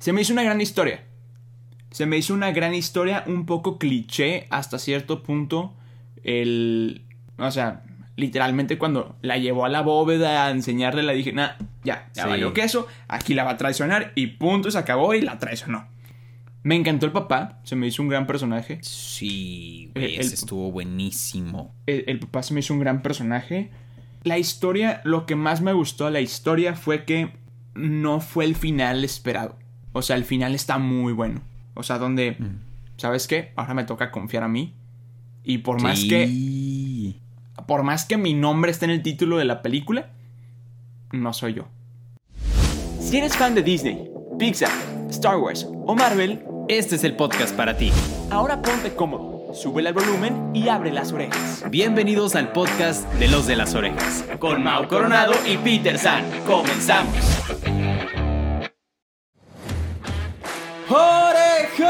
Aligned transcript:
Se 0.00 0.12
me 0.12 0.22
hizo 0.22 0.32
una 0.32 0.42
gran 0.42 0.60
historia. 0.60 1.04
Se 1.92 2.06
me 2.06 2.16
hizo 2.18 2.34
una 2.34 2.50
gran 2.50 2.74
historia, 2.74 3.22
un 3.28 3.46
poco 3.46 3.78
cliché 3.78 4.46
hasta 4.50 4.78
cierto 4.80 5.22
punto. 5.22 5.74
El. 6.24 7.02
O 7.38 7.50
sea, 7.50 7.82
literalmente 8.16 8.78
cuando 8.78 9.16
la 9.22 9.38
llevó 9.38 9.64
a 9.64 9.68
la 9.68 9.80
bóveda 9.82 10.46
a 10.46 10.50
enseñarle, 10.50 11.02
le 11.02 11.14
dije, 11.14 11.32
nah, 11.32 11.52
ya, 11.84 12.10
ya 12.14 12.24
Sí. 12.24 12.28
valió 12.28 12.52
queso, 12.52 12.86
aquí 13.08 13.34
la 13.34 13.44
va 13.44 13.52
a 13.52 13.56
traicionar 13.56 14.12
y 14.14 14.26
punto, 14.28 14.70
se 14.70 14.78
acabó 14.78 15.14
y 15.14 15.20
la 15.22 15.38
traicionó. 15.38 15.88
Me 16.62 16.76
encantó 16.76 17.06
el 17.06 17.12
papá, 17.12 17.60
se 17.64 17.74
me 17.76 17.86
hizo 17.86 18.02
un 18.02 18.08
gran 18.10 18.26
personaje. 18.26 18.78
Sí, 18.82 19.90
güey, 19.94 20.04
El- 20.16 20.20
ese 20.20 20.28
el- 20.28 20.34
estuvo 20.34 20.70
buenísimo. 20.70 21.74
El, 21.86 22.04
el 22.06 22.18
papá 22.20 22.42
se 22.42 22.52
me 22.52 22.60
hizo 22.60 22.74
un 22.74 22.80
gran 22.80 23.00
personaje. 23.00 23.70
La 24.24 24.36
historia, 24.36 25.00
lo 25.04 25.24
que 25.24 25.36
más 25.36 25.62
me 25.62 25.72
gustó 25.72 26.04
de 26.04 26.10
la 26.10 26.20
historia 26.20 26.74
fue 26.74 27.04
que 27.06 27.32
no 27.74 28.20
fue 28.20 28.44
el 28.44 28.54
final 28.54 29.02
esperado. 29.04 29.56
O 29.92 30.02
sea, 30.02 30.16
el 30.16 30.24
final 30.24 30.54
está 30.54 30.78
muy 30.78 31.12
bueno. 31.12 31.40
O 31.74 31.82
sea, 31.82 31.98
donde, 31.98 32.36
¿sabes 32.96 33.26
qué? 33.26 33.52
Ahora 33.56 33.74
me 33.74 33.84
toca 33.84 34.10
confiar 34.10 34.42
a 34.42 34.48
mí. 34.48 34.74
Y 35.42 35.58
por 35.58 35.80
más 35.82 36.04
que 36.04 37.14
por 37.66 37.82
más 37.82 38.04
que 38.04 38.16
mi 38.16 38.34
nombre 38.34 38.70
esté 38.70 38.86
en 38.86 38.90
el 38.90 39.02
título 39.02 39.36
de 39.36 39.44
la 39.44 39.62
película, 39.62 40.10
no 41.12 41.32
soy 41.32 41.54
yo. 41.54 41.68
Si 43.00 43.18
eres 43.18 43.36
fan 43.36 43.54
de 43.54 43.62
Disney, 43.62 44.10
Pixar, 44.38 44.70
Star 45.10 45.36
Wars 45.36 45.66
o 45.86 45.94
Marvel, 45.94 46.42
Este 46.68 46.96
es 46.96 47.04
el 47.04 47.16
podcast 47.16 47.54
para 47.56 47.76
ti. 47.76 47.90
ahora 48.30 48.62
ponte 48.62 48.94
cómodo, 48.94 49.52
sube 49.54 49.82
el 49.86 49.92
volumen 49.92 50.50
y 50.54 50.68
abre 50.68 50.92
las 50.92 51.12
orejas. 51.12 51.64
Bienvenidos 51.70 52.34
al 52.34 52.52
podcast 52.52 53.10
de 53.14 53.28
los 53.28 53.46
de 53.46 53.56
las 53.56 53.74
orejas. 53.74 54.24
Con 54.38 54.62
Mau 54.62 54.86
Coronado 54.88 55.34
y 55.46 55.56
Peter 55.56 55.98
San, 55.98 56.24
comenzamos. 56.46 57.14
¡Orejones! 60.92 61.86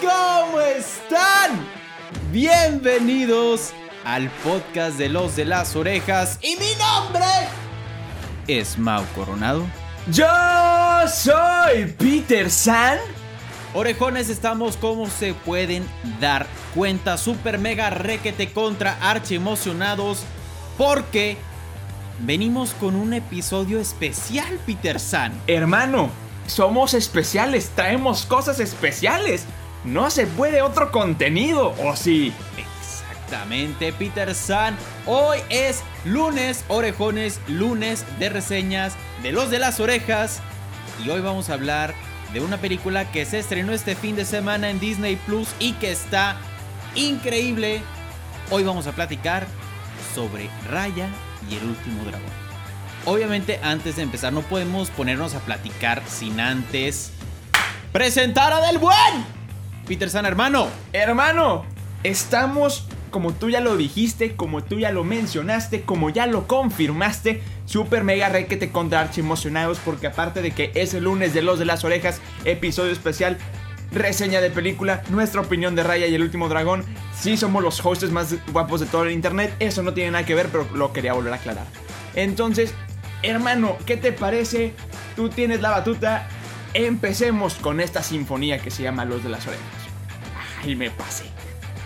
¿Cómo 0.00 0.60
están? 0.60 1.62
Bienvenidos 2.32 3.74
al 4.02 4.30
podcast 4.42 4.96
de 4.96 5.10
los 5.10 5.36
de 5.36 5.44
las 5.44 5.76
orejas. 5.76 6.38
Y 6.40 6.56
mi 6.56 6.70
nombre 6.78 7.26
es 8.46 8.78
Mau 8.78 9.04
Coronado. 9.14 9.66
Yo 10.10 10.24
soy 11.06 11.94
Peter 11.98 12.50
San. 12.50 12.96
Orejones, 13.74 14.30
estamos 14.30 14.78
como 14.78 15.06
se 15.10 15.34
pueden 15.34 15.86
dar 16.20 16.46
cuenta, 16.74 17.18
super 17.18 17.58
mega 17.58 17.90
requete 17.90 18.54
contra 18.54 18.96
archi 19.02 19.34
emocionados 19.34 20.22
porque 20.78 21.36
venimos 22.20 22.72
con 22.80 22.94
un 22.94 23.12
episodio 23.12 23.78
especial, 23.80 24.58
Peter 24.64 24.98
San. 24.98 25.38
Hermano, 25.46 26.08
somos 26.48 26.94
especiales, 26.94 27.70
traemos 27.74 28.26
cosas 28.26 28.60
especiales. 28.60 29.44
No 29.84 30.10
se 30.10 30.26
puede 30.26 30.62
otro 30.62 30.90
contenido, 30.90 31.74
¿o 31.84 31.94
sí? 31.94 32.32
Exactamente, 32.56 33.92
Peter 33.92 34.34
San. 34.34 34.76
Hoy 35.06 35.38
es 35.50 35.82
lunes, 36.04 36.64
orejones, 36.68 37.40
lunes 37.46 38.04
de 38.18 38.28
reseñas 38.28 38.94
de 39.22 39.32
los 39.32 39.50
de 39.50 39.58
las 39.58 39.80
orejas. 39.80 40.40
Y 41.04 41.10
hoy 41.10 41.20
vamos 41.20 41.50
a 41.50 41.54
hablar 41.54 41.94
de 42.32 42.40
una 42.40 42.56
película 42.56 43.10
que 43.10 43.24
se 43.24 43.38
estrenó 43.38 43.72
este 43.72 43.94
fin 43.94 44.16
de 44.16 44.24
semana 44.24 44.70
en 44.70 44.80
Disney 44.80 45.16
Plus 45.16 45.48
y 45.58 45.72
que 45.74 45.92
está 45.92 46.36
increíble. 46.94 47.82
Hoy 48.50 48.64
vamos 48.64 48.86
a 48.86 48.92
platicar 48.92 49.46
sobre 50.14 50.50
Raya 50.68 51.08
y 51.48 51.56
el 51.56 51.64
último 51.64 52.04
dragón. 52.04 52.37
Obviamente, 53.08 53.58
antes 53.62 53.96
de 53.96 54.02
empezar, 54.02 54.34
no 54.34 54.42
podemos 54.42 54.90
ponernos 54.90 55.34
a 55.34 55.40
platicar 55.40 56.02
sin 56.06 56.40
antes 56.40 57.10
presentar 57.90 58.52
a 58.52 58.60
Del 58.60 58.76
Buen. 58.76 59.24
Peter 59.86 60.10
San, 60.10 60.26
hermano. 60.26 60.68
Hermano, 60.92 61.64
estamos, 62.02 62.86
como 63.10 63.32
tú 63.32 63.48
ya 63.48 63.60
lo 63.60 63.78
dijiste, 63.78 64.36
como 64.36 64.62
tú 64.62 64.78
ya 64.78 64.92
lo 64.92 65.04
mencionaste, 65.04 65.84
como 65.84 66.10
ya 66.10 66.26
lo 66.26 66.46
confirmaste, 66.46 67.40
super 67.64 68.04
mega 68.04 68.28
requete 68.28 68.70
contra 68.70 69.00
archi 69.00 69.20
emocionados 69.20 69.78
porque 69.82 70.08
aparte 70.08 70.42
de 70.42 70.50
que 70.50 70.70
es 70.74 70.92
el 70.92 71.04
lunes 71.04 71.32
de 71.32 71.40
los 71.40 71.58
de 71.58 71.64
las 71.64 71.84
orejas, 71.84 72.20
episodio 72.44 72.92
especial, 72.92 73.38
reseña 73.90 74.42
de 74.42 74.50
película, 74.50 75.02
nuestra 75.08 75.40
opinión 75.40 75.74
de 75.74 75.82
Raya 75.82 76.08
y 76.08 76.14
el 76.14 76.20
último 76.20 76.50
dragón, 76.50 76.84
sí 77.18 77.38
somos 77.38 77.62
los 77.62 77.82
hosts 77.82 78.10
más 78.10 78.34
guapos 78.52 78.80
de 78.80 78.86
todo 78.86 79.04
el 79.04 79.12
internet, 79.12 79.56
eso 79.60 79.82
no 79.82 79.94
tiene 79.94 80.10
nada 80.10 80.26
que 80.26 80.34
ver, 80.34 80.48
pero 80.52 80.68
lo 80.74 80.92
quería 80.92 81.14
volver 81.14 81.32
a 81.32 81.36
aclarar. 81.36 81.64
Entonces, 82.14 82.74
hermano, 83.22 83.76
¿qué 83.86 83.96
te 83.96 84.12
parece? 84.12 84.74
Tú 85.16 85.28
tienes 85.28 85.60
la 85.60 85.70
batuta. 85.70 86.28
Empecemos 86.74 87.54
con 87.54 87.80
esta 87.80 88.02
sinfonía 88.02 88.58
que 88.58 88.70
se 88.70 88.82
llama 88.82 89.04
Los 89.04 89.22
de 89.24 89.30
las 89.30 89.46
Orejas. 89.46 89.64
Ay, 90.62 90.76
me 90.76 90.90
pasé. 90.90 91.24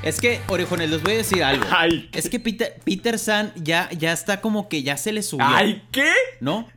Es 0.03 0.21
que, 0.21 0.41
orejones, 0.49 0.91
les 0.91 1.01
voy 1.03 1.15
a 1.15 1.17
decir 1.19 1.45
algo. 1.45 1.65
Ay. 1.71 2.11
Es 2.13 2.29
que 2.29 2.41
Peter, 2.41 2.77
Peter 2.85 3.19
San 3.19 3.53
ya, 3.55 3.89
ya 3.97 4.13
está 4.13 4.41
como 4.41 4.69
que 4.69 4.83
ya 4.83 4.97
se 4.97 5.13
le 5.13 5.23
subió. 5.23 5.47
Ay, 5.49 5.83
¿qué? 5.93 6.11
¿No? 6.41 6.69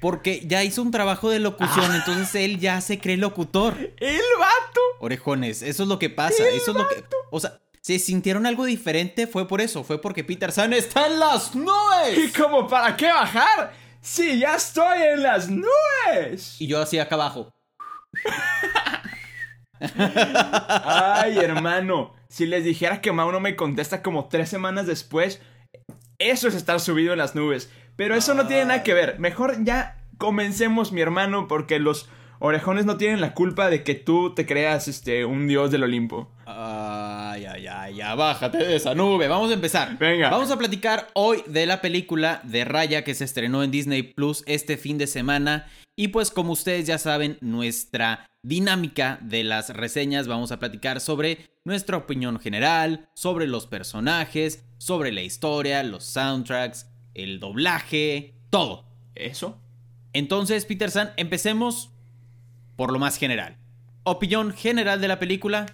Porque 0.00 0.42
ya 0.44 0.64
hizo 0.64 0.82
un 0.82 0.90
trabajo 0.90 1.30
de 1.30 1.38
locución, 1.38 1.90
Ah. 1.92 1.96
entonces 1.96 2.34
él 2.34 2.58
ya 2.58 2.80
se 2.80 2.98
cree 2.98 3.16
locutor. 3.16 3.76
El 3.98 4.20
vato. 4.38 4.80
Orejones, 4.98 5.62
eso 5.62 5.84
es 5.84 5.88
lo 5.88 5.98
que 6.00 6.10
pasa. 6.10 6.42
El 6.42 6.56
Eso 6.56 6.72
es 6.72 6.76
lo 6.76 6.88
que. 6.88 7.04
O 7.30 7.38
sea, 7.38 7.60
si 7.80 7.98
sintieron 8.00 8.46
algo 8.46 8.64
diferente, 8.64 9.26
fue 9.28 9.46
por 9.46 9.60
eso. 9.60 9.84
Fue 9.84 10.00
porque 10.00 10.24
Peter 10.24 10.50
San 10.50 10.72
está 10.72 11.06
en 11.06 11.20
las 11.20 11.54
¿Y 11.54 11.58
nubes. 11.58 12.32
como 12.36 12.66
para 12.66 12.96
qué 12.96 13.06
bajar? 13.06 13.72
Sí, 14.06 14.38
ya 14.38 14.54
estoy 14.54 15.02
en 15.02 15.24
las 15.24 15.50
nubes. 15.50 16.60
Y 16.60 16.68
yo 16.68 16.80
así 16.80 16.96
acá 17.00 17.16
abajo. 17.16 17.52
Ay, 19.80 21.38
hermano. 21.38 22.14
Si 22.28 22.46
les 22.46 22.62
dijera 22.62 23.00
que 23.00 23.10
Mau 23.10 23.32
no 23.32 23.40
me 23.40 23.56
contesta 23.56 24.02
como 24.02 24.28
tres 24.28 24.48
semanas 24.48 24.86
después, 24.86 25.42
eso 26.20 26.46
es 26.46 26.54
estar 26.54 26.78
subido 26.78 27.14
en 27.14 27.18
las 27.18 27.34
nubes. 27.34 27.68
Pero 27.96 28.14
eso 28.14 28.34
no 28.34 28.46
tiene 28.46 28.66
nada 28.66 28.84
que 28.84 28.94
ver. 28.94 29.18
Mejor 29.18 29.64
ya 29.64 29.98
comencemos, 30.18 30.92
mi 30.92 31.00
hermano, 31.00 31.48
porque 31.48 31.80
los 31.80 32.08
orejones 32.38 32.86
no 32.86 32.98
tienen 32.98 33.20
la 33.20 33.34
culpa 33.34 33.70
de 33.70 33.82
que 33.82 33.96
tú 33.96 34.34
te 34.34 34.46
creas 34.46 34.86
este, 34.86 35.24
un 35.24 35.48
dios 35.48 35.72
del 35.72 35.82
Olimpo. 35.82 36.30
Ay, 36.46 37.44
ay, 37.44 37.65
ay, 37.86 37.94
ya 37.96 38.14
bájate 38.14 38.58
de 38.58 38.76
esa 38.76 38.94
nube. 38.94 39.28
Vamos 39.28 39.50
a 39.50 39.54
empezar. 39.54 39.96
Venga. 39.98 40.30
Vamos 40.30 40.50
a 40.50 40.58
platicar 40.58 41.08
hoy 41.14 41.42
de 41.46 41.66
la 41.66 41.80
película 41.80 42.40
de 42.42 42.64
Raya 42.64 43.04
que 43.04 43.14
se 43.14 43.24
estrenó 43.24 43.62
en 43.62 43.70
Disney 43.70 44.02
Plus 44.02 44.42
este 44.46 44.76
fin 44.76 44.98
de 44.98 45.06
semana. 45.06 45.68
Y 45.94 46.08
pues 46.08 46.30
como 46.30 46.52
ustedes 46.52 46.86
ya 46.86 46.98
saben, 46.98 47.38
nuestra 47.40 48.26
dinámica 48.42 49.18
de 49.22 49.44
las 49.44 49.70
reseñas, 49.70 50.26
vamos 50.26 50.50
a 50.50 50.58
platicar 50.58 51.00
sobre 51.00 51.48
nuestra 51.64 51.96
opinión 51.96 52.40
general, 52.40 53.08
sobre 53.14 53.46
los 53.46 53.66
personajes, 53.66 54.64
sobre 54.78 55.12
la 55.12 55.22
historia, 55.22 55.82
los 55.84 56.04
soundtracks, 56.04 56.88
el 57.14 57.38
doblaje, 57.38 58.34
todo. 58.50 58.84
¿Eso? 59.14 59.58
Entonces, 60.12 60.64
Peter 60.66 60.90
San, 60.90 61.12
empecemos 61.16 61.90
por 62.74 62.92
lo 62.92 62.98
más 62.98 63.16
general. 63.16 63.56
Opinión 64.02 64.52
general 64.52 65.00
de 65.00 65.08
la 65.08 65.18
película, 65.18 65.66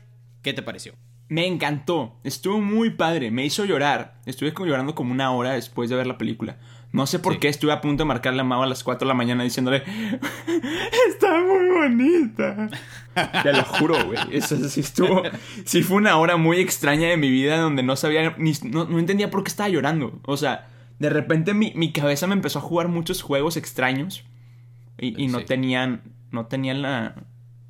¿qué 0.43 0.53
te 0.53 0.63
pareció? 0.63 0.95
Me 1.33 1.47
encantó. 1.47 2.17
Estuvo 2.25 2.61
muy 2.61 2.91
padre. 2.91 3.31
Me 3.31 3.45
hizo 3.45 3.65
llorar. 3.65 4.21
Estuve 4.27 4.53
como 4.53 4.67
llorando 4.69 4.95
como 4.95 5.13
una 5.13 5.31
hora 5.33 5.53
después 5.53 5.89
de 5.89 5.97
ver 5.97 6.07
la 6.07 6.19
película. 6.19 6.59
No 6.93 7.07
sé 7.07 7.19
por 7.19 7.33
Sí. 7.35 7.39
qué 7.41 7.49
estuve 7.49 7.73
a 7.73 7.81
punto 7.81 8.03
de 8.03 8.09
marcarle 8.09 8.43
a 8.43 8.45
Mau 8.45 8.63
a 8.63 8.67
las 8.67 8.85
4 8.85 9.07
de 9.07 9.09
la 9.09 9.15
mañana 9.15 9.43
diciéndole 9.43 9.83
Está 11.09 11.41
muy 11.41 11.71
bonita. 11.71 12.69
Te 13.43 13.53
lo 13.53 13.65
juro, 13.65 14.05
güey. 14.05 14.19
Eso 14.31 14.57
sí 14.69 14.81
estuvo. 14.81 15.23
Sí 15.65 15.83
fue 15.83 15.97
una 15.97 16.19
hora 16.19 16.37
muy 16.37 16.59
extraña 16.61 17.09
de 17.09 17.17
mi 17.17 17.31
vida 17.31 17.57
donde 17.59 17.83
no 17.83 17.97
sabía 17.97 18.35
ni 18.39 18.53
no, 18.65 18.85
no 18.85 18.99
entendía 18.99 19.31
por 19.31 19.43
qué 19.43 19.49
estaba 19.49 19.71
llorando. 19.71 20.21
O 20.27 20.37
sea, 20.37 20.69
de 20.99 21.09
repente 21.09 21.55
mi, 21.55 21.73
mi 21.75 21.93
cabeza 21.93 22.27
me 22.27 22.35
empezó 22.35 22.59
a 22.59 22.63
jugar 22.63 22.89
muchos 22.89 23.23
juegos 23.23 23.57
extraños. 23.57 24.25
Y, 24.99 25.21
y 25.23 25.29
no 25.29 25.39
Sí. 25.41 25.45
tenían. 25.47 26.03
No 26.31 26.45
tenían 26.47 26.83
la. 26.83 27.15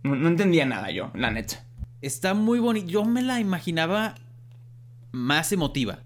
No, 0.03 0.17
no 0.17 0.27
entendía 0.29 0.67
nada 0.67 0.91
yo, 0.91 1.13
la 1.15 1.31
neta. 1.31 1.65
Está 2.03 2.35
muy 2.35 2.59
bonito. 2.59 2.89
Yo 2.89 3.05
me 3.05 3.23
la 3.23 3.41
imaginaba 3.41 4.17
más 5.13 5.53
emotiva. 5.53 6.01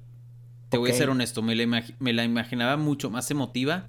Te 0.68 0.78
voy 0.78 0.90
a 0.90 0.94
ser 0.94 1.08
honesto, 1.10 1.42
me 1.42 1.54
la, 1.54 1.84
me 1.98 2.12
la 2.12 2.24
imaginaba 2.24 2.76
mucho 2.76 3.10
más 3.10 3.30
emotiva. 3.30 3.88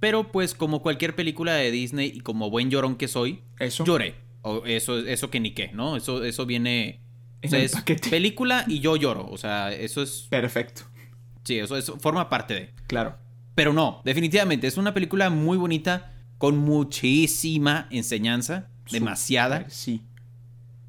Pero 0.00 0.30
pues 0.30 0.54
como 0.54 0.82
cualquier 0.82 1.16
película 1.16 1.54
de 1.54 1.70
Disney 1.70 2.12
y 2.14 2.20
como 2.20 2.50
buen 2.50 2.70
llorón 2.70 2.96
que 2.96 3.08
soy, 3.08 3.42
Eso. 3.58 3.84
lloré. 3.84 4.14
O 4.42 4.64
eso, 4.64 4.98
eso 4.98 5.30
que 5.30 5.40
ni 5.40 5.52
qué, 5.52 5.70
¿no? 5.72 5.96
Eso, 5.96 6.24
eso 6.24 6.46
viene... 6.46 7.00
O 7.44 7.48
sea, 7.48 7.58
es 7.58 7.72
paquete. 7.72 8.08
película 8.08 8.64
y 8.68 8.80
yo 8.80 8.96
lloro. 8.96 9.28
O 9.28 9.36
sea, 9.36 9.72
eso 9.72 10.02
es... 10.02 10.26
Perfecto. 10.30 10.82
Sí, 11.44 11.58
eso, 11.58 11.76
eso 11.76 11.98
forma 11.98 12.28
parte 12.28 12.54
de... 12.54 12.74
Claro. 12.86 13.16
Pero 13.54 13.72
no, 13.72 14.02
definitivamente, 14.04 14.68
es 14.68 14.76
una 14.76 14.94
película 14.94 15.30
muy 15.30 15.58
bonita, 15.58 16.12
con 16.38 16.58
muchísima 16.58 17.88
enseñanza, 17.90 18.68
demasiada. 18.92 19.68
Sí. 19.68 20.02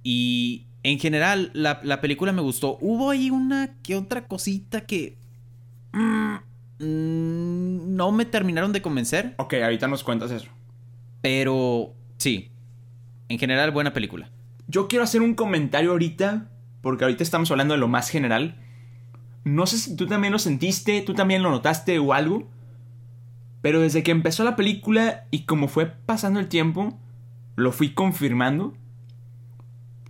Y 0.03 0.67
en 0.83 0.99
general, 0.99 1.51
la, 1.53 1.79
la 1.83 2.01
película 2.01 2.31
me 2.31 2.41
gustó. 2.41 2.77
Hubo 2.81 3.09
ahí 3.09 3.29
una 3.29 3.75
que 3.83 3.95
otra 3.95 4.27
cosita 4.27 4.81
que... 4.81 5.17
mm, 5.93 6.35
mm, 6.79 7.95
no 7.95 8.11
me 8.11 8.25
terminaron 8.25 8.71
de 8.71 8.81
convencer, 8.81 9.35
Ok, 9.37 9.55
ahorita 9.55 9.87
nos 9.87 10.03
cuentas 10.03 10.31
eso. 10.31 10.47
pero 11.21 11.93
Sí. 12.17 12.51
En 13.29 13.39
general, 13.39 13.71
buena 13.71 13.93
película. 13.93 14.29
Yo 14.67 14.87
quiero 14.87 15.03
hacer 15.03 15.21
un 15.21 15.35
comentario 15.35 15.91
ahorita, 15.91 16.49
porque 16.81 17.03
ahorita 17.05 17.23
estamos 17.23 17.49
hablando 17.51 17.73
de 17.73 17.79
lo 17.79 17.87
más 17.87 18.09
general. 18.09 18.55
No 19.45 19.65
sé 19.65 19.77
si 19.77 19.95
tú 19.95 20.05
también 20.07 20.33
lo 20.33 20.39
sentiste, 20.39 21.01
tú 21.01 21.13
también 21.13 21.43
lo 21.43 21.49
notaste 21.51 21.97
o 21.99 22.13
algo. 22.13 22.47
Pero 23.61 23.81
desde 23.81 24.03
que 24.03 24.11
empezó 24.11 24.43
la 24.43 24.55
película 24.55 25.25
y 25.31 25.43
como 25.43 25.67
fue 25.67 25.85
pasando 25.85 26.39
el 26.39 26.47
tiempo, 26.47 26.97
lo 27.55 27.71
fui 27.71 27.93
confirmando. 27.93 28.73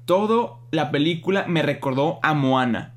Todo 0.09 0.67
la 0.71 0.89
película 0.89 1.45
me 1.47 1.61
recordó 1.61 2.19
a 2.23 2.33
Moana. 2.33 2.95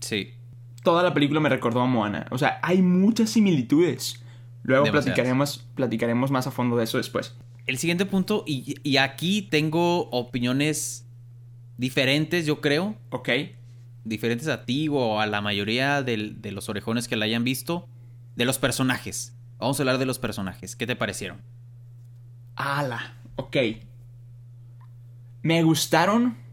Sí. 0.00 0.34
Toda 0.82 1.02
la 1.02 1.14
película 1.14 1.40
me 1.40 1.48
recordó 1.48 1.80
a 1.80 1.86
Moana. 1.86 2.26
O 2.30 2.36
sea, 2.36 2.60
hay 2.62 2.82
muchas 2.82 3.30
similitudes. 3.30 4.22
Luego 4.62 4.84
Demasiadas. 4.84 5.06
platicaremos, 5.06 5.66
platicaremos 5.74 6.30
más 6.30 6.46
a 6.46 6.50
fondo 6.50 6.76
de 6.76 6.84
eso 6.84 6.98
después. 6.98 7.34
El 7.66 7.78
siguiente 7.78 8.04
punto, 8.04 8.44
y, 8.46 8.74
y 8.82 8.98
aquí 8.98 9.40
tengo 9.40 10.10
opiniones 10.10 11.06
diferentes, 11.78 12.44
yo 12.44 12.60
creo. 12.60 12.94
¿Ok? 13.08 13.30
Diferentes 14.04 14.46
a 14.48 14.66
ti 14.66 14.88
o 14.90 15.18
a 15.18 15.26
la 15.26 15.40
mayoría 15.40 16.02
de 16.02 16.50
los 16.52 16.68
orejones 16.68 17.08
que 17.08 17.16
la 17.16 17.24
hayan 17.24 17.42
visto. 17.42 17.88
De 18.36 18.44
los 18.44 18.58
personajes. 18.58 19.34
Vamos 19.58 19.80
a 19.80 19.82
hablar 19.82 19.96
de 19.96 20.04
los 20.04 20.18
personajes. 20.18 20.76
¿Qué 20.76 20.86
te 20.86 20.94
parecieron? 20.94 21.40
Ala, 22.54 23.14
ok. 23.36 23.56
Me 25.40 25.62
gustaron. 25.62 26.49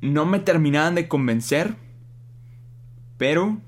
No 0.00 0.26
me 0.26 0.38
terminaban 0.38 0.94
de 0.94 1.08
convencer. 1.08 1.76
Pero. 3.16 3.60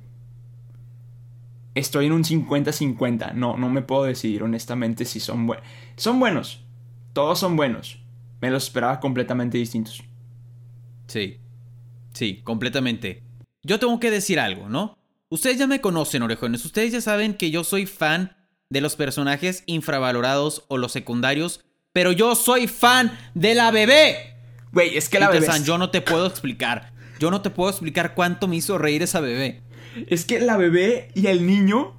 Estoy 1.75 2.07
en 2.07 2.13
un 2.13 2.25
50-50. 2.25 3.33
No, 3.35 3.57
no 3.57 3.71
me 3.71 3.83
puedo 3.83 4.05
decidir 4.05 4.43
honestamente 4.43 5.05
si 5.05 5.21
son 5.21 5.47
buenos. 5.47 5.65
Son 5.97 6.21
buenos. 6.21 6.65
Todos 7.13 7.39
son 7.39 7.57
buenos. 7.57 7.99
Me 8.41 8.51
los 8.51 8.65
esperaba 8.65 9.01
completamente 9.01 9.57
distintos. 9.57 10.03
Sí. 11.07 11.39
Sí, 12.13 12.41
completamente. 12.43 13.23
Yo 13.63 13.79
tengo 13.79 13.99
que 14.01 14.11
decir 14.11 14.41
algo, 14.41 14.69
¿no? 14.69 14.99
Ustedes 15.29 15.59
ya 15.59 15.67
me 15.67 15.81
conocen, 15.81 16.23
orejones. 16.23 16.65
Ustedes 16.65 16.93
ya 16.93 17.01
saben 17.01 17.35
que 17.35 17.51
yo 17.51 17.65
soy 17.65 17.87
fan 17.87 18.37
de 18.69 18.81
los 18.81 18.97
personajes 18.97 19.63
infravalorados 19.67 20.65
o 20.69 20.77
los 20.77 20.93
secundarios. 20.93 21.65
Pero 21.93 22.13
yo 22.13 22.35
soy 22.35 22.67
fan 22.67 23.17
de 23.35 23.55
la 23.55 23.71
bebé. 23.71 24.32
Güey, 24.73 24.97
es 24.97 25.09
que 25.09 25.19
la 25.21 25.29
bebé. 25.31 25.47
Yo 25.65 25.79
no 25.79 25.91
te 25.91 26.01
puedo 26.01 26.27
explicar. 26.27 26.93
Yo 27.19 27.31
no 27.31 27.41
te 27.43 27.51
puedo 27.51 27.71
explicar 27.71 28.15
cuánto 28.15 28.49
me 28.49 28.57
hizo 28.57 28.79
reír 28.79 29.03
esa 29.03 29.21
bebé. 29.21 29.63
Es 30.09 30.25
que 30.25 30.41
la 30.41 30.57
bebé 30.57 31.09
y 31.15 31.27
el 31.27 31.47
niño. 31.47 31.95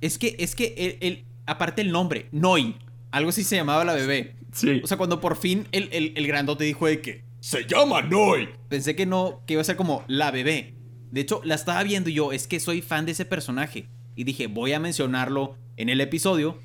Es 0.00 0.18
que, 0.18 0.36
es 0.38 0.54
que, 0.54 0.74
el, 0.76 1.06
el- 1.06 1.24
aparte 1.46 1.82
el 1.82 1.92
nombre, 1.92 2.28
Noi. 2.32 2.76
Algo 3.10 3.30
así 3.30 3.44
se 3.44 3.56
llamaba 3.56 3.84
la 3.84 3.94
bebé. 3.94 4.36
Sí. 4.52 4.80
O 4.82 4.86
sea, 4.86 4.96
cuando 4.96 5.20
por 5.20 5.36
fin 5.36 5.66
el, 5.72 5.88
el, 5.92 6.12
el 6.16 6.26
grandote 6.26 6.64
dijo 6.64 6.86
de 6.86 7.00
que 7.00 7.24
se 7.40 7.66
llama 7.66 8.02
Noi. 8.02 8.48
Pensé 8.68 8.94
que 8.96 9.04
no, 9.06 9.42
que 9.46 9.54
iba 9.54 9.60
a 9.62 9.64
ser 9.64 9.76
como 9.76 10.04
la 10.06 10.30
bebé. 10.30 10.74
De 11.10 11.20
hecho, 11.20 11.40
la 11.44 11.54
estaba 11.56 11.82
viendo 11.82 12.08
y 12.08 12.14
yo, 12.14 12.32
es 12.32 12.46
que 12.46 12.60
soy 12.60 12.80
fan 12.80 13.04
de 13.04 13.12
ese 13.12 13.24
personaje. 13.24 13.88
Y 14.16 14.24
dije, 14.24 14.46
voy 14.46 14.72
a 14.72 14.80
mencionarlo 14.80 15.56
en 15.76 15.88
el 15.88 16.00
episodio. 16.00 16.58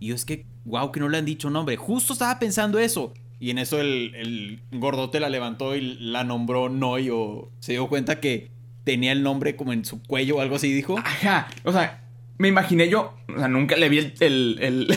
Y 0.00 0.08
yo, 0.08 0.14
es 0.14 0.24
que, 0.24 0.46
wow, 0.64 0.90
que 0.90 0.98
no 1.00 1.08
le 1.08 1.18
han 1.18 1.24
dicho 1.24 1.50
nombre. 1.50 1.76
Justo 1.76 2.12
estaba 2.14 2.38
pensando 2.38 2.78
eso. 2.78 3.12
Y 3.42 3.50
en 3.50 3.58
eso 3.58 3.80
el, 3.80 4.14
el 4.14 4.60
gordote 4.78 5.18
la 5.18 5.28
levantó 5.28 5.74
y 5.74 5.80
la 5.98 6.22
nombró 6.22 6.68
Noi 6.68 7.10
o 7.10 7.50
se 7.58 7.72
dio 7.72 7.88
cuenta 7.88 8.20
que 8.20 8.52
tenía 8.84 9.10
el 9.10 9.24
nombre 9.24 9.56
como 9.56 9.72
en 9.72 9.84
su 9.84 10.00
cuello 10.00 10.36
o 10.36 10.40
algo 10.40 10.54
así, 10.54 10.72
dijo. 10.72 10.96
Ajá. 10.96 11.48
O 11.64 11.72
sea, 11.72 12.04
me 12.38 12.46
imaginé 12.46 12.88
yo. 12.88 13.16
O 13.34 13.38
sea, 13.38 13.48
nunca 13.48 13.74
le 13.74 13.88
vi 13.88 13.98
el, 13.98 14.14
el, 14.20 14.96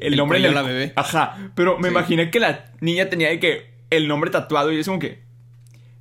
el, 0.00 0.16
nombre 0.16 0.38
el- 0.44 0.52
la 0.52 0.62
bebé. 0.62 0.94
Ajá. 0.96 1.52
Pero 1.54 1.78
me 1.78 1.84
Sí. 1.88 1.92
imaginé 1.94 2.30
que 2.32 2.40
la 2.40 2.72
niña 2.80 3.08
tenía 3.08 3.28
de 3.28 3.38
que 3.38 3.70
el 3.90 4.08
nombre 4.08 4.32
tatuado 4.32 4.72
y 4.72 4.78
es 4.80 4.86
como 4.88 4.98
que. 4.98 5.22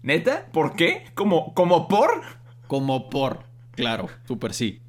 ¿Neta? 0.02 0.48
¿Por 0.52 0.76
qué? 0.76 1.04
¿Como, 1.14 1.54
como 1.54 1.88
por? 1.88 2.10
Como 2.66 3.12
por. 3.12 3.44
Claro, 3.76 4.10
súper 4.28 4.56
sí. 4.56 4.82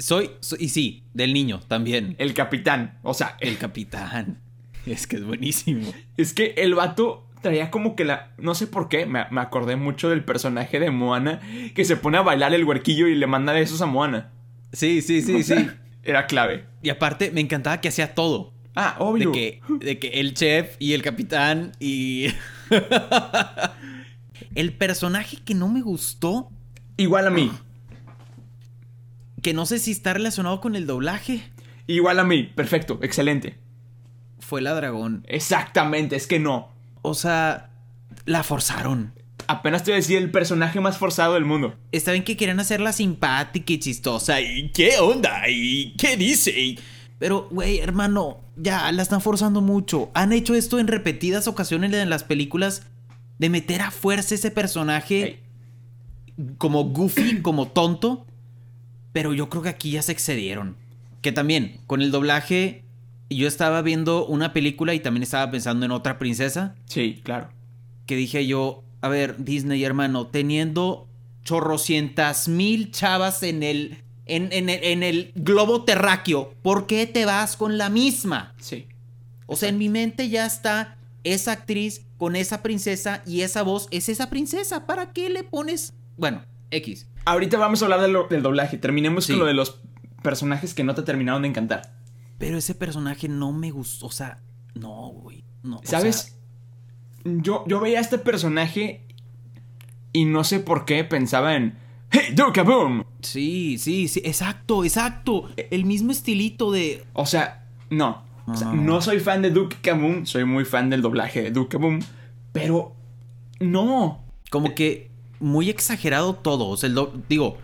Soy, 0.00 0.32
soy- 0.40 0.58
Y 0.62 0.68
sí, 0.70 1.04
del 1.14 1.32
niño 1.32 1.60
también. 1.60 2.16
El 2.18 2.34
capitán. 2.34 2.98
O 3.04 3.14
sea, 3.14 3.36
El 3.38 3.56
capitán. 3.56 4.40
Es 4.86 5.06
que 5.06 5.16
es 5.16 5.24
buenísimo. 5.24 5.92
es 6.16 6.32
que 6.34 6.54
el 6.58 6.74
vato 6.74 7.26
traía 7.40 7.70
como 7.70 7.94
que 7.96 8.04
la. 8.04 8.32
No 8.38 8.54
sé 8.54 8.66
por 8.66 8.88
qué. 8.88 9.06
Me, 9.06 9.24
me 9.30 9.40
acordé 9.40 9.76
mucho 9.76 10.08
del 10.10 10.24
personaje 10.24 10.80
de 10.80 10.90
Moana. 10.90 11.40
Que 11.74 11.84
se 11.84 11.96
pone 11.96 12.18
a 12.18 12.22
bailar 12.22 12.52
el 12.54 12.64
huerquillo 12.64 13.06
y 13.06 13.14
le 13.14 13.26
manda 13.26 13.52
besos 13.52 13.80
a 13.82 13.86
Moana. 13.86 14.30
Sí, 14.72 15.02
sí, 15.02 15.22
sí, 15.22 15.34
O 15.36 15.42
sea, 15.42 15.58
sí. 15.60 15.70
Era 16.02 16.26
clave. 16.26 16.64
Y 16.82 16.88
aparte, 16.90 17.30
me 17.30 17.40
encantaba 17.40 17.80
que 17.80 17.88
hacía 17.88 18.14
todo. 18.14 18.52
Ah, 18.74 18.96
De 18.98 19.04
obvio. 19.04 19.32
que, 19.32 19.60
de 19.80 19.98
que 19.98 20.08
el 20.20 20.34
chef 20.34 20.76
y 20.78 20.94
el 20.94 21.02
capitán 21.02 21.72
y. 21.78 22.28
el 24.54 24.72
personaje 24.72 25.38
que 25.44 25.54
no 25.54 25.68
me 25.68 25.82
gustó, 25.82 26.50
Igual 26.96 27.26
a 27.26 27.30
mí. 27.30 27.50
que 29.42 29.52
no 29.54 29.66
sé 29.66 29.78
si 29.78 29.90
está 29.92 30.12
relacionado 30.14 30.60
con 30.60 30.74
el 30.76 30.86
doblaje, 30.86 31.42
Igual 31.88 32.20
a 32.20 32.24
mí. 32.24 32.44
Perfecto. 32.44 33.00
Excelente. 33.02 33.58
Fue 34.42 34.60
la 34.60 34.74
dragón. 34.74 35.24
Exactamente. 35.28 36.16
Es 36.16 36.26
que 36.26 36.38
no. 36.38 36.68
O 37.02 37.14
sea, 37.14 37.70
la 38.24 38.42
forzaron. 38.42 39.14
Apenas 39.46 39.82
te 39.82 39.90
voy 39.90 39.94
a 39.94 39.96
decir 39.96 40.18
el 40.18 40.30
personaje 40.30 40.80
más 40.80 40.98
forzado 40.98 41.34
del 41.34 41.44
mundo. 41.44 41.74
Está 41.90 42.12
bien 42.12 42.24
que 42.24 42.36
quieran 42.36 42.60
hacerla 42.60 42.92
simpática 42.92 43.72
y 43.72 43.78
chistosa. 43.78 44.40
¿Y 44.40 44.70
qué 44.70 44.98
onda? 44.98 45.48
¿Y 45.48 45.94
qué 45.96 46.16
dice? 46.16 46.76
Pero, 47.18 47.48
güey, 47.50 47.78
hermano, 47.78 48.40
ya 48.56 48.90
la 48.92 49.02
están 49.02 49.20
forzando 49.20 49.60
mucho. 49.60 50.10
Han 50.14 50.32
hecho 50.32 50.54
esto 50.54 50.78
en 50.78 50.88
repetidas 50.88 51.48
ocasiones 51.48 51.92
en 51.92 52.10
las 52.10 52.24
películas 52.24 52.86
de 53.38 53.48
meter 53.48 53.82
a 53.82 53.90
fuerza 53.90 54.34
ese 54.34 54.50
personaje 54.50 55.40
como 56.58 56.84
goofy, 56.84 57.42
como 57.42 57.68
tonto. 57.68 58.26
Pero 59.12 59.34
yo 59.34 59.48
creo 59.48 59.62
que 59.62 59.68
aquí 59.68 59.92
ya 59.92 60.02
se 60.02 60.12
excedieron. 60.12 60.76
Que 61.20 61.32
también, 61.32 61.80
con 61.86 62.02
el 62.02 62.10
doblaje, 62.10 62.84
yo 63.34 63.48
estaba 63.48 63.82
viendo 63.82 64.26
una 64.26 64.52
película 64.52 64.94
y 64.94 65.00
también 65.00 65.22
estaba 65.22 65.50
pensando 65.50 65.84
en 65.86 65.92
otra 65.92 66.18
princesa 66.18 66.74
Sí, 66.86 67.20
claro. 67.24 67.48
que 68.06 68.16
dije 68.16 68.46
yo, 68.46 68.82
a 69.00 69.08
ver, 69.08 69.44
Disney 69.44 69.82
hermano, 69.84 70.26
teniendo 70.28 71.08
chorrocientas 71.44 72.48
mil 72.48 72.90
chavas 72.90 73.42
en 73.42 73.62
el, 73.62 73.98
en, 74.26 74.52
en 74.52 74.68
el, 74.68 74.84
en 74.84 75.02
el 75.02 75.32
globo 75.34 75.84
terráqueo, 75.84 76.54
¿por 76.62 76.86
qué 76.86 77.06
te 77.06 77.24
vas 77.24 77.56
con 77.56 77.78
la 77.78 77.88
misma? 77.90 78.54
Sí. 78.58 78.86
O 79.46 79.56
sea, 79.56 79.68
en 79.68 79.78
mi 79.78 79.88
mente 79.88 80.28
ya 80.28 80.46
está 80.46 80.96
esa 81.24 81.52
actriz 81.52 82.06
con 82.16 82.36
esa 82.36 82.62
princesa 82.62 83.22
y 83.26 83.42
esa 83.42 83.62
voz 83.62 83.86
es 83.90 84.08
esa 84.08 84.30
princesa. 84.30 84.86
¿Para 84.86 85.12
qué 85.12 85.28
le 85.30 85.44
pones? 85.44 85.92
Bueno, 86.16 86.42
X. 86.70 87.06
Ahorita 87.24 87.58
vamos 87.58 87.82
a 87.82 87.84
hablar 87.86 88.00
de 88.00 88.08
lo- 88.08 88.26
del 88.28 88.42
doblaje. 88.42 88.78
Terminemos 88.78 89.24
Sí. 89.26 89.32
con 89.32 89.40
lo 89.40 89.46
de 89.46 89.54
los 89.54 89.80
personajes 90.22 90.74
que 90.74 90.84
no 90.84 90.94
te 90.94 91.02
terminaron 91.02 91.42
de 91.42 91.48
encantar. 91.48 91.94
Pero 92.38 92.58
ese 92.58 92.74
personaje 92.74 93.28
no 93.28 93.52
me 93.52 93.70
gustó. 93.70 94.06
O 94.06 94.10
sea, 94.10 94.42
no, 94.74 95.08
güey. 95.08 95.44
No, 95.62 95.80
¿Sabes? 95.84 96.16
sea, 97.24 97.32
yo, 97.42 97.64
yo 97.68 97.78
veía 97.80 97.98
a 97.98 98.00
este 98.00 98.18
personaje 98.18 99.06
y 100.12 100.24
no 100.24 100.44
sé 100.44 100.60
por 100.60 100.84
qué 100.84 101.04
pensaba 101.04 101.54
en... 101.56 101.78
¡Hey, 102.10 102.34
Duke 102.34 102.62
Boom! 102.62 103.04
sí, 103.22 103.78
sí, 103.78 104.08
sí. 104.08 104.20
Exacto, 104.24 104.84
exacto. 104.84 105.48
El 105.70 105.84
mismo 105.86 106.10
estilito 106.12 106.70
de. 106.72 107.06
O 107.14 107.24
sea, 107.24 107.66
no. 107.90 108.24
O 108.46 108.54
sea, 108.54 108.68
No. 108.68 108.74
no 108.82 109.00
soy 109.00 109.20
fan 109.20 109.40
de 109.40 109.50
Duke 109.50 109.76
Kaboom. 109.80 110.26
Soy 110.26 110.44
muy 110.44 110.64
fan 110.64 110.90
del 110.90 111.00
doblaje 111.00 111.42
de 111.42 111.50
Duke 111.52 111.76
Kaboom. 111.78 112.00
Pero... 112.52 112.94
No. 113.60 114.24
como 114.50 114.74
que 114.74 115.10
muy 115.40 115.70
exagerado 115.70 116.34
todo. 116.34 116.68
O 116.68 116.76
sea, 116.76 116.88
el 116.88 116.94
do- 116.96 117.14
digo, 117.28 117.56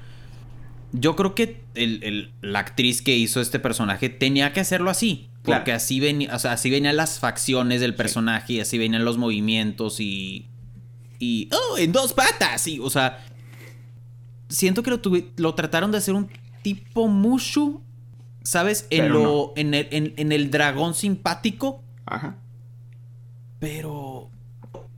yo 0.92 1.16
creo 1.16 1.34
que 1.34 1.62
el- 1.74 2.02
el- 2.02 2.32
la 2.40 2.60
actriz 2.60 3.02
que 3.02 3.16
hizo 3.16 3.40
este 3.40 3.58
personaje 3.58 4.08
tenía 4.08 4.52
que 4.52 4.60
hacerlo 4.60 4.90
así. 4.90 5.28
Claro. 5.42 5.60
Porque 5.60 5.72
así, 5.72 6.00
venía, 6.00 6.34
o 6.34 6.38
sea, 6.38 6.52
así 6.52 6.70
venían 6.70 6.96
las 6.96 7.18
facciones 7.18 7.80
del 7.80 7.94
personaje 7.94 8.54
y 8.54 8.60
así 8.60 8.76
venían 8.78 9.04
los 9.04 9.16
movimientos 9.18 10.00
y. 10.00 10.48
Y. 11.18 11.48
¡Oh! 11.52 11.78
En 11.78 11.92
dos 11.92 12.12
patas. 12.12 12.66
Y, 12.66 12.78
o 12.80 12.90
sea. 12.90 13.24
Siento 14.48 14.82
que 14.82 14.90
lo, 14.90 15.02
tuvi- 15.02 15.28
lo 15.36 15.54
trataron 15.54 15.90
de 15.92 15.98
hacer 15.98 16.14
un 16.14 16.28
tipo 16.62 17.08
Mushu. 17.08 17.82
¿Sabes? 18.42 18.86
En, 18.90 19.02
Pero 19.02 19.14
lo, 19.22 19.52
en, 19.56 19.74
el, 19.74 19.88
en- 19.90 20.14
en 20.16 20.32
el 20.32 20.50
dragón 20.50 20.94
simpático. 20.94 21.82
Ajá. 22.06 22.36
Pero. 23.58 24.30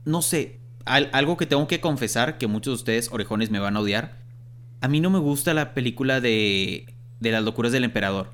No 0.05 0.21
sé. 0.21 0.59
al- 0.85 1.09
algo 1.13 1.37
que 1.37 1.45
tengo 1.45 1.67
que 1.67 1.79
confesar, 1.79 2.37
que 2.39 2.47
muchos 2.47 2.71
de 2.71 2.75
ustedes, 2.75 3.09
orejones, 3.11 3.51
me 3.51 3.59
van 3.59 3.77
a 3.77 3.81
odiar. 3.81 4.20
A 4.81 4.87
mí 4.87 4.99
no 4.99 5.09
me 5.09 5.19
gusta 5.19 5.53
la 5.53 5.73
película 5.73 6.19
de. 6.21 6.93
de 7.19 7.31
las 7.31 7.43
locuras 7.43 7.71
del 7.71 7.83
emperador. 7.83 8.33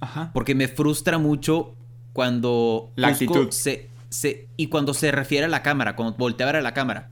Ajá. 0.00 0.30
Porque 0.34 0.54
me 0.54 0.68
frustra 0.68 1.18
mucho 1.18 1.74
cuando. 2.12 2.90
La 2.96 3.08
Cusco 3.10 3.24
actitud. 3.24 3.50
Se, 3.52 3.88
se- 4.08 4.48
y 4.56 4.66
cuando 4.66 4.94
se 4.94 5.10
refiere 5.12 5.46
a 5.46 5.48
la 5.48 5.62
cámara, 5.62 5.96
cuando 5.96 6.16
voltea 6.16 6.46
a 6.46 6.52
ver 6.52 6.56
a 6.56 6.62
la 6.62 6.74
cámara. 6.74 7.10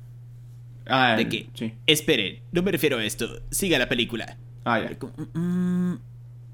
Ah, 0.87 1.15
¿De 1.17 1.29
qué? 1.29 1.51
Sí. 1.55 1.75
Esperen, 1.87 2.41
no 2.51 2.63
me 2.63 2.73
refiero 2.73 2.97
a 2.99 3.05
esto. 3.05 3.29
Siga 3.51 3.79
la 3.79 3.89
película. 3.89 4.39
Ah, 4.65 4.81
ya. 4.81 4.99
Como, 4.99 5.13
mm, 5.35 5.97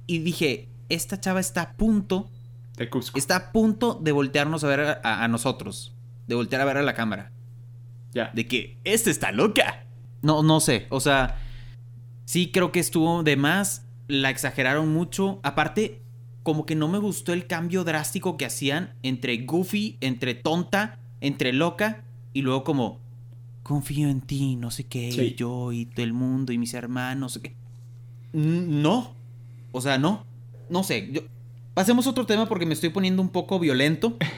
Y 0.09 0.19
dije, 0.19 0.69
esta 0.89 1.21
chava 1.21 1.39
está 1.41 1.63
a 1.63 1.73
punto 1.75 2.29
De 2.77 2.91
Cusco. 2.91 3.17
está 3.17 3.37
a 3.37 3.53
punto 3.53 3.95
de 4.03 4.11
voltearnos 4.13 4.65
a 4.65 4.69
ver 4.69 4.81
a, 4.81 5.25
a 5.25 5.29
nosotros. 5.29 5.95
De 6.27 6.35
voltear 6.35 6.61
a 6.63 6.65
ver 6.65 6.79
a 6.79 6.83
la 6.83 6.95
cámara. 6.95 7.31
Ya. 8.13 8.31
De 8.35 8.47
que, 8.47 8.77
este 8.83 9.11
está 9.13 9.31
loca. 9.31 9.85
No, 10.23 10.43
no 10.43 10.59
sé. 10.61 10.87
O 10.91 10.99
sea, 11.01 11.39
sí 12.25 12.51
creo 12.53 12.73
que 12.73 12.81
estuvo 12.81 13.23
de 13.23 13.37
más. 13.37 13.87
La 14.09 14.31
exageraron 14.31 14.93
mucho. 14.93 15.41
Aparte, 15.43 16.03
como 16.43 16.67
que 16.67 16.75
no 16.75 16.89
me 16.89 16.99
gustó 16.99 17.33
el 17.33 17.47
cambio 17.47 17.85
drástico 17.85 18.37
que 18.37 18.45
hacían 18.45 18.95
entre 19.03 19.37
goofy, 19.45 19.97
entre 20.01 20.35
tonta, 20.35 20.99
entre 21.21 21.53
loca. 21.53 22.05
Y 22.33 22.43
luego 22.43 22.65
como, 22.65 23.01
confío 23.63 24.09
en 24.09 24.21
ti, 24.21 24.57
no 24.57 24.71
sé 24.71 24.85
qué, 24.85 25.11
Sí. 25.13 25.21
y 25.23 25.35
yo 25.37 25.73
y 25.73 25.87
todo 25.87 26.05
el 26.05 26.13
mundo 26.13 26.53
y 26.53 26.59
mis 26.59 26.75
hermanos, 26.75 27.19
no 27.21 27.29
sé 27.31 27.41
qué. 27.41 27.55
N- 28.35 28.83
No. 28.83 29.15
O 29.73 29.81
sea, 29.81 29.97
no. 29.99 30.27
No 30.69 30.83
sé. 30.85 31.09
Yo... 31.13 31.23
Pasemos 31.73 32.07
a 32.07 32.11
otro 32.11 32.27
tema 32.27 32.47
porque 32.47 32.67
me 32.67 32.75
estoy 32.75 32.91
poniendo 32.91 33.23
un 33.23 33.29
poco 33.31 33.59
violento. 33.59 34.17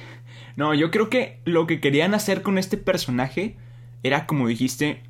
No, 0.57 0.73
yo 0.73 0.91
creo 0.91 1.11
que 1.11 1.43
lo 1.45 1.67
que 1.67 1.81
querían 1.83 2.15
hacer 2.15 2.41
con 2.41 2.57
este 2.57 2.79
personaje 2.79 3.59
era, 4.03 4.27
como 4.27 4.49
dijiste, 4.49 5.03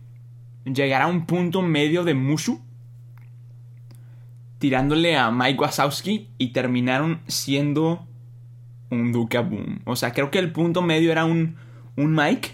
llegar 0.64 1.02
a 1.02 1.06
un 1.06 1.25
punto 1.25 1.62
medio 1.62 2.02
de 2.02 2.14
Mushu. 2.14 2.61
Tirándole 4.59 5.17
a 5.17 5.31
Mike 5.31 5.61
Wazowski 5.61 6.31
y 6.39 6.49
terminaron 6.53 7.21
siendo 7.27 8.07
un 8.91 9.13
Duca 9.13 9.41
Boom. 9.43 9.81
O 9.85 9.97
sea, 9.97 10.13
creo 10.13 10.31
que 10.31 10.39
el 10.39 10.53
punto 10.53 10.81
medio 10.83 11.13
era 11.13 11.25
un, 11.25 11.57
un 11.97 12.15
Mike 12.15 12.53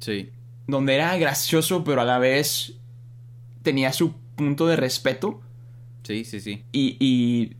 Sí. 0.00 0.30
donde 0.66 0.94
era 0.94 1.16
gracioso, 1.16 1.82
pero 1.84 2.02
a 2.02 2.04
la 2.04 2.18
vez 2.18 2.74
tenía 3.62 3.92
su 3.92 4.12
punto 4.36 4.66
de 4.66 4.76
respeto. 4.76 5.40
Sí, 6.02 6.24
sí, 6.24 6.40
sí. 6.40 6.62
y, 6.72 6.96
y 7.00 7.56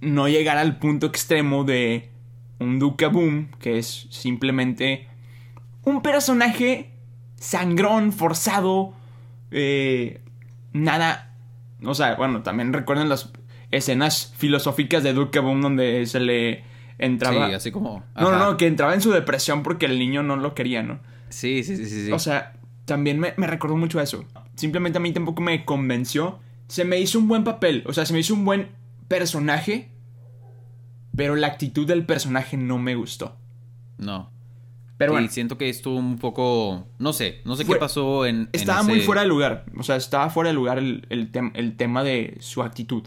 no 0.00 0.28
llegar 0.28 0.58
al 0.58 0.78
punto 0.78 1.06
extremo 1.06 1.64
de 1.64 2.10
un 2.58 2.78
Duca 2.78 3.08
Boom, 3.08 3.50
que 3.60 3.78
es 3.78 4.06
simplemente 4.10 5.08
un 5.84 6.02
personaje 6.02 6.90
sangrón, 7.36 8.12
forzado, 8.12 8.94
eh, 9.50 10.20
nada. 10.72 11.31
O 11.84 11.94
sea, 11.94 12.14
bueno, 12.16 12.42
también 12.42 12.72
recuerden 12.72 13.08
las 13.08 13.32
escenas 13.70 14.32
filosóficas 14.36 15.02
de 15.02 15.12
Duca 15.12 15.40
Boom 15.40 15.62
donde 15.62 16.06
se 16.06 16.20
le 16.20 16.64
entraba. 16.98 17.48
Sí, 17.48 17.54
así 17.54 17.70
como. 17.72 18.04
no, 18.14 18.30
no, 18.30 18.38
no, 18.38 18.56
que 18.56 18.66
entraba 18.66 18.94
en 18.94 19.00
su 19.00 19.10
depresión 19.10 19.62
porque 19.62 19.86
el 19.86 19.98
niño 19.98 20.22
no 20.22 20.36
lo 20.36 20.54
quería, 20.54 20.82
¿no? 20.82 21.00
Sí, 21.28 21.64
sí, 21.64 21.76
sí, 21.76 21.86
sí. 21.86 22.06
sí. 22.06 22.12
O 22.12 22.18
sea, 22.18 22.54
también 22.84 23.18
me, 23.18 23.34
me 23.36 23.46
recordó 23.46 23.76
mucho 23.76 24.00
eso. 24.00 24.24
Simplemente 24.54 24.98
a 24.98 25.00
mí 25.00 25.12
tampoco 25.12 25.42
me 25.42 25.64
convenció. 25.64 26.40
Se 26.68 26.84
me 26.84 27.00
hizo 27.00 27.18
un 27.18 27.28
buen 27.28 27.44
papel. 27.44 27.82
O 27.86 27.92
sea, 27.92 28.06
se 28.06 28.12
me 28.12 28.20
hizo 28.20 28.34
un 28.34 28.44
buen 28.44 28.68
personaje. 29.08 29.90
Pero 31.16 31.36
la 31.36 31.48
actitud 31.48 31.86
del 31.86 32.06
personaje 32.06 32.56
no 32.56 32.78
me 32.78 32.94
gustó. 32.94 33.36
no. 33.98 34.30
Pero 34.98 35.12
Sí, 35.12 35.14
bueno, 35.14 35.28
siento 35.30 35.58
que 35.58 35.68
estuvo 35.68 35.96
un 35.96 36.18
poco. 36.18 36.86
No 36.98 37.12
sé, 37.12 37.40
no 37.44 37.56
sé 37.56 37.64
Fue- 37.64 37.76
qué 37.76 37.80
pasó 37.80 38.24
en. 38.26 38.36
en 38.36 38.48
estaba 38.52 38.82
muy 38.82 39.00
fuera 39.00 39.22
de 39.22 39.28
lugar. 39.28 39.64
O 39.76 39.82
sea, 39.82 39.96
estaba 39.96 40.30
fuera 40.30 40.48
de 40.50 40.54
lugar 40.54 40.78
el, 40.78 41.06
el, 41.10 41.32
tem- 41.32 41.50
el 41.54 41.76
tema 41.76 42.04
de 42.04 42.36
su 42.40 42.62
actitud. 42.62 43.02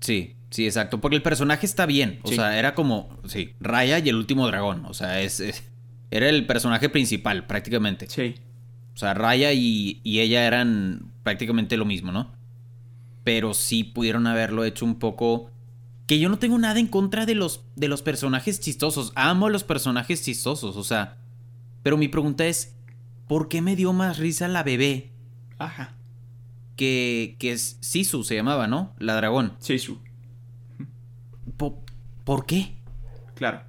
Sí, 0.00 0.36
sí, 0.50 0.66
exacto. 0.66 1.00
Porque 1.00 1.16
el 1.16 1.22
personaje 1.22 1.66
está 1.66 1.86
bien. 1.86 2.20
O 2.22 2.28
Sí. 2.28 2.36
sea, 2.36 2.58
era 2.58 2.74
como. 2.74 3.18
Sí, 3.26 3.54
Raya 3.60 3.98
y 3.98 4.08
el 4.08 4.16
último 4.16 4.46
dragón. 4.46 4.84
O 4.86 4.94
sea, 4.94 5.20
es. 5.20 5.40
es- 5.40 5.64
era 6.10 6.28
el 6.28 6.46
personaje 6.46 6.88
principal, 6.88 7.46
prácticamente. 7.46 8.06
Sí. 8.08 8.36
O 8.94 8.96
sea, 8.96 9.14
Raya 9.14 9.52
y, 9.52 10.00
y 10.04 10.20
ella 10.20 10.46
eran 10.46 11.10
prácticamente 11.24 11.76
lo 11.76 11.84
mismo, 11.84 12.12
¿no? 12.12 12.32
Pero 13.24 13.52
sí 13.54 13.82
pudieron 13.84 14.26
haberlo 14.26 14.64
hecho 14.64 14.84
un 14.84 14.98
poco. 14.98 15.50
Que 16.06 16.18
yo 16.18 16.28
no 16.28 16.38
tengo 16.38 16.58
nada 16.58 16.78
en 16.80 16.86
contra 16.86 17.24
de 17.26 17.34
los, 17.34 17.64
de 17.76 17.88
los 17.88 18.02
personajes 18.02 18.60
chistosos. 18.60 19.12
Amo 19.14 19.46
a 19.46 19.50
los 19.50 19.64
personajes 19.64 20.22
chistosos, 20.22 20.76
o 20.76 20.84
sea. 20.84 21.16
Pero 21.82 21.96
mi 21.96 22.08
pregunta 22.08 22.46
es: 22.46 22.74
¿por 23.26 23.48
qué 23.48 23.62
me 23.62 23.74
dio 23.76 23.92
más 23.92 24.18
risa 24.18 24.46
la 24.48 24.62
bebé 24.62 25.12
Ajá. 25.58 25.94
que, 26.76 27.36
que 27.38 27.52
es 27.52 27.78
Sisu, 27.80 28.22
se 28.24 28.34
llamaba, 28.34 28.66
¿no? 28.66 28.94
La 28.98 29.14
dragón. 29.16 29.54
Sí, 29.60 29.78
su. 29.78 29.98
Po- 31.56 31.82
¿Por 32.24 32.46
qué? 32.46 32.74
Claro. 33.34 33.62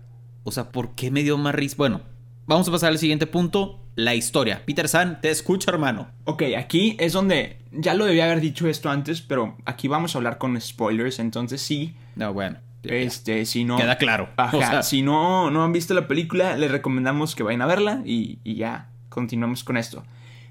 O 0.44 0.52
sea, 0.52 0.72
¿por 0.72 0.96
qué 0.96 1.12
me 1.12 1.24
dio 1.24 1.38
más 1.38 1.56
risa? 1.56 1.76
Bueno, 1.78 2.02
vamos 2.48 2.68
a 2.68 2.72
pasar 2.72 2.92
al 2.92 2.98
siguiente 3.00 3.28
punto: 3.28 3.80
la 3.96 4.14
historia. 4.16 4.66
Peter 4.66 4.88
San, 4.90 5.22
te 5.22 5.30
escucho, 5.30 5.72
hermano. 5.72 6.10
Ok, 6.26 6.44
aquí 6.58 6.98
es 7.00 7.14
donde. 7.14 7.60
Ya 7.78 7.94
lo 7.94 8.06
debía 8.06 8.26
haber 8.26 8.42
dicho 8.42 8.68
esto 8.68 8.90
antes, 8.90 9.22
pero 9.22 9.58
aquí 9.66 9.88
vamos 9.88 10.16
a 10.16 10.20
hablar 10.20 10.38
con 10.38 10.60
spoilers. 10.60 11.20
Entonces 11.20 11.62
sí. 11.62 11.96
No, 12.16 12.34
bueno. 12.34 12.58
Este, 12.84 13.46
si 13.46 13.64
no. 13.66 13.78
Queda 13.78 13.98
claro. 13.98 14.30
Ajá, 14.38 14.56
O 14.58 14.60
sea, 14.60 14.84
si 14.84 15.02
no, 15.02 15.50
no 15.52 15.64
han 15.64 15.72
visto 15.74 15.94
la 15.94 16.08
película, 16.08 16.56
les 16.56 16.70
recomendamos 16.72 17.36
que 17.36 17.44
vayan 17.44 17.62
a 17.64 17.66
verla 17.66 18.02
y, 18.06 18.40
y 18.44 18.56
ya 18.56 18.90
continuamos 19.10 19.64
con 19.64 19.76
esto. 19.78 20.04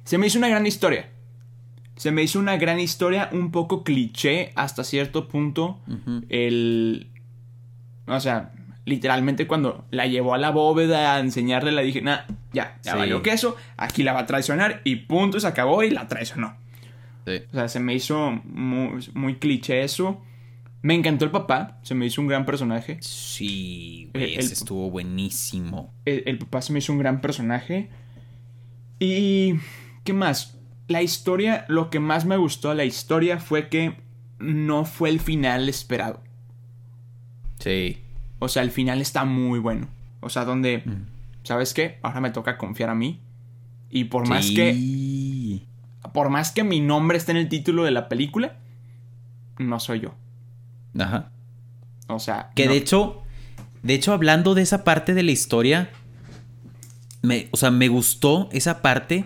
Se 0.04 0.18
me 0.18 0.26
hizo 0.26 0.38
una 0.38 0.48
gran 0.48 0.66
historia. 0.66 1.08
Se 1.96 2.10
me 2.10 2.22
hizo 2.24 2.40
una 2.40 2.56
gran 2.56 2.80
historia, 2.80 3.28
un 3.32 3.52
poco 3.52 3.84
cliché 3.84 4.50
hasta 4.56 4.82
cierto 4.82 5.28
punto. 5.28 5.78
El. 6.28 7.08
O 8.06 8.18
sea, 8.20 8.50
literalmente 8.84 9.46
cuando 9.46 9.84
la 9.90 10.06
llevó 10.06 10.34
a 10.34 10.38
la 10.38 10.50
bóveda 10.50 11.14
a 11.14 11.20
enseñarle, 11.20 11.72
le 11.72 11.84
dije, 11.84 12.02
nah, 12.02 12.22
ya, 12.52 12.78
ya 12.82 12.92
Sí. 12.92 12.98
valió 12.98 13.22
queso, 13.22 13.56
aquí 13.76 14.02
la 14.02 14.12
va 14.12 14.20
a 14.20 14.26
traicionar 14.26 14.80
y 14.84 14.96
punto, 14.96 15.38
se 15.40 15.46
acabó 15.46 15.82
y 15.84 15.90
la 15.90 16.08
traicionó. 16.08 16.56
Sí. 17.26 17.40
O 17.50 17.54
sea, 17.54 17.68
se 17.68 17.80
me 17.80 17.94
hizo 17.94 18.32
muy, 18.44 19.08
muy 19.14 19.36
cliché 19.36 19.82
eso. 19.82 20.22
Me 20.82 20.94
encantó 20.94 21.24
el 21.24 21.30
papá, 21.30 21.78
se 21.82 21.94
me 21.94 22.04
hizo 22.06 22.20
un 22.20 22.26
gran 22.28 22.44
personaje. 22.44 22.98
Sí, 23.00 24.10
güey, 24.12 24.34
ese 24.34 24.52
estuvo 24.52 24.90
buenísimo. 24.90 25.94
el, 26.04 26.22
el 26.26 26.38
papá 26.38 26.60
se 26.60 26.72
me 26.74 26.80
hizo 26.80 26.92
un 26.92 26.98
gran 26.98 27.20
personaje. 27.20 27.88
Y... 28.98 29.54
¿Qué 30.04 30.12
más? 30.12 30.58
La 30.86 31.00
historia, 31.00 31.64
lo 31.68 31.88
que 31.88 31.98
más 32.00 32.26
me 32.26 32.36
gustó 32.36 32.68
de 32.68 32.74
la 32.74 32.84
historia 32.84 33.38
fue 33.40 33.70
que 33.70 33.96
no 34.38 34.84
fue 34.84 35.08
el 35.08 35.18
final 35.20 35.70
esperado. 35.70 36.22
Sí. 37.58 37.98
O 38.38 38.48
sea, 38.48 38.62
el 38.62 38.70
final 38.70 39.00
está 39.00 39.24
muy 39.24 39.58
bueno. 39.58 39.88
O 40.20 40.28
sea, 40.28 40.44
donde, 40.44 40.82
Mm. 40.84 41.06
¿sabes 41.42 41.72
qué? 41.72 41.98
Ahora 42.02 42.20
me 42.20 42.30
toca 42.30 42.58
confiar 42.58 42.90
a 42.90 42.94
mí. 42.94 43.20
Y 43.90 44.04
por 44.04 44.28
más 44.28 44.50
que. 44.50 44.74
Por 46.14 46.30
más 46.30 46.52
que 46.52 46.62
mi 46.62 46.80
nombre 46.80 47.18
esté 47.18 47.32
en 47.32 47.38
el 47.38 47.48
título 47.48 47.82
de 47.82 47.90
la 47.90 48.08
película, 48.08 48.56
no 49.58 49.80
soy 49.80 49.98
yo. 50.00 50.14
Ajá. 50.96 51.32
O 52.06 52.20
sea, 52.20 52.50
Que 52.54 52.66
no- 52.66 52.70
de 52.70 52.78
hecho, 52.78 53.22
de 53.82 53.94
hecho, 53.94 54.12
hablando 54.12 54.54
de 54.54 54.62
esa 54.62 54.84
parte 54.84 55.12
de 55.12 55.24
la 55.24 55.32
historia, 55.32 55.90
me, 57.22 57.48
o 57.50 57.56
sea, 57.56 57.72
me 57.72 57.88
gustó 57.88 58.48
esa 58.52 58.80
parte, 58.80 59.24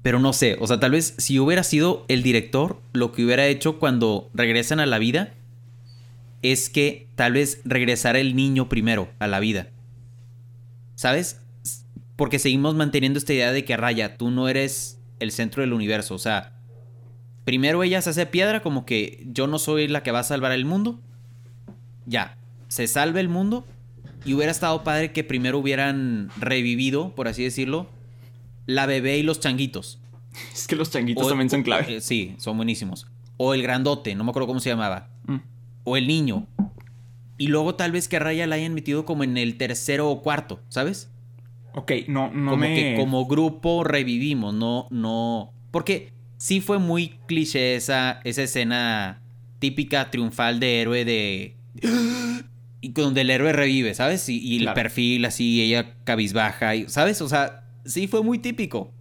pero 0.00 0.18
no 0.18 0.32
sé, 0.32 0.56
o 0.60 0.66
sea, 0.66 0.80
tal 0.80 0.92
vez 0.92 1.14
si 1.18 1.38
hubiera 1.38 1.62
sido 1.62 2.06
el 2.08 2.22
director, 2.22 2.80
lo 2.94 3.12
que 3.12 3.24
hubiera 3.26 3.46
hecho 3.46 3.78
cuando 3.78 4.30
regresan 4.32 4.80
a 4.80 4.86
la 4.86 4.98
vida 4.98 5.34
es 6.40 6.70
que 6.70 7.06
tal 7.16 7.34
vez 7.34 7.60
regresara 7.66 8.18
el 8.18 8.34
niño 8.34 8.68
primero 8.70 9.10
a 9.18 9.26
la 9.26 9.40
vida. 9.40 9.68
¿Sabes? 10.94 11.38
Porque 12.16 12.38
seguimos 12.38 12.74
manteniendo 12.74 13.18
esta 13.18 13.32
idea 13.34 13.52
de 13.52 13.64
que 13.66 13.76
Raya, 13.76 14.16
tú 14.16 14.30
no 14.30 14.48
eres 14.48 14.98
el 15.22 15.32
centro 15.32 15.60
del 15.62 15.72
universo, 15.72 16.14
o 16.14 16.18
sea, 16.18 16.52
primero 17.44 17.82
ella 17.82 18.00
se 18.02 18.10
hace 18.10 18.26
piedra 18.26 18.60
como 18.62 18.84
que 18.86 19.24
yo 19.26 19.46
no 19.46 19.58
soy 19.58 19.88
la 19.88 20.02
que 20.02 20.10
va 20.12 20.20
a 20.20 20.24
salvar 20.24 20.52
el 20.52 20.64
mundo 20.64 21.00
ya, 22.06 22.36
se 22.68 22.86
salve 22.88 23.20
el 23.20 23.28
mundo. 23.28 23.64
Y 24.24 24.34
hubiera 24.34 24.52
estado 24.52 24.82
padre 24.84 25.12
que 25.12 25.24
primero 25.24 25.58
hubieran 25.58 26.30
revivido, 26.36 27.12
por 27.14 27.26
así 27.28 27.42
decirlo, 27.44 27.88
la 28.66 28.86
bebé 28.86 29.18
y 29.18 29.22
los 29.24 29.40
changuitos. 29.40 30.00
Es 30.52 30.66
que 30.68 30.76
los 30.76 30.90
changuitos 30.90 31.24
O- 31.26 31.28
también 31.28 31.50
son 31.50 31.62
clave. 31.62 31.96
eh, 31.96 32.00
sí, 32.00 32.34
son 32.38 32.56
buenísimos. 32.56 33.06
O 33.36 33.54
el 33.54 33.62
grandote, 33.62 34.14
no 34.14 34.22
me 34.24 34.30
acuerdo 34.30 34.46
cómo 34.48 34.60
se 34.60 34.70
llamaba. 34.70 35.08
Mm. 35.26 35.36
O 35.84 35.96
el 35.96 36.06
niño. 36.06 36.46
Y 37.38 37.48
luego 37.48 37.74
tal 37.74 37.90
vez 37.92 38.06
que 38.08 38.18
Raya 38.20 38.46
la 38.46 38.54
hayan 38.56 38.74
metido 38.74 39.04
como 39.04 39.24
en 39.24 39.36
el 39.36 39.56
tercero 39.56 40.08
o 40.10 40.22
cuarto, 40.22 40.60
¿sabes? 40.68 41.10
Ok, 41.74 41.92
no, 42.08 42.30
no 42.32 42.50
como 42.52 42.56
me... 42.60 42.74
que 42.74 42.96
como 42.98 43.26
grupo 43.26 43.82
revivimos, 43.84 44.52
no, 44.54 44.86
no. 44.90 45.52
Porque 45.70 46.12
sí 46.36 46.60
fue 46.60 46.78
muy 46.78 47.14
cliché 47.26 47.76
esa, 47.76 48.20
esa 48.24 48.42
escena 48.42 49.22
típica 49.58 50.10
triunfal 50.10 50.60
de 50.60 50.80
héroe 50.82 51.04
de. 51.04 51.56
Y 52.80 52.88
donde 52.90 53.20
el 53.20 53.30
héroe 53.30 53.52
revive, 53.52 53.94
¿sabes? 53.94 54.28
Y, 54.28 54.38
y 54.38 54.56
el 54.56 54.62
Claro. 54.62 54.74
perfil 54.74 55.24
así, 55.24 55.62
ella 55.62 55.94
cabizbaja, 56.04 56.74
y, 56.74 56.88
¿sabes? 56.88 57.22
O 57.22 57.28
sea, 57.28 57.64
sí 57.84 58.08
fue 58.08 58.22
muy 58.22 58.38
típico. 58.38 58.92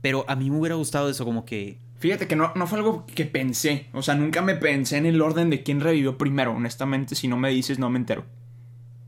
Pero 0.00 0.24
a 0.28 0.36
mí 0.36 0.50
me 0.50 0.56
hubiera 0.58 0.76
gustado 0.76 1.10
eso, 1.10 1.24
como 1.24 1.44
que. 1.44 1.78
Fíjate 1.98 2.26
que 2.26 2.36
no, 2.36 2.52
no 2.54 2.66
fue 2.66 2.78
algo 2.78 3.04
que 3.06 3.26
pensé. 3.26 3.88
O 3.92 4.02
sea, 4.02 4.14
nunca 4.14 4.40
me 4.40 4.54
pensé 4.54 4.96
en 4.96 5.04
el 5.04 5.20
orden 5.20 5.50
de 5.50 5.62
quién 5.62 5.80
revivió 5.80 6.16
primero. 6.16 6.52
Honestamente, 6.54 7.14
si 7.14 7.28
no 7.28 7.36
me 7.36 7.50
dices, 7.50 7.78
no 7.78 7.90
me 7.90 7.98
entero. 7.98 8.24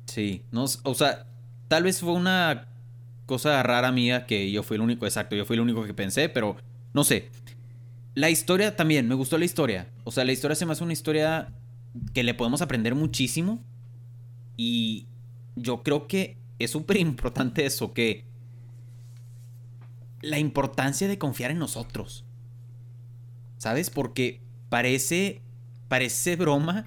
Sí, 0.07 0.43
no, 0.51 0.65
o 0.83 0.95
sea, 0.95 1.27
tal 1.73 1.85
vez 1.85 2.00
fue 2.00 2.12
una 2.12 2.69
cosa 3.25 3.62
rara 3.62 3.93
mía 3.93 4.26
que 4.26 4.52
yo 4.52 4.62
fui 4.62 4.75
el 4.75 4.83
único, 4.83 5.07
exacto, 5.07 5.37
yo 5.37 5.47
fui 5.47 5.55
el 5.55 5.62
único 5.62 5.87
que 5.87 5.95
pensé, 5.95 6.29
pero 6.29 6.59
no 6.93 7.02
sé. 7.02 7.31
La 8.14 8.29
historia 8.29 8.76
también, 8.76 9.09
me 9.09 9.14
gustó 9.14 9.38
la 9.38 9.47
historia. 9.47 9.88
O 10.05 10.11
sea, 10.11 10.26
la 10.26 10.33
historia 10.33 10.55
se 10.55 10.67
me 10.67 10.73
hace 10.73 10.85
una 10.85 10.93
historia 10.93 11.50
que 12.12 12.25
le 12.25 12.35
podemos 12.35 12.61
aprender 12.61 12.95
muchísimo. 12.95 13.64
Y 14.55 15.07
yo 15.57 15.83
creo 15.83 16.09
que 16.09 16.37
es 16.59 16.73
súper 16.73 16.99
importante 16.99 17.64
eso, 17.64 17.95
que 17.95 18.26
la 20.21 20.38
importancia 20.38 21.09
de 21.09 21.17
confiar 21.17 21.52
en 21.52 21.59
nosotros. 21.59 22.26
¿Sabes? 23.57 23.88
Porque 23.88 24.43
parece, 24.69 25.41
parece 25.88 26.37
broma, 26.37 26.87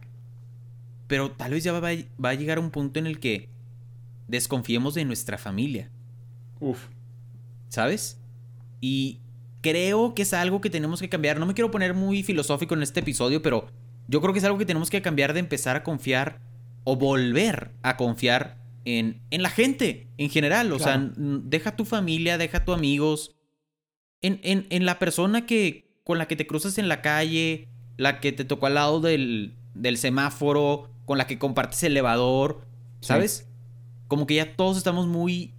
pero 1.08 1.32
tal 1.32 1.54
vez 1.54 1.64
ya 1.64 1.72
va, 1.74 1.90
va 2.24 2.30
a 2.30 2.36
llegar 2.36 2.60
un 2.60 2.70
punto 2.70 3.00
en 3.00 3.08
el 3.08 3.20
que 3.20 3.55
desconfiemos 4.28 4.94
de 4.94 5.06
nuestra 5.06 5.38
familia. 5.38 5.90
Uf. 6.60 6.88
¿Sabes? 7.70 8.20
Y 8.82 9.20
creo 9.62 10.14
que 10.14 10.22
es 10.22 10.34
algo 10.34 10.62
que 10.62 10.70
tenemos 10.70 11.00
que 11.02 11.10
cambiar. 11.10 11.40
No 11.40 11.46
me 11.46 11.54
quiero 11.54 11.72
poner 11.72 11.94
muy 11.94 12.24
filosófico 12.24 12.76
en 12.76 12.84
este 12.84 13.00
episodio, 13.00 13.42
pero 13.42 13.68
yo 14.08 14.22
creo 14.22 14.34
que 14.34 14.40
es 14.40 14.46
algo 14.46 14.58
que 14.58 14.66
tenemos 14.66 14.90
que 14.90 15.02
cambiar 15.02 15.34
de 15.34 15.40
empezar 15.40 15.76
a 15.76 15.84
confiar 15.84 16.40
o 16.84 16.96
volver 16.96 17.72
a 17.82 17.98
confiar 17.98 18.58
en, 18.86 19.22
en 19.32 19.42
la 19.42 19.50
gente 19.50 20.08
en 20.18 20.30
general. 20.30 20.72
O 20.72 20.80
sea, 20.80 21.12
deja 21.18 21.76
tu 21.76 21.86
familia, 21.86 22.38
deja 22.38 22.64
tu 22.64 22.74
amigos, 22.74 23.36
en, 24.22 24.40
en, 24.44 24.66
en, 24.70 24.86
la 24.86 25.00
persona 25.00 25.46
que, 25.46 26.00
con 26.04 26.18
la 26.18 26.28
que 26.28 26.36
te 26.36 26.48
cruzas 26.48 26.78
en 26.78 26.88
la 26.88 27.02
calle, 27.02 27.68
la 27.98 28.20
que 28.20 28.32
te 28.32 28.46
tocó 28.46 28.68
al 28.68 28.76
lado 28.76 29.02
del, 29.02 29.56
del 29.74 29.98
semáforo, 29.98 30.90
con 31.06 31.18
la 31.18 31.28
que 31.28 31.38
compartes 31.38 31.84
el 31.84 31.94
elevador, 31.94 32.62
¿sabes? 33.02 33.48
Como 34.08 34.28
que 34.28 34.36
ya 34.36 34.56
todos 34.56 34.78
estamos 34.78 35.08
muy 35.08 35.54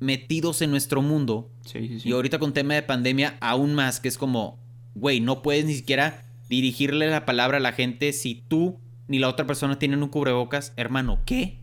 metidos 0.00 0.62
en 0.62 0.70
nuestro 0.70 1.02
mundo. 1.02 1.50
Sí, 1.64 1.88
sí, 1.88 2.00
sí. 2.00 2.08
Y 2.08 2.12
ahorita 2.12 2.38
con 2.38 2.52
tema 2.52 2.74
de 2.74 2.82
pandemia, 2.82 3.36
aún 3.40 3.74
más, 3.74 4.00
que 4.00 4.08
es 4.08 4.18
como, 4.18 4.58
güey, 4.94 5.20
no 5.20 5.42
puedes 5.42 5.64
ni 5.64 5.74
siquiera 5.74 6.24
dirigirle 6.48 7.08
la 7.08 7.24
palabra 7.26 7.58
a 7.58 7.60
la 7.60 7.72
gente 7.72 8.12
si 8.12 8.42
tú 8.48 8.78
ni 9.08 9.18
la 9.18 9.28
otra 9.28 9.46
persona 9.46 9.78
tienen 9.78 10.02
un 10.02 10.08
cubrebocas. 10.08 10.72
Hermano, 10.76 11.20
¿qué? 11.24 11.58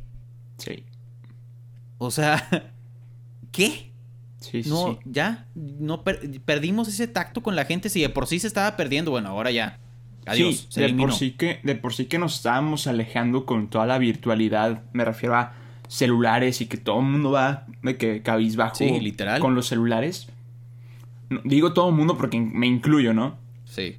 Sí. 0.58 0.84
O 1.98 2.12
sea, 2.12 2.72
¿qué? 3.52 3.92
Sí, 4.40 4.64
sí, 4.64 4.70
no, 4.70 4.94
sí. 4.94 5.00
ya, 5.06 5.48
no 5.56 6.04
perdimos 6.04 6.90
ese 6.90 7.08
tacto 7.08 7.42
con 7.42 7.56
la 7.56 7.66
gente. 7.66 7.90
Si 7.90 8.02
de 8.02 8.10
por 8.10 8.28
sí 8.28 8.40
se 8.40 8.48
estaba 8.48 8.76
perdiendo, 8.76 9.12
bueno, 9.12 9.30
ahora 9.30 9.52
ya. 9.52 9.80
Adiós. 10.26 10.56
Sí, 10.56 10.68
se 10.70 10.82
de 10.82 10.94
por 10.94 11.14
sí 11.14 11.32
que 11.32 11.60
de 11.64 11.76
por 11.76 11.94
sí 11.94 12.06
que 12.06 12.18
nos 12.18 12.36
estábamos 12.36 12.88
alejando 12.88 13.46
con 13.46 13.70
toda 13.70 13.86
la 13.86 13.98
virtualidad. 13.98 14.84
Me 14.94 15.06
refiero 15.06 15.36
a 15.36 15.54
celulares 15.88 16.62
y 16.62 16.66
que 16.68 16.78
todo 16.78 17.00
el 17.00 17.06
mundo 17.06 17.32
va 17.32 17.66
de 17.82 17.98
que 17.98 18.22
cabizbajo 18.22 18.76
Sí, 18.76 19.00
literal. 19.00 19.40
con 19.40 19.56
los 19.56 19.68
celulares. 19.68 20.28
No, 21.30 21.42
digo 21.44 21.74
todo 21.74 21.90
el 21.90 21.96
mundo 21.96 22.18
porque 22.18 22.40
me 22.40 22.68
incluyo, 22.68 23.14
¿no? 23.14 23.38
Sí. 23.66 23.98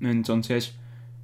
Entonces, 0.00 0.74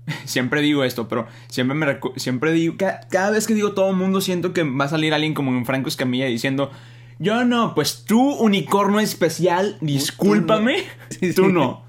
siempre 0.24 0.62
digo 0.62 0.84
esto, 0.84 1.08
pero 1.08 1.26
siempre 1.48 1.76
me 1.76 1.98
siempre 2.16 2.52
digo, 2.52 2.74
ca- 2.76 3.00
cada, 3.10 3.30
vez 3.30 3.46
que 3.46 3.54
digo 3.54 3.72
todo 3.72 3.90
el 3.90 3.96
mundo 3.96 4.20
siento 4.20 4.52
que 4.52 4.62
va 4.62 4.84
a 4.86 4.88
salir 4.88 5.12
alguien 5.14 5.34
como 5.34 5.50
en 5.52 5.64
Franco 5.66 5.88
Escamilla 5.88 6.26
diciendo, 6.26 6.70
yo 7.18 7.44
no, 7.44 7.74
pues 7.74 8.04
tú, 8.06 8.32
unicornio 8.34 9.00
especial, 9.00 9.76
discúlpame, 9.80 10.84
tú 11.36 11.48
no. 11.48 11.82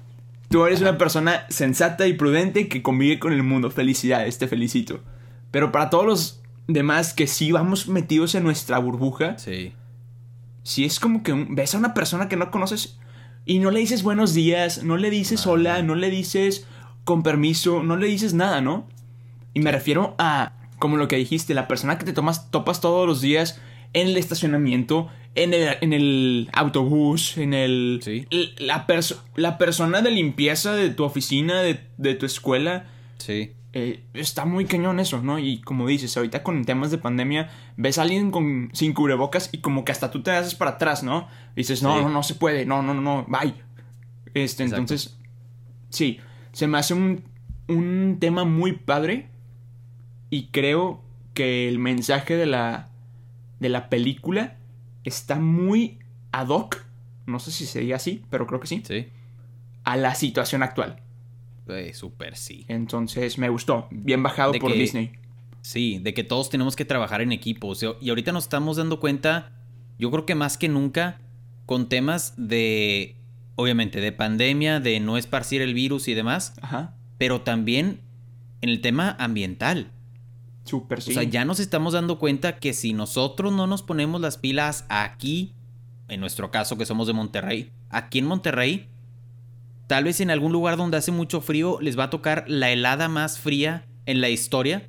Tú 0.50 0.66
eres 0.66 0.82
una 0.82 0.98
persona 0.98 1.46
sensata 1.48 2.06
y 2.06 2.12
prudente 2.12 2.68
que 2.68 2.82
convive 2.82 3.18
con 3.18 3.32
el 3.32 3.42
mundo. 3.42 3.70
Felicidades, 3.70 4.36
te 4.36 4.46
felicito. 4.48 5.00
Pero 5.50 5.72
para 5.72 5.88
todos 5.88 6.04
los 6.04 6.41
demás 6.68 7.12
que 7.14 7.26
sí 7.26 7.52
vamos 7.52 7.88
metidos 7.88 8.34
en 8.34 8.44
nuestra 8.44 8.78
burbuja, 8.78 9.38
Sí. 9.38 9.72
si 10.62 10.84
es 10.84 11.00
como 11.00 11.22
que 11.22 11.32
un- 11.32 11.54
ves 11.54 11.74
a 11.74 11.78
una 11.78 11.94
persona 11.94 12.28
que 12.28 12.36
no 12.36 12.50
conoces 12.50 12.98
y 13.44 13.58
no 13.58 13.70
le 13.70 13.80
dices 13.80 14.02
buenos 14.02 14.34
días, 14.34 14.82
no 14.84 14.96
le 14.96 15.10
dices 15.10 15.46
hola, 15.46 15.82
no 15.82 15.94
le 15.94 16.10
dices 16.10 16.66
con 17.04 17.22
permiso, 17.22 17.82
no 17.82 17.96
le 17.96 18.06
dices 18.06 18.32
nada, 18.34 18.60
¿no? 18.60 18.86
Y 19.54 19.60
me 19.60 19.72
refiero 19.72 20.14
a, 20.18 20.52
como 20.78 20.96
lo 20.96 21.08
que 21.08 21.16
dijiste, 21.16 21.52
la 21.54 21.66
persona 21.68 21.98
que 21.98 22.04
te 22.04 22.12
tomas, 22.12 22.50
topas 22.50 22.80
todos 22.80 23.06
los 23.06 23.20
días 23.20 23.60
en 23.92 24.08
el 24.08 24.16
estacionamiento, 24.16 25.08
en 25.34 25.52
el, 25.54 25.76
en 25.80 25.92
el 25.92 26.48
autobús, 26.52 27.36
en 27.38 27.52
el... 27.54 28.00
Sí. 28.02 28.26
La, 28.58 28.86
perso- 28.86 29.20
la 29.34 29.58
persona 29.58 30.00
de 30.00 30.10
limpieza 30.12 30.74
de 30.74 30.90
tu 30.90 31.04
oficina, 31.04 31.60
de, 31.60 31.80
de 31.98 32.14
tu 32.14 32.24
escuela. 32.24 32.86
Sí. 33.18 33.52
Eh, 33.74 34.04
está 34.12 34.44
muy 34.44 34.66
cañón 34.66 35.00
eso, 35.00 35.22
¿no? 35.22 35.38
Y 35.38 35.60
como 35.62 35.86
dices, 35.86 36.14
ahorita 36.16 36.42
con 36.42 36.64
temas 36.66 36.90
de 36.90 36.98
pandemia, 36.98 37.48
ves 37.78 37.96
a 37.98 38.02
alguien 38.02 38.30
con, 38.30 38.68
sin 38.74 38.92
cubrebocas 38.92 39.48
y 39.52 39.58
como 39.58 39.84
que 39.84 39.92
hasta 39.92 40.10
tú 40.10 40.22
te 40.22 40.30
haces 40.30 40.54
para 40.54 40.72
atrás, 40.72 41.02
¿no? 41.02 41.26
dices, 41.56 41.82
no, 41.82 41.96
Sí. 41.96 42.02
no, 42.02 42.08
no 42.10 42.22
se 42.22 42.34
puede, 42.34 42.66
no, 42.66 42.82
no, 42.82 42.92
no, 42.94 43.00
no, 43.00 43.24
bye. 43.28 43.54
Este, 44.34 44.64
Exacto. 44.64 44.76
entonces, 44.80 45.18
sí, 45.88 46.18
se 46.52 46.66
me 46.66 46.78
hace 46.78 46.92
un, 46.94 47.22
un 47.68 48.18
tema 48.20 48.44
muy 48.44 48.72
padre 48.72 49.28
y 50.30 50.48
creo 50.48 51.02
que 51.34 51.68
el 51.68 51.78
mensaje 51.78 52.36
de 52.36 52.46
la, 52.46 52.88
de 53.60 53.68
la 53.70 53.88
película 53.88 54.56
está 55.04 55.36
muy 55.36 55.98
ad 56.30 56.48
hoc, 56.48 56.84
no 57.26 57.38
sé 57.38 57.50
si 57.50 57.64
se 57.66 57.80
diga 57.80 57.96
así, 57.96 58.22
pero 58.30 58.46
creo 58.46 58.60
que 58.60 58.66
sí, 58.66 58.82
Sí. 58.86 59.08
a 59.84 59.96
la 59.96 60.14
situación 60.14 60.62
actual. 60.62 61.00
Güey, 61.66 61.92
súper 61.94 62.36
sí. 62.36 62.64
Entonces 62.68 63.38
me 63.38 63.48
gustó, 63.48 63.86
bien 63.90 64.22
bajado 64.22 64.52
De 64.52 64.58
por 64.58 64.72
que- 64.72 64.78
Disney. 64.78 65.12
Sí, 65.60 66.00
de 66.00 66.12
que 66.12 66.24
todos 66.24 66.50
tenemos 66.50 66.74
que 66.74 66.84
trabajar 66.84 67.20
en 67.20 67.30
equipo. 67.30 67.68
o 67.68 67.74
sea, 67.76 67.90
y 68.00 68.08
ahorita 68.08 68.32
nos 68.32 68.44
estamos 68.44 68.76
dando 68.78 68.98
cuenta, 68.98 69.52
yo 69.98 70.10
creo 70.10 70.26
que 70.26 70.34
más 70.34 70.58
que 70.58 70.68
nunca, 70.68 71.20
con 71.66 71.88
temas 71.88 72.34
de, 72.36 73.14
obviamente, 73.54 74.00
de 74.00 74.10
pandemia, 74.10 74.80
de 74.80 74.98
no 74.98 75.16
esparcir 75.16 75.62
el 75.62 75.72
virus 75.72 76.08
y 76.08 76.14
demás, 76.14 76.54
Ajá. 76.62 76.96
pero 77.16 77.42
también 77.42 78.00
en 78.60 78.70
el 78.70 78.80
tema 78.80 79.14
ambiental. 79.20 79.92
Súper 80.64 81.00
sí. 81.00 81.10
O 81.12 81.14
sea, 81.14 81.22
ya 81.22 81.44
nos 81.44 81.60
estamos 81.60 81.92
dando 81.92 82.18
cuenta 82.18 82.58
que 82.58 82.72
si 82.72 82.92
nosotros 82.92 83.52
no 83.52 83.68
nos 83.68 83.82
ponemos 83.84 84.20
las 84.20 84.38
pilas 84.38 84.84
aquí, 84.88 85.54
en 86.08 86.18
nuestro 86.20 86.50
caso 86.50 86.76
que 86.76 86.86
somos 86.86 87.06
de 87.06 87.12
Monterrey, 87.12 87.70
aquí 87.88 88.18
en 88.18 88.26
Monterrey, 88.26 88.88
tal 89.92 90.04
vez 90.04 90.22
en 90.22 90.30
algún 90.30 90.52
lugar 90.52 90.78
donde 90.78 90.96
hace 90.96 91.12
mucho 91.12 91.42
frío 91.42 91.76
les 91.82 91.98
va 91.98 92.04
a 92.04 92.08
tocar 92.08 92.46
la 92.48 92.70
helada 92.70 93.10
más 93.10 93.38
fría 93.38 93.84
en 94.06 94.22
la 94.22 94.30
historia. 94.30 94.88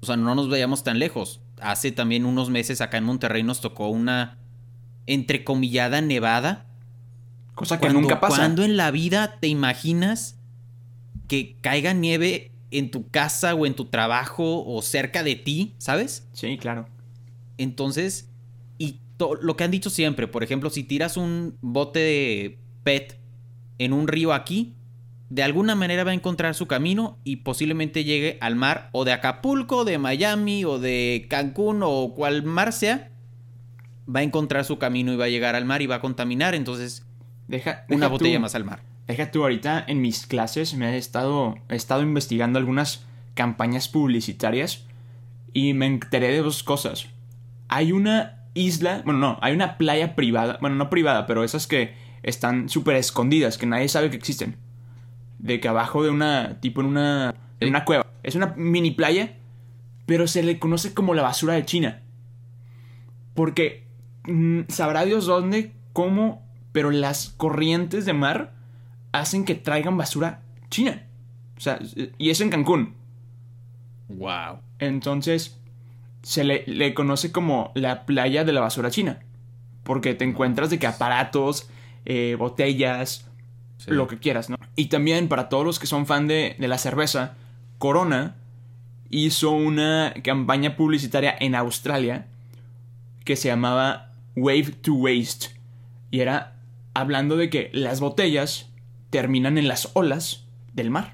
O 0.00 0.06
sea, 0.06 0.16
no 0.16 0.34
nos 0.34 0.50
vayamos 0.50 0.82
tan 0.82 0.98
lejos. 0.98 1.40
Hace 1.60 1.92
también 1.92 2.26
unos 2.26 2.50
meses 2.50 2.80
acá 2.80 2.98
en 2.98 3.04
Monterrey 3.04 3.44
nos 3.44 3.60
tocó 3.60 3.86
una 3.86 4.36
entrecomillada 5.06 6.00
nevada. 6.00 6.66
Cosa 7.54 7.78
que 7.78 7.90
nunca 7.90 8.18
pasa. 8.18 8.38
cuando 8.38 8.64
en 8.64 8.76
la 8.76 8.90
vida 8.90 9.36
te 9.38 9.46
imaginas 9.46 10.36
que 11.28 11.56
caiga 11.60 11.92
nieve 11.92 12.50
en 12.72 12.90
tu 12.90 13.06
casa 13.06 13.54
o 13.54 13.66
en 13.66 13.74
tu 13.74 13.84
trabajo 13.84 14.64
o 14.66 14.82
cerca 14.82 15.22
de 15.22 15.36
ti, 15.36 15.76
¿sabes? 15.78 16.26
Sí, 16.32 16.58
claro. 16.58 16.88
Entonces, 17.56 18.28
y 18.78 18.98
lo 19.40 19.56
que 19.56 19.62
han 19.62 19.70
dicho 19.70 19.90
siempre, 19.90 20.26
por 20.26 20.42
ejemplo, 20.42 20.70
si 20.70 20.82
tiras 20.82 21.16
un 21.16 21.56
bote 21.60 22.00
de 22.00 22.58
PET 22.82 23.17
en 23.78 23.92
un 23.92 24.08
río 24.08 24.32
aquí, 24.32 24.74
de 25.30 25.42
alguna 25.42 25.74
manera 25.74 26.04
va 26.04 26.12
a 26.12 26.14
encontrar 26.14 26.54
su 26.54 26.66
camino 26.66 27.18
y 27.24 27.36
posiblemente 27.36 28.04
llegue 28.04 28.38
al 28.40 28.56
mar 28.56 28.88
o 28.92 29.04
de 29.04 29.12
Acapulco, 29.12 29.84
de 29.84 29.98
Miami 29.98 30.64
o 30.64 30.78
de 30.78 31.26
Cancún 31.28 31.82
o 31.84 32.14
cual 32.14 32.42
mar 32.44 32.72
sea, 32.72 33.10
va 34.08 34.20
a 34.20 34.22
encontrar 34.22 34.64
su 34.64 34.78
camino 34.78 35.12
y 35.12 35.16
va 35.16 35.26
a 35.26 35.28
llegar 35.28 35.54
al 35.54 35.64
mar 35.66 35.82
y 35.82 35.86
va 35.86 35.96
a 35.96 36.00
contaminar, 36.00 36.54
entonces 36.54 37.04
Deja, 37.46 37.84
una 37.90 38.08
botella 38.08 38.36
tú- 38.36 38.40
más 38.42 38.54
al 38.54 38.64
mar. 38.64 38.80
Deja 39.06 39.30
tú, 39.30 39.42
ahorita 39.42 39.84
en 39.86 40.00
mis 40.02 40.26
clases 40.26 40.74
me 40.74 40.94
he 40.94 40.98
estado, 40.98 41.56
he 41.70 41.76
estado 41.76 42.02
investigando 42.02 42.58
algunas 42.58 43.04
campañas 43.34 43.88
publicitarias 43.88 44.84
y 45.54 45.72
me 45.72 45.86
enteré 45.86 46.28
de 46.32 46.38
dos 46.42 46.62
cosas. 46.62 47.06
Hay 47.68 47.92
una 47.92 48.44
isla, 48.54 49.02
bueno, 49.04 49.18
no, 49.20 49.38
hay 49.40 49.54
una 49.54 49.78
playa 49.78 50.14
privada, 50.14 50.58
bueno, 50.60 50.76
no 50.76 50.90
privada, 50.90 51.26
pero 51.26 51.44
esas 51.44 51.66
que 51.66 51.94
están 52.22 52.68
súper 52.68 52.96
escondidas, 52.96 53.58
que 53.58 53.66
nadie 53.66 53.88
sabe 53.88 54.10
que 54.10 54.16
existen. 54.16 54.56
De 55.38 55.60
que 55.60 55.68
abajo 55.68 56.02
de 56.02 56.10
una, 56.10 56.60
tipo 56.60 56.80
en 56.80 56.88
una, 56.88 57.34
en 57.60 57.68
una 57.68 57.84
cueva. 57.84 58.06
Es 58.22 58.34
una 58.34 58.54
mini 58.56 58.90
playa, 58.90 59.36
pero 60.06 60.26
se 60.26 60.42
le 60.42 60.58
conoce 60.58 60.94
como 60.94 61.14
la 61.14 61.22
basura 61.22 61.54
de 61.54 61.64
China. 61.64 62.02
Porque 63.34 63.86
mm, 64.24 64.62
sabrá 64.68 65.04
Dios 65.04 65.26
dónde, 65.26 65.72
cómo, 65.92 66.46
pero 66.72 66.90
las 66.90 67.30
corrientes 67.30 68.04
de 68.04 68.12
mar 68.12 68.54
hacen 69.12 69.44
que 69.44 69.54
traigan 69.54 69.96
basura 69.96 70.42
china. 70.70 71.02
O 71.56 71.60
sea, 71.60 71.78
y 72.18 72.30
eso 72.30 72.42
en 72.42 72.50
Cancún. 72.50 72.94
Wow. 74.08 74.60
Entonces, 74.78 75.58
se 76.22 76.44
le, 76.44 76.64
le 76.66 76.94
conoce 76.94 77.32
como 77.32 77.72
la 77.74 78.06
playa 78.06 78.44
de 78.44 78.52
la 78.52 78.60
basura 78.60 78.90
china. 78.90 79.20
Porque 79.82 80.14
te 80.14 80.24
encuentras 80.24 80.70
de 80.70 80.78
que 80.78 80.86
aparatos, 80.86 81.68
eh, 82.08 82.34
botellas, 82.38 83.26
lo 83.86 84.08
que 84.08 84.18
quieras, 84.18 84.50
¿no? 84.50 84.56
Y 84.74 84.86
también 84.86 85.28
para 85.28 85.48
todos 85.48 85.64
los 85.64 85.78
que 85.78 85.86
son 85.86 86.06
fan 86.06 86.26
de, 86.26 86.56
de 86.58 86.66
la 86.68 86.78
cerveza, 86.78 87.34
Corona 87.78 88.34
hizo 89.10 89.50
una 89.52 90.12
campaña 90.24 90.74
publicitaria 90.76 91.34
en 91.38 91.54
Australia 91.54 92.26
que 93.24 93.36
se 93.36 93.48
llamaba 93.48 94.10
Wave 94.34 94.72
to 94.82 94.94
Waste. 94.94 95.48
Y 96.10 96.20
era 96.20 96.56
hablando 96.94 97.36
de 97.36 97.50
que 97.50 97.70
las 97.72 98.00
botellas 98.00 98.68
terminan 99.10 99.58
en 99.58 99.68
las 99.68 99.90
olas 99.94 100.44
del 100.72 100.90
mar. 100.90 101.12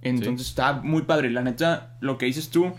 Entonces 0.00 0.46
está 0.48 0.74
muy 0.74 1.02
padre. 1.02 1.30
La 1.30 1.42
neta, 1.42 1.96
lo 2.00 2.16
que 2.18 2.26
dices 2.26 2.48
tú, 2.50 2.72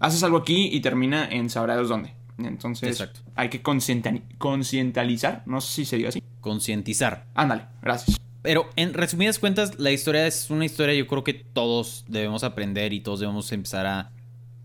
Haces 0.00 0.22
algo 0.22 0.36
aquí 0.38 0.68
y 0.72 0.78
termina 0.80 1.28
en 1.28 1.50
sabrá 1.50 1.74
dónde. 1.74 2.14
Entonces, 2.38 2.88
Exacto. 2.88 3.18
hay 3.34 3.48
que 3.48 3.62
concienta- 3.62 4.14
concientalizar. 4.38 5.42
No 5.44 5.60
sé 5.60 5.72
si 5.72 5.84
se 5.84 5.96
diga 5.96 6.10
así. 6.10 6.22
Concientizar. 6.48 7.26
Ándale, 7.34 7.66
gracias. 7.82 8.18
Pero 8.40 8.70
en 8.76 8.94
resumidas 8.94 9.38
cuentas, 9.38 9.78
la 9.78 9.90
historia 9.90 10.26
es 10.26 10.48
una 10.48 10.64
historia 10.64 10.94
yo 10.94 11.06
creo 11.06 11.22
que 11.24 11.34
todos 11.34 12.06
debemos 12.08 12.42
aprender 12.42 12.92
y 12.94 13.00
todos 13.00 13.20
debemos 13.20 13.52
empezar 13.52 13.84
a 13.86 14.12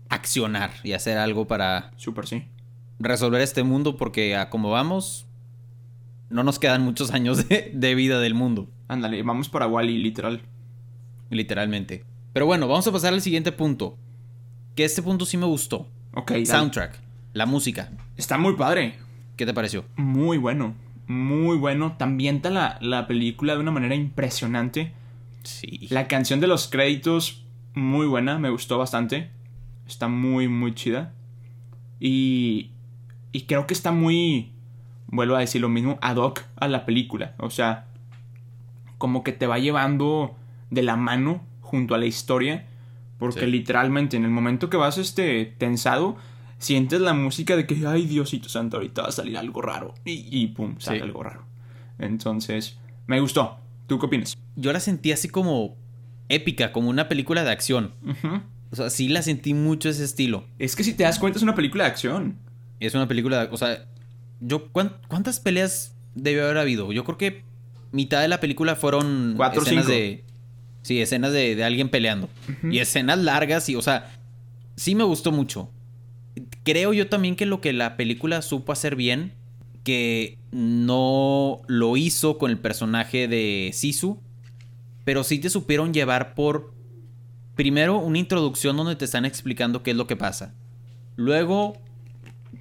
accionar 0.08 0.70
y 0.82 0.92
hacer 0.92 1.18
algo 1.18 1.46
para 1.46 1.90
Súper, 1.96 2.26
sí. 2.26 2.44
resolver 2.98 3.42
este 3.42 3.62
mundo 3.64 3.96
porque 3.98 4.34
a 4.36 4.48
como 4.48 4.70
vamos, 4.70 5.26
no 6.30 6.42
nos 6.42 6.58
quedan 6.58 6.82
muchos 6.82 7.10
años 7.10 7.46
de, 7.48 7.70
de 7.74 7.94
vida 7.94 8.18
del 8.20 8.32
mundo, 8.34 8.68
Ándale, 8.88 9.22
vamos 9.22 9.48
para 9.50 9.66
Wally, 9.66 9.98
literal. 9.98 10.40
literalmente. 11.30 12.04
Pero 12.32 12.46
bueno, 12.46 12.66
vamos 12.68 12.86
a 12.86 12.92
pasar 12.92 13.12
al 13.12 13.20
siguiente 13.20 13.52
punto. 13.52 13.98
Que 14.74 14.84
este 14.84 15.02
punto 15.02 15.24
sí 15.26 15.36
me 15.36 15.46
gustó. 15.46 15.88
Ok, 16.14 16.30
dale. 16.30 16.46
Soundtrack, 16.46 16.98
la 17.32 17.46
música. 17.46 17.90
Está 18.16 18.38
muy 18.38 18.54
padre. 18.56 18.96
¿Qué 19.36 19.46
te 19.46 19.54
pareció? 19.54 19.84
Muy 19.96 20.38
bueno. 20.38 20.74
Muy 21.06 21.56
bueno. 21.56 21.96
Te 21.98 22.04
ambienta 22.04 22.50
la, 22.50 22.78
la 22.80 23.06
película 23.06 23.54
de 23.54 23.60
una 23.60 23.70
manera 23.70 23.94
impresionante. 23.94 24.92
Sí. 25.42 25.86
La 25.90 26.08
canción 26.08 26.40
de 26.40 26.46
los 26.46 26.68
créditos, 26.68 27.44
muy 27.74 28.06
buena, 28.06 28.38
me 28.38 28.50
gustó 28.50 28.78
bastante. 28.78 29.30
Está 29.86 30.08
muy, 30.08 30.48
muy 30.48 30.74
chida. 30.74 31.12
Y, 32.00 32.70
y 33.32 33.42
creo 33.42 33.66
que 33.66 33.74
está 33.74 33.92
muy, 33.92 34.52
vuelvo 35.06 35.36
a 35.36 35.40
decir 35.40 35.60
lo 35.60 35.68
mismo, 35.68 35.98
ad 36.00 36.16
hoc 36.16 36.42
a 36.56 36.68
la 36.68 36.84
película. 36.86 37.34
O 37.38 37.50
sea, 37.50 37.86
como 38.98 39.22
que 39.22 39.32
te 39.32 39.46
va 39.46 39.58
llevando 39.58 40.34
de 40.70 40.82
la 40.82 40.96
mano 40.96 41.42
junto 41.60 41.94
a 41.94 41.98
la 41.98 42.06
historia. 42.06 42.66
Porque 43.18 43.40
Sí. 43.40 43.46
literalmente 43.46 44.16
en 44.16 44.24
el 44.24 44.30
momento 44.30 44.68
que 44.70 44.76
vas 44.76 44.98
este, 44.98 45.44
tensado, 45.58 46.16
sientes 46.58 47.00
la 47.00 47.12
música 47.14 47.56
de 47.56 47.66
que, 47.66 47.86
ay 47.86 48.06
Diosito 48.06 48.48
Santo, 48.48 48.76
ahorita 48.78 49.02
va 49.02 49.08
a 49.08 49.12
salir 49.12 49.36
algo 49.38 49.60
raro. 49.62 49.94
Y, 50.04 50.26
y 50.30 50.48
pum, 50.48 50.76
sale 50.78 50.98
Sí. 50.98 51.02
algo 51.04 51.22
raro. 51.22 51.44
Entonces, 51.98 52.78
me 53.06 53.20
gustó. 53.20 53.58
¿Tú 53.86 53.98
qué 53.98 54.06
opinas? 54.06 54.36
Yo 54.56 54.72
la 54.72 54.80
sentí 54.80 55.12
así 55.12 55.28
como 55.28 55.76
épica, 56.28 56.72
como 56.72 56.88
una 56.88 57.08
película 57.08 57.44
de 57.44 57.50
acción. 57.50 57.92
O 58.70 58.76
sea, 58.76 58.90
sí 58.90 59.08
la 59.08 59.22
sentí 59.22 59.54
mucho 59.54 59.88
ese 59.88 60.04
estilo. 60.04 60.46
Es 60.58 60.74
que 60.74 60.84
si 60.84 60.94
te 60.94 61.04
das 61.04 61.18
cuenta 61.18 61.38
es 61.38 61.42
una 61.42 61.54
película 61.54 61.84
de 61.84 61.90
acción. 61.90 62.38
Es 62.80 62.94
una 62.94 63.06
película, 63.06 63.48
o 63.52 63.56
sea, 63.56 63.86
yo 64.40 64.68
¿cuán- 64.72 64.96
¿cuántas 65.08 65.38
peleas 65.40 65.94
debió 66.14 66.44
haber 66.44 66.58
habido? 66.58 66.92
Yo 66.92 67.04
creo 67.04 67.18
que 67.18 67.44
mitad 67.92 68.20
de 68.20 68.28
la 68.28 68.40
película 68.40 68.74
fueron 68.74 69.34
Cuatro 69.36 69.62
escenas 69.62 69.84
cinco. 69.84 69.96
de 69.96 70.24
sí, 70.82 71.00
escenas 71.00 71.32
de, 71.32 71.54
de 71.54 71.64
alguien 71.64 71.88
peleando 71.88 72.28
y 72.70 72.78
escenas 72.78 73.18
largas 73.18 73.68
y 73.68 73.76
o 73.76 73.82
sea, 73.82 74.12
sí 74.76 74.94
me 74.94 75.04
gustó 75.04 75.30
mucho. 75.30 75.70
Creo 76.64 76.92
yo 76.92 77.08
también 77.08 77.36
que 77.36 77.46
lo 77.46 77.60
que 77.60 77.72
la 77.72 77.96
película 77.96 78.42
supo 78.42 78.72
hacer 78.72 78.96
bien 78.96 79.32
que 79.84 80.38
no 80.50 81.60
lo 81.66 81.96
hizo 81.96 82.38
con 82.38 82.50
el 82.50 82.58
personaje 82.58 83.28
de 83.28 83.70
Sisu, 83.72 84.18
pero 85.04 85.22
sí 85.24 85.38
te 85.38 85.50
supieron 85.50 85.92
llevar 85.92 86.34
por 86.34 86.72
primero 87.54 87.98
una 87.98 88.18
introducción 88.18 88.76
donde 88.76 88.96
te 88.96 89.04
están 89.04 89.26
explicando 89.26 89.82
qué 89.82 89.92
es 89.92 89.96
lo 89.96 90.06
que 90.06 90.16
pasa. 90.16 90.54
Luego 91.16 91.74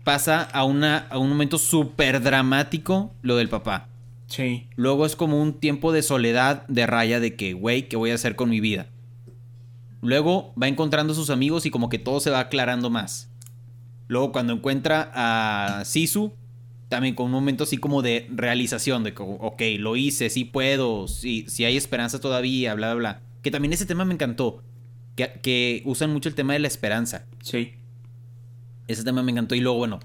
pasa 0.03 0.41
a, 0.41 0.65
una, 0.65 0.97
a 1.09 1.17
un 1.17 1.29
momento 1.29 1.57
súper 1.57 2.21
dramático 2.21 3.13
lo 3.21 3.37
del 3.37 3.49
papá. 3.49 3.87
Sí. 4.27 4.67
Luego 4.75 5.05
es 5.05 5.15
como 5.15 5.41
un 5.41 5.53
tiempo 5.53 5.93
de 5.93 6.01
soledad 6.01 6.67
de 6.67 6.85
raya 6.85 7.19
de 7.19 7.35
que, 7.35 7.53
güey, 7.53 7.87
¿qué 7.87 7.95
voy 7.95 8.11
a 8.11 8.15
hacer 8.15 8.35
con 8.35 8.49
mi 8.49 8.59
vida? 8.59 8.87
Luego 10.01 10.53
va 10.61 10.67
encontrando 10.67 11.13
a 11.13 11.15
sus 11.15 11.29
amigos 11.29 11.65
y 11.65 11.69
como 11.69 11.87
que 11.87 11.99
todo 11.99 12.19
se 12.19 12.29
va 12.29 12.39
aclarando 12.39 12.89
más. 12.89 13.32
Luego 14.07 14.31
cuando 14.31 14.53
encuentra 14.53 15.11
a 15.13 15.85
Sisu, 15.85 16.33
también 16.89 17.15
con 17.15 17.25
un 17.27 17.31
momento 17.31 17.63
así 17.63 17.77
como 17.77 18.01
de 18.01 18.27
realización, 18.29 19.03
de 19.03 19.13
como, 19.13 19.35
ok, 19.35 19.61
lo 19.79 19.95
hice, 19.95 20.29
sí 20.29 20.45
puedo, 20.45 21.07
sí, 21.07 21.45
sí 21.47 21.65
hay 21.65 21.75
esperanza 21.75 22.19
todavía, 22.19 22.75
bla, 22.75 22.93
bla, 22.93 22.99
bla. 22.99 23.21
Que 23.41 23.51
también 23.51 23.73
ese 23.73 23.85
tema 23.85 24.05
me 24.05 24.13
encantó. 24.13 24.61
Que, 25.15 25.39
que 25.41 25.81
usan 25.85 26.11
mucho 26.11 26.29
el 26.29 26.35
tema 26.35 26.53
de 26.53 26.59
la 26.59 26.67
esperanza. 26.67 27.25
Sí. 27.41 27.73
Ese 28.87 29.03
tema 29.03 29.23
me 29.23 29.31
encantó. 29.31 29.55
Y 29.55 29.59
luego, 29.59 29.77
bueno, 29.77 29.99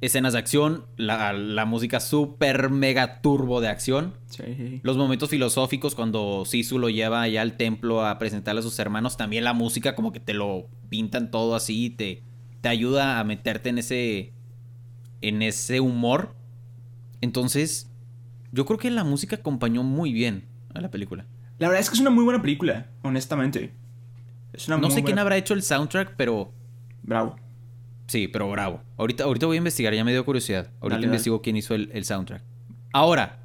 escenas 0.00 0.34
de 0.34 0.38
acción, 0.38 0.84
la, 0.96 1.32
la 1.32 1.64
música 1.64 2.00
súper 2.00 2.70
mega 2.70 3.20
turbo 3.20 3.60
de 3.60 3.68
acción. 3.68 4.14
Sí. 4.26 4.80
Los 4.82 4.96
momentos 4.96 5.30
filosóficos 5.30 5.94
cuando 5.94 6.44
Sisu 6.44 6.78
lo 6.78 6.88
lleva 6.88 7.22
allá 7.22 7.42
al 7.42 7.56
templo 7.56 8.04
a 8.04 8.18
presentarle 8.18 8.60
a 8.60 8.62
sus 8.62 8.78
hermanos. 8.78 9.16
También 9.16 9.44
la 9.44 9.54
música 9.54 9.94
como 9.94 10.12
que 10.12 10.20
te 10.20 10.34
lo 10.34 10.68
pintan 10.88 11.30
todo 11.30 11.54
así. 11.54 11.90
Te, 11.90 12.22
te 12.60 12.68
ayuda 12.68 13.20
a 13.20 13.24
meterte 13.24 13.68
en 13.68 13.78
ese, 13.78 14.32
en 15.20 15.42
ese 15.42 15.80
humor. 15.80 16.34
Entonces, 17.20 17.90
yo 18.52 18.64
creo 18.66 18.78
que 18.78 18.90
la 18.90 19.04
música 19.04 19.36
acompañó 19.36 19.82
muy 19.82 20.12
bien 20.12 20.44
a 20.74 20.80
la 20.80 20.90
película. 20.90 21.26
La 21.58 21.68
verdad 21.68 21.80
es 21.80 21.90
que 21.90 21.94
es 21.94 22.00
una 22.00 22.10
muy 22.10 22.24
buena 22.24 22.40
película, 22.40 22.86
honestamente. 23.02 23.74
Es 24.52 24.68
una 24.68 24.76
No 24.76 24.88
muy 24.88 24.96
sé 24.96 25.02
quién 25.02 25.18
habrá 25.18 25.36
hecho 25.36 25.54
el 25.54 25.62
soundtrack, 25.62 26.14
pero 26.16 26.52
Bravo. 27.02 27.36
Sí, 28.06 28.28
pero 28.28 28.50
bravo. 28.50 28.82
Ahorita, 28.96 29.24
ahorita 29.24 29.46
voy 29.46 29.56
a 29.56 29.58
investigar, 29.58 29.94
ya 29.94 30.04
me 30.04 30.12
dio 30.12 30.24
curiosidad. 30.24 30.70
Ahorita 30.80 30.96
Dale, 30.96 31.06
investigo 31.06 31.42
quién 31.42 31.56
hizo 31.56 31.74
el, 31.74 31.90
el 31.92 32.04
soundtrack. 32.04 32.42
Ahora, 32.92 33.40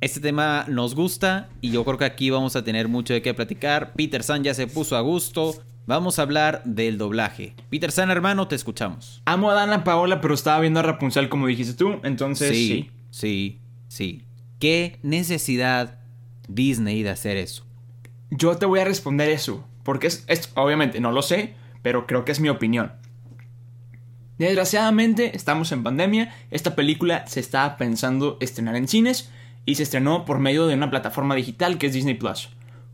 este 0.00 0.20
tema 0.20 0.64
nos 0.68 0.94
gusta 0.94 1.48
y 1.60 1.70
yo 1.70 1.84
creo 1.84 1.98
que 1.98 2.04
aquí 2.04 2.30
vamos 2.30 2.56
a 2.56 2.64
tener 2.64 2.88
mucho 2.88 3.12
de 3.14 3.22
qué 3.22 3.34
platicar. 3.34 3.92
Peter 3.92 4.22
San 4.22 4.42
ya 4.42 4.54
se 4.54 4.66
puso 4.66 4.96
a 4.96 5.00
gusto. 5.00 5.62
Vamos 5.86 6.18
a 6.18 6.22
hablar 6.22 6.62
del 6.64 6.96
doblaje. 6.96 7.54
Peter 7.70 7.90
San, 7.90 8.10
hermano, 8.10 8.46
te 8.48 8.54
escuchamos. 8.54 9.20
Amo 9.24 9.50
a 9.50 9.54
Dana 9.54 9.82
Paola, 9.84 10.20
pero 10.20 10.34
estaba 10.34 10.60
viendo 10.60 10.80
a 10.80 10.84
Rapunzel 10.84 11.28
como 11.28 11.46
dijiste 11.48 11.74
tú, 11.74 11.98
entonces 12.04 12.50
sí. 12.50 12.68
sí, 12.68 12.90
sí, 13.10 13.60
sí. 13.88 14.24
¿Qué 14.60 14.98
necesidad 15.02 15.98
Disney 16.48 17.02
de 17.02 17.10
hacer 17.10 17.36
eso? 17.36 17.66
Yo 18.30 18.56
te 18.56 18.66
voy 18.66 18.78
a 18.80 18.84
responder 18.84 19.28
eso, 19.28 19.66
porque 19.82 20.06
es, 20.06 20.24
es- 20.28 20.50
obviamente 20.54 21.00
no 21.00 21.10
lo 21.10 21.20
sé, 21.22 21.54
pero 21.82 22.06
creo 22.06 22.24
que 22.24 22.32
es 22.32 22.38
mi 22.40 22.48
opinión. 22.48 22.92
Desgraciadamente 24.38 25.36
estamos 25.36 25.72
en 25.72 25.82
pandemia, 25.82 26.34
esta 26.50 26.74
película 26.74 27.26
se 27.26 27.40
estaba 27.40 27.76
pensando 27.76 28.38
estrenar 28.40 28.76
en 28.76 28.88
cines 28.88 29.30
y 29.66 29.74
se 29.74 29.82
estrenó 29.82 30.24
por 30.24 30.38
medio 30.38 30.66
de 30.66 30.74
una 30.74 30.90
plataforma 30.90 31.34
digital 31.34 31.76
que 31.78 31.86
es 31.88 31.92
Disney 31.92 32.14
Plus. 32.14 32.48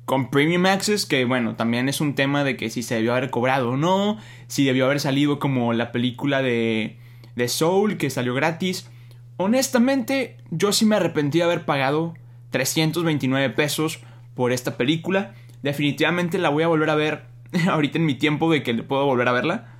Con 0.08 0.30
Premium 0.30 0.64
Access, 0.64 1.04
que 1.04 1.26
bueno, 1.26 1.54
también 1.54 1.86
es 1.86 2.00
un 2.00 2.14
tema 2.14 2.42
de 2.42 2.56
que 2.56 2.70
si 2.70 2.82
se 2.82 2.94
debió 2.94 3.12
haber 3.12 3.28
cobrado 3.28 3.72
o 3.72 3.76
no, 3.76 4.16
si 4.46 4.64
debió 4.64 4.86
haber 4.86 5.00
salido 5.00 5.38
como 5.38 5.74
la 5.74 5.92
película 5.92 6.40
de, 6.40 6.96
de 7.36 7.48
Soul, 7.48 7.98
que 7.98 8.08
salió 8.08 8.32
gratis. 8.32 8.88
Honestamente, 9.36 10.38
yo 10.50 10.72
sí 10.72 10.86
me 10.86 10.96
arrepentí 10.96 11.36
de 11.36 11.44
haber 11.44 11.66
pagado 11.66 12.14
329 12.48 13.50
pesos 13.50 14.00
por 14.32 14.50
esta 14.50 14.78
película. 14.78 15.34
Definitivamente 15.62 16.38
la 16.38 16.48
voy 16.48 16.62
a 16.62 16.68
volver 16.68 16.88
a 16.88 16.94
ver 16.94 17.26
ahorita 17.70 17.98
en 17.98 18.06
mi 18.06 18.14
tiempo 18.14 18.50
de 18.50 18.62
que 18.62 18.72
puedo 18.82 19.04
volver 19.04 19.28
a 19.28 19.32
verla. 19.32 19.74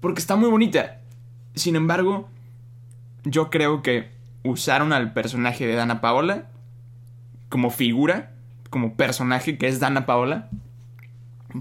Porque 0.00 0.18
está 0.18 0.34
muy 0.34 0.50
bonita. 0.50 0.98
Sin 1.54 1.76
embargo, 1.76 2.28
yo 3.22 3.50
creo 3.50 3.82
que 3.82 4.08
usaron 4.42 4.92
al 4.92 5.12
personaje 5.12 5.64
de 5.64 5.76
Dana 5.76 6.00
Paola 6.00 6.50
como 7.48 7.70
figura, 7.70 8.33
como 8.74 8.94
personaje 8.94 9.56
que 9.56 9.68
es 9.68 9.78
Dana 9.78 10.04
Paola, 10.04 10.48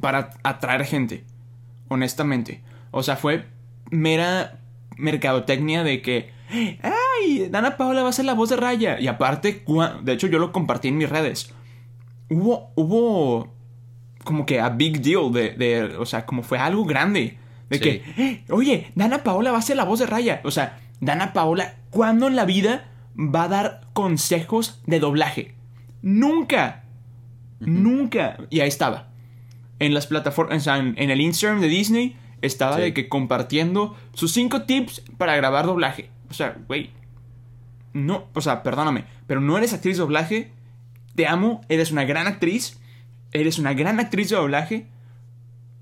para 0.01 0.31
atraer 0.41 0.83
gente. 0.83 1.23
Honestamente. 1.87 2.63
O 2.89 3.03
sea, 3.03 3.17
fue 3.17 3.45
mera 3.91 4.57
mercadotecnia 4.97 5.83
de 5.83 6.01
que, 6.01 6.31
¡ay! 6.81 7.49
Dana 7.51 7.77
Paola 7.77 8.01
va 8.01 8.09
a 8.09 8.13
ser 8.13 8.25
la 8.25 8.33
voz 8.33 8.49
de 8.49 8.55
Raya. 8.55 8.99
Y 8.99 9.05
aparte, 9.05 9.63
de 10.01 10.13
hecho, 10.13 10.25
yo 10.25 10.39
lo 10.39 10.51
compartí 10.51 10.87
en 10.87 10.97
mis 10.97 11.07
redes. 11.07 11.53
Hubo, 12.31 12.71
hubo 12.73 13.53
como 14.23 14.47
que 14.47 14.59
a 14.59 14.69
big 14.69 15.01
deal 15.01 15.31
de, 15.31 15.51
de- 15.51 15.95
o 15.97 16.07
sea, 16.07 16.25
como 16.25 16.41
fue 16.41 16.57
algo 16.57 16.83
grande. 16.85 17.37
De 17.69 17.77
Sí. 17.77 17.83
que, 17.83 18.03
"Eh, 18.17 18.43
oye, 18.49 18.91
Dana 18.95 19.19
Paola 19.23 19.51
va 19.51 19.59
a 19.59 19.61
ser 19.61 19.77
la 19.77 19.83
voz 19.85 19.99
de 19.99 20.07
Raya. 20.07 20.41
O 20.45 20.49
sea, 20.49 20.79
Dana 20.99 21.31
Paola, 21.33 21.75
¿cuándo 21.91 22.25
en 22.27 22.35
la 22.35 22.45
vida 22.45 22.89
va 23.15 23.43
a 23.43 23.47
dar 23.49 23.81
consejos 23.93 24.81
de 24.87 24.99
doblaje? 24.99 25.53
Nunca. 26.01 26.82
Nunca. 27.65 28.37
Y 28.49 28.59
ahí 28.61 28.67
estaba. 28.67 29.09
En 29.79 29.93
las 29.93 30.07
plataformas, 30.07 30.57
o 30.57 30.59
sea, 30.61 30.77
en, 30.77 30.95
en 30.97 31.09
el 31.09 31.21
Instagram 31.21 31.61
de 31.61 31.67
Disney, 31.67 32.15
estaba 32.41 32.75
Sí. 32.77 32.81
de 32.83 32.93
que 32.93 33.09
compartiendo 33.09 33.95
sus 34.13 34.31
cinco 34.33 34.63
tips 34.63 35.01
para 35.17 35.35
grabar 35.35 35.65
doblaje. 35.65 36.09
O 36.29 36.33
sea, 36.33 36.57
güey. 36.67 36.91
No, 37.93 38.25
o 38.33 38.41
sea, 38.41 38.63
perdóname, 38.63 39.05
pero 39.27 39.39
no 39.39 39.57
eres 39.57 39.73
actriz 39.73 39.97
de 39.97 40.01
doblaje. 40.01 40.51
Te 41.15 41.27
amo, 41.27 41.61
eres 41.69 41.91
una 41.91 42.05
gran 42.05 42.27
actriz. 42.27 42.79
Eres 43.31 43.59
una 43.59 43.73
gran 43.73 43.99
actriz 43.99 44.29
de 44.29 44.35
doblaje. 44.35 44.87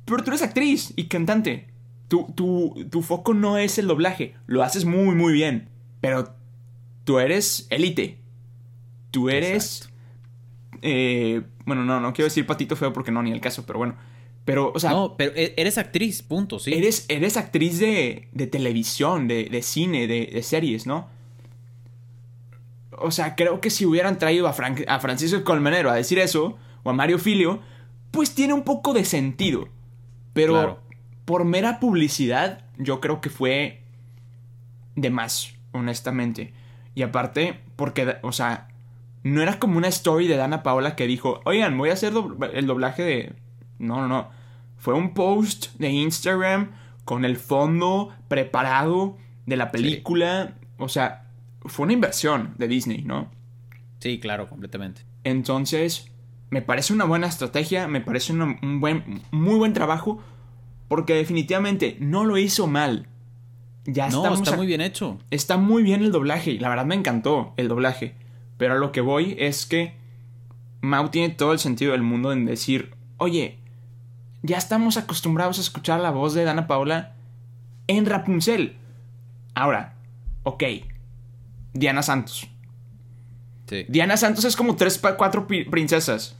Pero 0.06 0.24
tú 0.24 0.32
eres 0.32 0.42
actriz 0.42 0.94
y 0.96 1.06
cantante. 1.06 1.68
Tu, 2.10 2.28
tu, 2.36 2.88
tu 2.90 3.02
foco 3.02 3.34
no 3.34 3.58
es 3.58 3.78
el 3.78 3.88
doblaje. 3.88 4.36
Lo 4.46 4.64
haces 4.64 4.84
muy, 4.84 5.16
muy 5.16 5.32
bien. 5.34 5.70
Pero 6.02 6.36
tú 7.06 7.20
eres 7.20 7.68
élite. 7.70 8.18
Tú 9.12 9.30
eres... 9.30 9.90
eh, 10.82 11.42
bueno, 11.66 11.84
no, 11.86 12.00
no 12.00 12.14
quiero 12.14 12.26
decir 12.26 12.46
patito 12.46 12.76
feo 12.76 12.92
porque 12.94 13.12
no, 13.12 13.22
ni 13.24 13.32
el 13.32 13.42
caso, 13.42 13.66
pero 13.66 13.80
bueno. 13.80 13.96
Pero, 14.46 14.72
o 14.74 14.80
sea, 14.80 14.90
no, 14.90 15.16
pero 15.18 15.34
e- 15.36 15.54
eres 15.58 15.78
actriz, 15.78 16.24
punto, 16.24 16.58
sí. 16.58 16.74
eres, 16.74 17.06
eres 17.10 17.38
actriz 17.38 17.78
de, 17.80 18.28
de 18.32 18.48
televisión, 18.48 19.28
de, 19.28 19.46
de 19.46 19.62
cine, 19.62 20.08
de, 20.08 20.26
de 20.34 20.42
series, 20.44 20.88
¿no? 20.88 21.08
O 22.98 23.12
sea, 23.12 23.36
creo 23.36 23.62
que 23.62 23.70
si 23.70 23.86
hubieran 23.86 24.18
traído 24.18 24.48
a, 24.48 24.54
Fran- 24.54 24.86
a 24.88 25.00
Francisco 25.00 25.44
Colmenero 25.44 25.90
a 25.90 25.96
decir 25.96 26.20
eso, 26.20 26.58
o 26.84 26.90
a 26.90 26.94
Mario 26.94 27.20
Filio, 27.20 27.62
pues 28.12 28.36
tiene 28.36 28.54
un 28.54 28.64
poco 28.64 28.94
de 28.94 29.06
sentido. 29.06 29.70
Pero 30.34 30.54
Claro. 30.54 30.80
por 31.26 31.46
mera 31.46 31.80
publicidad, 31.80 32.66
yo 32.78 33.00
creo 33.00 33.22
que 33.22 33.30
fue 33.30 33.82
de 34.96 35.10
más, 35.10 35.54
honestamente. 35.72 36.54
Y 36.96 37.04
aparte, 37.04 37.60
porque, 37.76 38.18
o 38.24 38.32
sea, 38.32 38.68
no 39.24 39.42
era 39.42 39.60
como 39.60 39.78
una 39.78 39.88
story 39.88 40.28
de 40.28 40.36
Dana 40.38 40.64
Paola 40.64 40.96
que 40.96 41.08
dijo, 41.08 41.42
oigan, 41.46 41.78
voy 41.78 41.90
a 41.90 41.94
hacer 41.94 42.14
el 42.54 42.68
doblaje 42.68 43.04
de... 43.04 43.34
No, 43.80 43.98
no, 44.02 44.08
no. 44.08 44.30
Fue 44.78 44.94
un 44.94 45.14
post 45.14 45.76
de 45.78 45.90
Instagram 45.90 46.72
con 47.06 47.26
el 47.26 47.38
fondo 47.38 48.10
preparado 48.28 49.18
de 49.46 49.58
la 49.58 49.72
película. 49.72 50.56
O 50.78 50.90
sea, 50.90 51.28
fue 51.66 51.84
una 51.84 51.94
inversión 51.94 52.54
de 52.58 52.68
Disney, 52.68 53.04
¿no? 53.04 53.30
Sí, 54.00 54.20
claro, 54.20 54.48
completamente. 54.50 55.02
Entonces, 55.24 56.12
me 56.50 56.62
parece 56.64 56.94
una 56.94 57.06
buena 57.06 57.28
estrategia, 57.28 57.88
me 57.88 58.02
parece 58.02 58.34
una- 58.34 58.58
un 58.62 58.80
buen, 58.80 59.22
muy 59.32 59.56
buen 59.56 59.74
trabajo, 59.74 60.20
porque 60.88 61.14
definitivamente 61.14 61.98
no 62.00 62.26
lo 62.26 62.38
hizo 62.38 62.66
mal. 62.68 63.08
Ya 63.86 64.10
No, 64.10 64.18
estamos 64.18 64.42
está 64.42 64.56
muy 64.58 64.68
bien 64.68 64.82
hecho. 64.82 65.18
Está 65.32 65.58
muy 65.58 65.84
bien 65.84 66.02
el 66.04 66.12
doblaje, 66.12 66.52
y 66.52 66.60
la 66.60 66.70
verdad 66.70 66.86
me 66.86 66.96
encantó 66.96 67.54
el 67.58 67.68
doblaje. 67.68 68.16
Pero 68.62 68.76
a 68.76 68.78
lo 68.78 68.92
que 68.92 69.02
voy 69.02 69.36
es 69.40 69.66
que 69.66 69.96
Mau 70.82 71.10
tiene 71.10 71.34
todo 71.34 71.52
el 71.52 71.58
sentido 71.58 71.94
del 71.94 72.04
mundo 72.04 72.32
en 72.32 72.46
decir, 72.46 72.94
oye, 73.18 73.58
ya 74.44 74.60
estamos 74.60 74.98
acostumbrados 74.98 75.58
a 75.58 75.62
escuchar 75.62 76.00
la 76.00 76.12
voz 76.12 76.36
de 76.36 76.44
Dana 76.44 76.68
Paola 76.68 77.16
en 77.88 78.06
Rapunzel. 78.06 78.78
Ahora, 79.56 79.96
ok, 80.44 80.64
Diana 81.74 82.04
Santos. 82.04 82.48
Sí, 83.66 83.88
Diana 83.90 84.16
Santos 84.16 84.46
es 84.46 84.56
como 84.56 84.76
tres, 84.76 85.02
cuatro 85.18 85.48
princesas, 85.48 86.38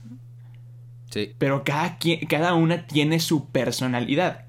sí. 1.10 1.34
pero 1.38 1.64
cada, 1.64 1.98
cada 2.28 2.54
una 2.54 2.86
tiene 2.86 3.18
su 3.18 3.48
personalidad 3.48 4.44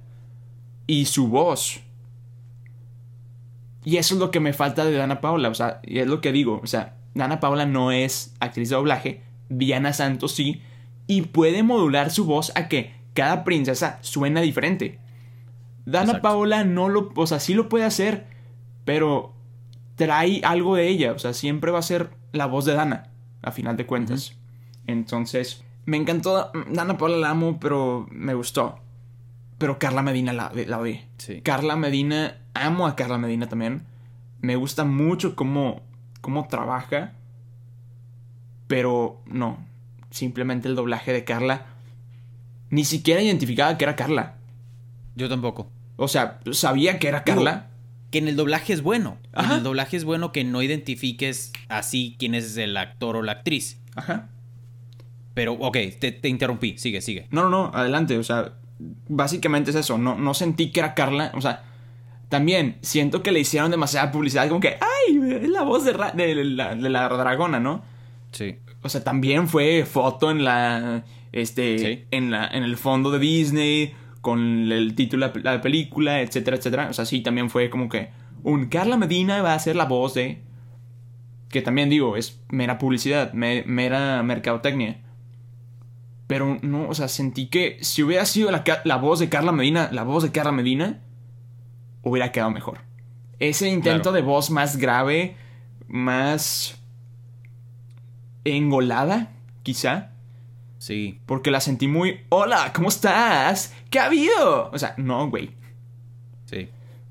y 0.85 1.05
su 1.05 1.27
voz. 1.27 1.79
Y 3.83 3.97
eso 3.97 4.13
es 4.13 4.19
lo 4.19 4.29
que 4.29 4.39
me 4.39 4.53
falta 4.53 4.85
de 4.85 4.95
Dana 4.95 5.21
Paola, 5.21 5.49
o 5.49 5.55
sea, 5.55 5.81
y 5.81 5.97
es 5.97 6.05
lo 6.05 6.21
que 6.21 6.31
digo, 6.31 6.61
o 6.63 6.67
sea, 6.67 6.97
Dana 7.13 7.39
Paola 7.39 7.65
no 7.65 7.91
es 7.91 8.35
actriz 8.39 8.69
de 8.69 8.75
doblaje, 8.75 9.21
Diana 9.49 9.93
Santos 9.93 10.33
sí, 10.33 10.61
y 11.07 11.23
puede 11.23 11.63
modular 11.63 12.11
su 12.11 12.25
voz 12.25 12.51
a 12.55 12.67
que 12.67 12.93
cada 13.13 13.43
princesa 13.43 13.99
suena 14.01 14.41
diferente. 14.41 14.99
Dana 15.85 16.05
Exacto. 16.05 16.21
Paola 16.21 16.63
no 16.63 16.89
lo, 16.89 17.11
o 17.15 17.27
sea, 17.27 17.39
sí 17.39 17.53
lo 17.53 17.69
puede 17.69 17.85
hacer, 17.85 18.25
pero 18.85 19.33
trae 19.95 20.41
algo 20.43 20.75
de 20.75 20.87
ella, 20.87 21.11
o 21.11 21.19
sea, 21.19 21.33
siempre 21.33 21.71
va 21.71 21.79
a 21.79 21.83
ser 21.83 22.11
la 22.31 22.45
voz 22.45 22.65
de 22.65 22.73
Dana, 22.73 23.09
a 23.41 23.51
final 23.51 23.77
de 23.77 23.85
cuentas. 23.85 24.37
Entonces, 24.87 25.63
me 25.85 25.97
encantó, 25.97 26.51
Dana 26.69 26.97
Paola 26.97 27.17
la 27.17 27.29
amo, 27.29 27.59
pero 27.59 28.07
me 28.09 28.33
gustó. 28.33 28.79
Pero 29.57 29.79
Carla 29.79 30.01
Medina 30.01 30.33
la, 30.33 30.51
la. 30.53 30.81
Sí. 31.17 31.41
Carla 31.41 31.75
Medina, 31.75 32.37
amo 32.53 32.87
a 32.87 32.95
Carla 32.95 33.17
Medina 33.17 33.47
también. 33.47 33.85
Me 34.41 34.55
gusta 34.55 34.83
mucho 34.83 35.35
cómo, 35.35 35.81
cómo 36.23 36.47
trabaja. 36.47 37.11
Pero 38.67 39.21
no, 39.25 39.63
simplemente 40.09 40.69
el 40.69 40.75
doblaje 40.75 41.11
de 41.11 41.25
Carla. 41.25 41.65
Ni 42.69 42.85
siquiera 42.85 43.21
identificaba 43.21 43.77
que 43.77 43.83
era 43.83 43.95
Carla. 43.95 44.35
Yo 45.15 45.29
tampoco. 45.29 45.69
O 45.97 46.07
sea, 46.07 46.39
sabía 46.53 46.97
que 46.97 47.09
era 47.09 47.23
Carla. 47.23 47.67
Que 48.09 48.19
en 48.19 48.29
el 48.29 48.35
doblaje 48.35 48.73
es 48.73 48.81
bueno. 48.81 49.17
En 49.33 49.45
Ajá. 49.45 49.55
el 49.57 49.63
doblaje 49.63 49.97
es 49.97 50.05
bueno 50.05 50.31
que 50.31 50.43
no 50.43 50.61
identifiques 50.61 51.51
así 51.67 52.15
quién 52.17 52.35
es 52.35 52.55
el 52.57 52.77
actor 52.77 53.17
o 53.17 53.21
la 53.21 53.33
actriz. 53.33 53.81
Ajá. 53.95 54.29
Pero, 55.33 55.53
ok, 55.53 55.77
te, 55.99 56.11
te 56.11 56.29
interrumpí. 56.29 56.77
Sigue, 56.77 57.01
sigue. 57.01 57.27
No, 57.31 57.43
no, 57.43 57.49
no, 57.49 57.71
adelante. 57.73 58.17
O 58.17 58.23
sea, 58.23 58.53
básicamente 59.09 59.71
es 59.71 59.75
eso. 59.75 59.97
No, 59.97 60.15
no 60.15 60.33
sentí 60.33 60.71
que 60.71 60.79
era 60.79 60.93
Carla. 60.93 61.31
O 61.35 61.41
sea, 61.41 61.63
también 62.33 62.77
siento 62.81 63.21
que 63.21 63.31
le 63.31 63.39
hicieron 63.39 63.69
demasiada 63.69 64.11
publicidad. 64.11 64.47
Como 64.47 64.59
que, 64.59 64.77
¡ay! 64.81 65.19
Es 65.43 65.49
la 65.49 65.61
voz 65.61 65.85
de, 65.85 65.93
la, 65.93 66.11
de 66.11 66.89
la 66.89 67.07
dragona, 67.07 67.59
¿no? 67.59 67.83
Sí. 68.31 68.55
O 68.81 68.89
sea, 68.89 69.03
también 69.03 69.47
fue 69.47 69.85
foto 69.85 70.31
en 70.31 70.43
la. 70.43 71.03
Este. 71.31 71.77
Sí. 71.77 72.03
En, 72.09 72.31
la, 72.31 72.47
en 72.47 72.63
el 72.63 72.75
fondo 72.77 73.11
de 73.11 73.19
Disney. 73.19 73.93
Con 74.21 74.71
el 74.71 74.95
título 74.95 75.29
de 75.29 75.41
la 75.43 75.53
la 75.55 75.61
película, 75.61 76.21
etcétera, 76.21 76.57
etcétera. 76.57 76.87
O 76.89 76.93
sea, 76.93 77.05
sí, 77.05 77.21
también 77.21 77.49
fue 77.51 77.69
como 77.69 77.87
que. 77.87 78.09
Un 78.43 78.65
Carla 78.65 78.97
Medina 78.97 79.41
va 79.43 79.53
a 79.53 79.59
ser 79.59 79.75
la 79.75 79.85
voz 79.85 80.15
de. 80.15 80.41
Que 81.49 81.61
también 81.61 81.89
digo, 81.91 82.17
es 82.17 82.41
mera 82.49 82.79
publicidad, 82.79 83.31
me- 83.33 83.63
mera 83.67 84.23
mercadotecnia. 84.23 85.01
Pero 86.25 86.57
no, 86.63 86.87
o 86.89 86.93
sea, 86.95 87.07
sentí 87.09 87.47
que 87.47 87.77
si 87.81 88.01
hubiera 88.01 88.25
sido 88.25 88.49
la, 88.49 88.63
la 88.85 88.95
voz 88.95 89.19
de 89.19 89.29
Carla 89.29 89.51
Medina, 89.51 89.89
la 89.91 90.03
voz 90.03 90.23
de 90.23 90.31
Carla 90.31 90.51
Medina, 90.51 91.01
hubiera 92.03 92.31
quedado 92.31 92.51
mejor. 92.51 92.79
Ese 93.39 93.67
intento 93.69 94.11
Claro. 94.11 94.15
de 94.17 94.21
voz 94.21 94.49
más 94.51 94.77
grave, 94.77 95.35
más 95.87 96.79
engolada, 98.45 99.31
quizá, 99.63 100.11
Sí. 100.77 101.19
porque 101.25 101.49
la 101.51 101.61
sentí 101.61 101.87
muy, 101.87 102.21
hola, 102.29 102.71
¿cómo 102.73 102.89
estás? 102.89 103.73
¿Qué 103.89 103.99
ha 103.99 104.05
habido? 104.05 104.69
O 104.71 104.77
sea, 104.77 104.93
no, 104.97 105.29
güey, 105.29 105.51
Sí. 106.45 106.69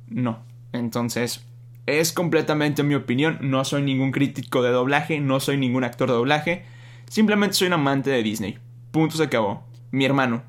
no. 0.09 0.40
Entonces, 0.72 1.44
es 1.87 2.12
completamente 2.12 2.83
mi 2.83 2.94
opinión, 2.94 3.38
no 3.40 3.64
soy 3.64 3.83
ningún 3.83 4.12
crítico 4.12 4.62
de 4.62 4.70
doblaje, 4.70 5.20
no 5.20 5.40
soy 5.40 5.57
ningún 5.57 5.85
actor 5.85 6.09
de 6.09 6.14
doblaje, 6.16 6.64
simplemente 7.09 7.55
soy 7.55 7.68
un 7.68 7.74
amante 7.74 8.11
de 8.11 8.22
Disney. 8.22 8.59
Punto 8.90 9.16
se 9.16 9.24
acabó. 9.24 9.64
Mi 9.90 10.05
hermano. 10.05 10.42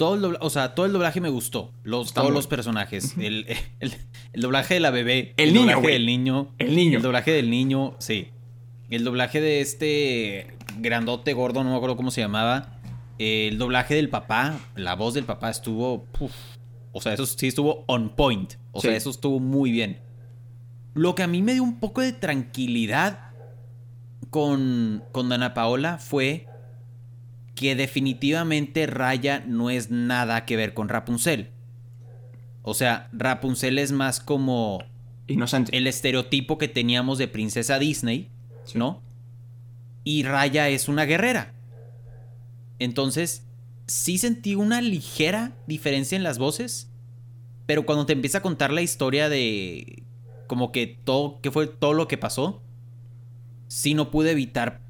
Todo 0.00 0.14
el 0.14 0.22
doblaje, 0.22 0.46
o 0.46 0.48
sea, 0.50 0.74
todo 0.74 0.86
el 0.86 0.92
doblaje 0.94 1.20
me 1.20 1.28
gustó. 1.28 1.72
Los, 1.82 2.14
todos 2.14 2.30
los 2.32 2.46
personajes. 2.46 3.14
El, 3.18 3.44
el- 3.80 3.92
el 4.32 4.40
doblaje 4.40 4.74
de 4.74 4.80
la 4.80 4.90
bebé. 4.90 5.34
El 5.36 5.52
niño, 5.52 5.66
doblaje 5.76 5.88
del 5.92 6.06
niño. 6.06 6.48
El 6.58 6.74
niño. 6.74 6.96
El 6.96 7.02
doblaje 7.02 7.30
del 7.32 7.50
niño, 7.50 7.96
sí. 7.98 8.28
El 8.88 9.04
doblaje 9.04 9.42
de 9.42 9.60
este 9.60 10.56
grandote 10.78 11.34
gordo, 11.34 11.62
no 11.64 11.70
me 11.70 11.76
acuerdo 11.76 11.96
cómo 11.96 12.10
se 12.10 12.22
llamaba. 12.22 12.78
El 13.18 13.58
doblaje 13.58 13.94
del 13.94 14.08
papá, 14.08 14.58
la 14.74 14.94
voz 14.94 15.12
del 15.12 15.24
papá 15.24 15.50
estuvo. 15.50 16.04
puf. 16.12 16.32
o 16.92 17.00
sea, 17.02 17.12
eso 17.12 17.26
sí 17.26 17.48
estuvo 17.48 17.84
on 17.86 18.08
point. 18.16 18.54
O 18.72 18.80
sea, 18.80 18.96
eso 18.96 19.10
estuvo 19.10 19.38
muy 19.38 19.70
bien. 19.70 20.00
Lo 20.94 21.14
que 21.14 21.22
a 21.24 21.26
mí 21.26 21.42
me 21.42 21.52
dio 21.52 21.62
un 21.62 21.78
poco 21.78 22.00
de 22.00 22.12
tranquilidad 22.14 23.32
con, 24.30 25.02
con 25.12 25.28
Dana 25.28 25.54
Paola 25.54 25.98
fue 25.98 26.46
que 27.60 27.76
definitivamente 27.76 28.86
Raya 28.86 29.44
no 29.46 29.68
es 29.68 29.90
nada 29.90 30.46
que 30.46 30.56
ver 30.56 30.72
con 30.72 30.88
Rapunzel. 30.88 31.50
O 32.62 32.72
sea, 32.72 33.10
Rapunzel 33.12 33.78
es 33.78 33.92
más 33.92 34.18
como 34.18 34.82
Inocente. 35.26 35.76
el 35.76 35.86
estereotipo 35.86 36.56
que 36.56 36.68
teníamos 36.68 37.18
de 37.18 37.28
princesa 37.28 37.78
Disney, 37.78 38.30
Sí. 38.64 38.78
¿no? 38.78 39.02
Y 40.04 40.22
Raya 40.22 40.70
es 40.70 40.88
una 40.88 41.04
guerrera. 41.04 41.52
Entonces, 42.78 43.44
sí 43.86 44.16
sentí 44.16 44.54
una 44.54 44.80
ligera 44.80 45.52
diferencia 45.66 46.16
en 46.16 46.22
las 46.22 46.38
voces, 46.38 46.90
pero 47.66 47.84
cuando 47.84 48.06
te 48.06 48.14
empieza 48.14 48.38
a 48.38 48.42
contar 48.42 48.72
la 48.72 48.80
historia 48.80 49.28
de 49.28 50.02
como 50.46 50.72
que 50.72 50.86
todo, 51.04 51.42
que 51.42 51.50
fue 51.50 51.66
todo 51.66 51.92
lo 51.92 52.08
que 52.08 52.16
pasó, 52.16 52.62
sí 53.68 53.92
no 53.92 54.10
pude 54.10 54.30
evitar 54.30 54.80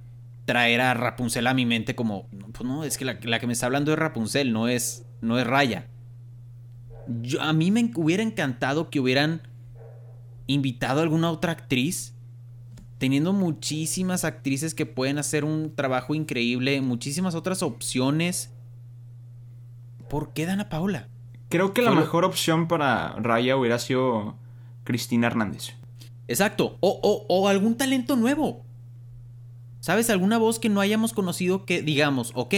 traer 0.53 0.81
a 0.81 0.95
Rapunzel 0.95 1.47
a 1.47 1.55
mi 1.55 1.65
mente 1.65 1.95
como, 1.95 2.27
"No, 2.33 2.49
pues 2.49 2.69
no, 2.69 2.83
es 2.83 2.99
que 2.99 3.05
la, 3.05 3.19
la 3.23 3.39
que 3.39 3.47
me 3.47 3.53
está 3.53 3.67
hablando 3.67 3.93
es 3.93 3.99
Rapunzel, 4.01 4.53
no 4.53 4.67
es, 4.67 5.05
no 5.21 5.39
es 5.39 5.47
Raya. 5.47 5.87
Yo- 7.23 7.41
a 7.41 7.53
mí 7.53 7.71
me 7.71 7.93
hubiera 7.95 8.25
encantado 8.25 8.91
que 8.91 8.99
hubieran 8.99 9.43
invitado 10.49 10.99
a 10.99 11.03
alguna 11.05 11.31
otra 11.31 11.53
actriz, 11.53 12.15
teniendo 12.99 13.33
muchísimas 13.33 14.25
actrices 14.25 14.75
que 14.75 14.87
pueden 14.87 15.19
hacer 15.19 15.45
un 15.45 15.73
trabajo 15.77 16.17
increíble, 16.17 16.81
muchísimas 16.81 17.37
otras 17.37 17.63
opciones. 17.63 18.53
¿Por 20.09 20.33
qué 20.33 20.47
Dana 20.47 20.69
Paula? 20.69 21.07
Creo 21.49 21.73
que 21.73 21.83
la 21.83 21.93
mejor 21.93 22.25
opción 22.25 22.67
para 22.67 23.15
Raya 23.21 23.57
hubiera 23.57 23.79
sido 23.79 24.35
Cristina 24.83 25.29
Hernández. 25.29 25.75
Exacto, 26.27 26.77
o, 26.81 26.99
o- 27.03 27.27
o 27.29 27.49
algún 27.49 27.77
talento 27.77 28.17
nuevo. 28.17 28.65
¿Sabes? 29.81 30.11
Alguna 30.11 30.39
voz 30.39 30.59
que 30.59 30.69
no 30.69 30.81
hayamos 30.81 31.13
conocido 31.15 31.65
que 31.65 31.83
digamos, 31.83 32.33
ok, 32.35 32.55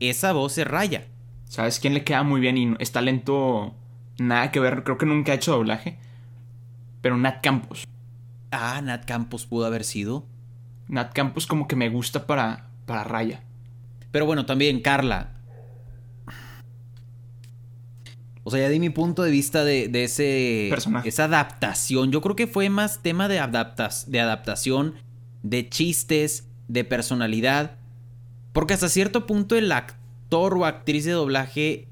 esa 0.00 0.32
voz 0.32 0.56
es 0.58 0.66
Raya. 0.66 1.08
¿Sabes 1.44 1.80
quién 1.80 1.92
le 1.92 2.04
queda 2.04 2.22
muy 2.22 2.40
bien 2.40 2.56
y 2.56 2.74
es 2.78 2.92
talento 2.92 3.74
nada 4.18 4.50
que 4.50 4.60
ver? 4.60 4.84
Creo 4.84 4.96
que 4.96 5.06
nunca 5.06 5.32
ha 5.32 5.34
hecho 5.34 5.52
doblaje. 5.52 5.98
Pero 7.02 7.16
Nat 7.16 7.42
Campos. 7.42 7.84
Ah, 8.52 8.80
Nat 8.82 9.04
Campos 9.04 9.44
pudo 9.44 9.66
haber 9.66 9.84
sido. 9.84 10.24
Nat 10.88 11.12
Campos 11.12 11.46
como 11.46 11.66
que 11.66 11.76
me 11.76 11.88
gusta 11.88 12.26
para, 12.26 12.70
para 12.86 13.04
Raya. 13.04 13.42
Pero 14.12 14.24
bueno, 14.24 14.46
también 14.46 14.80
Carla. 14.80 15.32
O 18.44 18.50
sea, 18.50 18.60
ya 18.60 18.68
di 18.68 18.80
mi 18.80 18.90
punto 18.90 19.22
de 19.22 19.30
vista 19.30 19.64
de, 19.64 19.88
de 19.88 20.04
ese. 20.04 20.68
Personaje. 20.70 21.08
Esa 21.08 21.24
adaptación. 21.24 22.12
Yo 22.12 22.20
creo 22.20 22.36
que 22.36 22.46
fue 22.46 22.70
más 22.70 23.02
tema 23.02 23.28
de, 23.28 23.40
adaptas, 23.40 24.10
de 24.10 24.20
adaptación, 24.20 24.94
de 25.42 25.68
chistes, 25.68 26.51
de 26.72 26.84
personalidad. 26.84 27.76
Porque 28.52 28.74
hasta 28.74 28.88
cierto 28.88 29.26
punto 29.26 29.56
el 29.56 29.70
actor 29.72 30.54
o 30.56 30.64
actriz 30.64 31.04
de 31.04 31.12
doblaje. 31.12 31.88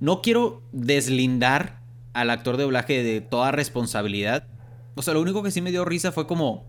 No 0.00 0.22
quiero 0.22 0.62
deslindar 0.72 1.80
al 2.12 2.30
actor 2.30 2.56
de 2.56 2.64
doblaje 2.64 3.02
de 3.02 3.20
toda 3.20 3.50
responsabilidad. 3.52 4.46
O 4.94 5.02
sea, 5.02 5.14
lo 5.14 5.20
único 5.20 5.42
que 5.42 5.50
sí 5.50 5.60
me 5.60 5.70
dio 5.70 5.84
risa 5.84 6.12
fue 6.12 6.26
como. 6.26 6.66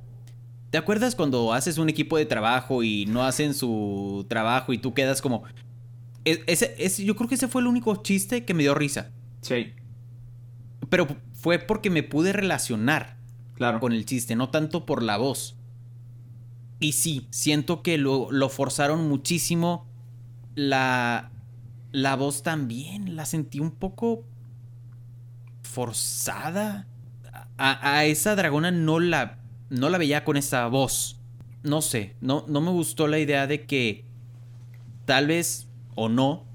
¿Te 0.72 0.78
acuerdas 0.78 1.16
cuando 1.16 1.54
haces 1.54 1.80
un 1.80 1.90
equipo 1.90 2.18
de 2.18 2.28
trabajo 2.28 2.84
y 2.84 3.08
no 3.08 3.24
hacen 3.24 3.56
su 3.56 4.26
trabajo 4.30 4.72
y 4.74 4.78
tú 4.78 4.94
quedas 4.94 5.22
como. 5.22 5.44
e- 6.26 6.44
Ese, 6.48 6.76
ese- 6.78 7.04
yo 7.06 7.16
creo 7.16 7.28
que 7.28 7.36
ese 7.36 7.48
fue 7.48 7.62
el 7.62 7.68
único 7.68 7.96
chiste 7.98 8.46
que 8.46 8.54
me 8.54 8.62
dio 8.64 8.76
risa. 8.76 9.12
Sí, 9.42 9.74
Pero 10.90 11.08
fue 11.34 11.60
porque 11.60 11.90
me 11.90 12.04
pude 12.04 12.34
relacionar 12.34 13.18
claro. 13.56 13.80
con 13.80 13.94
el 13.94 14.06
chiste, 14.06 14.36
no 14.36 14.50
tanto 14.50 14.86
por 14.86 15.02
la 15.02 15.18
voz. 15.18 15.56
Y 16.80 16.94
sí, 16.94 17.28
siento 17.30 17.82
que 17.84 17.98
lo, 17.98 18.32
lo 18.32 18.50
forzaron 18.50 19.08
muchísimo. 19.08 19.86
La, 20.56 21.32
la 21.92 22.16
voz 22.16 22.44
también, 22.44 23.16
la 23.16 23.26
sentí 23.26 23.60
un 23.60 23.72
poco 23.72 24.24
forzada. 25.64 26.88
A, 27.58 27.98
a 27.98 28.06
esa 28.06 28.36
dragona 28.36 28.72
no 28.72 29.00
la, 29.00 29.40
no 29.70 29.90
la 29.90 29.98
veía 29.98 30.24
con 30.24 30.38
esa 30.38 30.68
voz. 30.68 31.20
No 31.64 31.82
sé, 31.82 32.16
no, 32.22 32.46
no 32.48 32.62
me 32.62 32.72
gustó 32.72 33.08
la 33.08 33.20
idea 33.20 33.46
de 33.46 33.66
que 33.66 34.06
tal 35.06 35.28
vez 35.28 35.68
o 35.96 36.08
no 36.08 36.46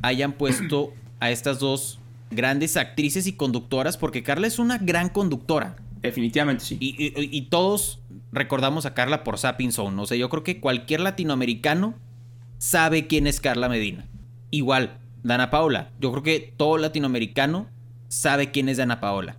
hayan 0.00 0.32
puesto 0.32 0.94
a 1.20 1.30
estas 1.30 1.58
dos 1.58 2.00
grandes 2.30 2.76
actrices 2.78 3.26
y 3.26 3.34
conductoras, 3.34 3.98
porque 3.98 4.22
Carla 4.22 4.46
es 4.46 4.58
una 4.58 4.78
gran 4.78 5.10
conductora. 5.10 5.76
Definitivamente 6.02 6.64
sí. 6.64 6.76
Y, 6.80 6.96
y- 7.06 7.12
y 7.30 7.42
todos 7.42 8.00
recordamos 8.32 8.86
a 8.86 8.94
Carla 8.94 9.22
por 9.24 9.38
Sapping 9.38 9.72
Zone. 9.72 10.00
O 10.02 10.06
sea, 10.06 10.16
yo 10.16 10.28
creo 10.28 10.42
que 10.42 10.60
cualquier 10.60 11.00
latinoamericano 11.00 11.94
sabe 12.58 13.06
quién 13.06 13.26
es 13.26 13.40
Carla 13.40 13.68
Medina. 13.68 14.08
Igual, 14.50 14.98
Dana 15.22 15.50
Paola. 15.50 15.90
Yo 16.00 16.10
creo 16.10 16.22
que 16.24 16.52
todo 16.56 16.78
latinoamericano 16.78 17.68
sabe 18.08 18.50
quién 18.50 18.68
es 18.68 18.76
Dana 18.78 19.00
Paola. 19.00 19.36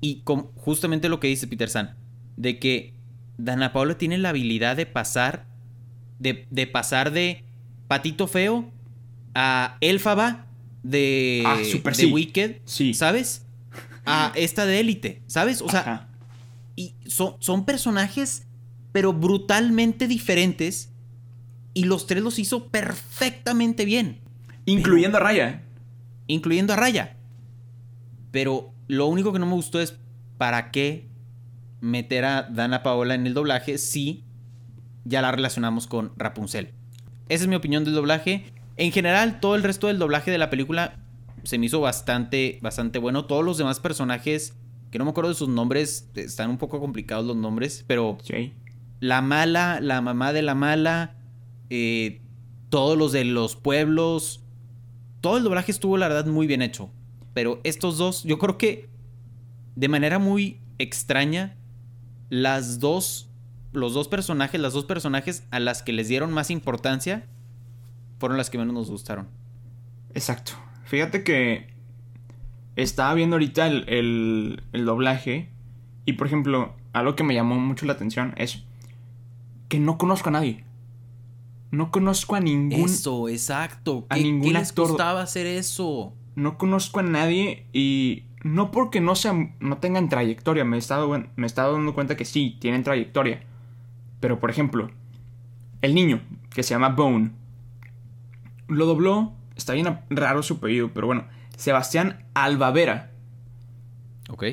Y 0.00 0.20
con 0.24 0.48
justamente 0.56 1.08
lo 1.08 1.18
que 1.20 1.28
dice 1.28 1.46
Peter 1.46 1.70
San, 1.70 1.96
de 2.36 2.58
que 2.58 2.92
Dana 3.38 3.72
Paola 3.72 3.96
tiene 3.96 4.18
la 4.18 4.28
habilidad 4.28 4.76
de 4.76 4.84
pasar, 4.86 5.46
de, 6.18 6.46
de 6.50 6.66
pasar 6.66 7.10
de 7.12 7.44
Patito 7.88 8.26
Feo 8.26 8.70
a 9.34 9.78
Elfaba 9.80 10.46
de, 10.82 11.42
Ah, 11.46 11.56
de 11.58 11.94
sí. 11.94 12.06
Wicked, 12.12 12.56
Sí. 12.64 12.92
¿sabes? 12.94 13.45
A 14.06 14.32
esta 14.36 14.66
de 14.66 14.80
Élite, 14.80 15.22
¿sabes? 15.26 15.60
O 15.62 15.68
sea, 15.68 15.80
Ajá. 15.80 16.08
y 16.76 16.94
son, 17.06 17.34
son 17.40 17.64
personajes, 17.64 18.46
pero 18.92 19.12
brutalmente 19.12 20.06
diferentes. 20.08 20.90
Y 21.74 21.84
los 21.84 22.06
tres 22.06 22.22
los 22.22 22.38
hizo 22.38 22.68
perfectamente 22.68 23.84
bien, 23.84 24.20
Incluyendo 24.64 25.18
a 25.18 25.20
Raya. 25.20 25.62
incluyendo 26.26 26.72
a 26.72 26.76
Raya. 26.76 27.16
Pero 28.30 28.72
lo 28.88 29.06
único 29.06 29.32
que 29.32 29.38
no 29.38 29.46
me 29.46 29.52
gustó 29.54 29.80
es 29.80 29.96
para 30.38 30.70
qué 30.70 31.06
meter 31.80 32.24
a 32.24 32.42
Dana 32.44 32.82
Paola 32.82 33.14
en 33.14 33.26
el 33.26 33.34
doblaje 33.34 33.78
si 33.78 34.24
ya 35.04 35.22
la 35.22 35.30
relacionamos 35.32 35.86
con 35.86 36.12
Rapunzel. 36.16 36.72
Esa 37.28 37.44
es 37.44 37.48
mi 37.48 37.54
opinión 37.56 37.84
del 37.84 37.94
doblaje. 37.94 38.52
En 38.76 38.90
general, 38.92 39.40
todo 39.40 39.54
el 39.54 39.62
resto 39.62 39.86
del 39.86 39.98
doblaje 39.98 40.30
de 40.30 40.38
la 40.38 40.50
película 40.50 40.94
se 41.46 41.58
me 41.58 41.66
hizo 41.66 41.80
bastante, 41.80 42.58
bastante 42.62 42.98
bueno. 42.98 43.24
Todos 43.26 43.44
los 43.44 43.56
demás 43.58 43.80
personajes, 43.80 44.54
que 44.90 44.98
no 44.98 45.04
me 45.04 45.10
acuerdo 45.10 45.30
de 45.30 45.36
sus 45.36 45.48
nombres, 45.48 46.10
están 46.14 46.50
un 46.50 46.58
poco 46.58 46.80
complicados 46.80 47.24
los 47.26 47.36
nombres, 47.36 47.84
pero 47.86 48.18
Sí. 48.22 48.52
la 49.00 49.22
mala, 49.22 49.80
la 49.80 50.00
mamá 50.00 50.32
de 50.32 50.42
la 50.42 50.54
mala, 50.54 51.16
eh, 51.70 52.20
todos 52.70 52.98
los 52.98 53.12
de 53.12 53.24
los 53.24 53.56
pueblos, 53.56 54.42
todo 55.20 55.38
el 55.38 55.44
doblaje 55.44 55.72
estuvo 55.72 55.96
la 55.96 56.08
verdad 56.08 56.26
muy 56.26 56.46
bien 56.46 56.62
hecho. 56.62 56.90
Pero 57.34 57.60
estos 57.64 57.98
dos, 57.98 58.22
yo 58.24 58.38
creo 58.38 58.58
que 58.58 58.88
de 59.74 59.88
manera 59.88 60.18
muy 60.18 60.60
extraña, 60.78 61.56
las 62.30 62.80
dos, 62.80 63.28
los 63.72 63.92
dos 63.94 64.08
personajes, 64.08 64.60
las 64.60 64.72
dos 64.72 64.84
personajes 64.84 65.44
a 65.50 65.60
las 65.60 65.82
que 65.82 65.92
les 65.92 66.08
dieron 66.08 66.32
más 66.32 66.50
importancia, 66.50 67.26
fueron 68.18 68.38
las 68.38 68.48
que 68.50 68.58
menos 68.58 68.74
nos 68.74 68.90
gustaron. 68.90 69.28
Exacto. 70.14 70.52
Fíjate 70.86 71.22
que 71.22 71.68
estaba 72.76 73.14
viendo 73.14 73.36
ahorita 73.36 73.66
el, 73.66 73.88
el- 73.88 74.62
el 74.72 74.84
doblaje 74.84 75.48
y, 76.04 76.14
por 76.14 76.26
ejemplo, 76.26 76.74
algo 76.92 77.14
que 77.16 77.24
me 77.24 77.34
llamó 77.34 77.56
mucho 77.58 77.86
la 77.86 77.92
atención 77.94 78.34
es 78.36 78.64
que 79.68 79.78
no 79.78 79.98
conozco 79.98 80.28
a 80.28 80.32
nadie. 80.32 80.64
No 81.72 81.90
conozco 81.90 82.36
a 82.36 82.40
ningún... 82.40 82.80
Eso, 82.88 83.28
exacto. 83.28 84.06
a 84.08 84.14
¿Qué, 84.14 84.22
ningún 84.22 84.48
qué 84.48 84.52
les 84.58 84.70
actor- 84.70 84.88
costaba 84.88 85.20
hacer 85.22 85.46
eso? 85.46 86.14
No 86.36 86.58
conozco 86.58 87.00
a 87.00 87.02
nadie 87.02 87.66
y 87.72 88.24
no 88.44 88.70
porque 88.70 89.00
no 89.00 89.16
sean, 89.16 89.56
no 89.58 89.78
tengan 89.78 90.08
trayectoria. 90.08 90.64
Me 90.64 90.76
he 90.76 90.78
estado, 90.78 91.08
me 91.08 91.42
he 91.42 91.46
estado 91.46 91.72
dando 91.72 91.94
cuenta 91.94 92.16
que 92.16 92.24
sí, 92.24 92.56
tienen 92.60 92.84
trayectoria. 92.84 93.42
Pero, 94.20 94.38
por 94.38 94.50
ejemplo, 94.50 94.90
el 95.82 95.94
niño, 95.94 96.20
que 96.54 96.62
se 96.62 96.70
llama 96.74 96.90
Bone, 96.90 97.32
lo 98.68 98.86
dobló, 98.86 99.32
está 99.56 99.72
bien 99.72 99.98
raro 100.10 100.42
su 100.42 100.54
apellido, 100.54 100.90
pero 100.94 101.06
bueno, 101.06 101.24
Sebastián 101.56 102.24
Albavera. 102.34 103.10
Ok. 104.28 104.44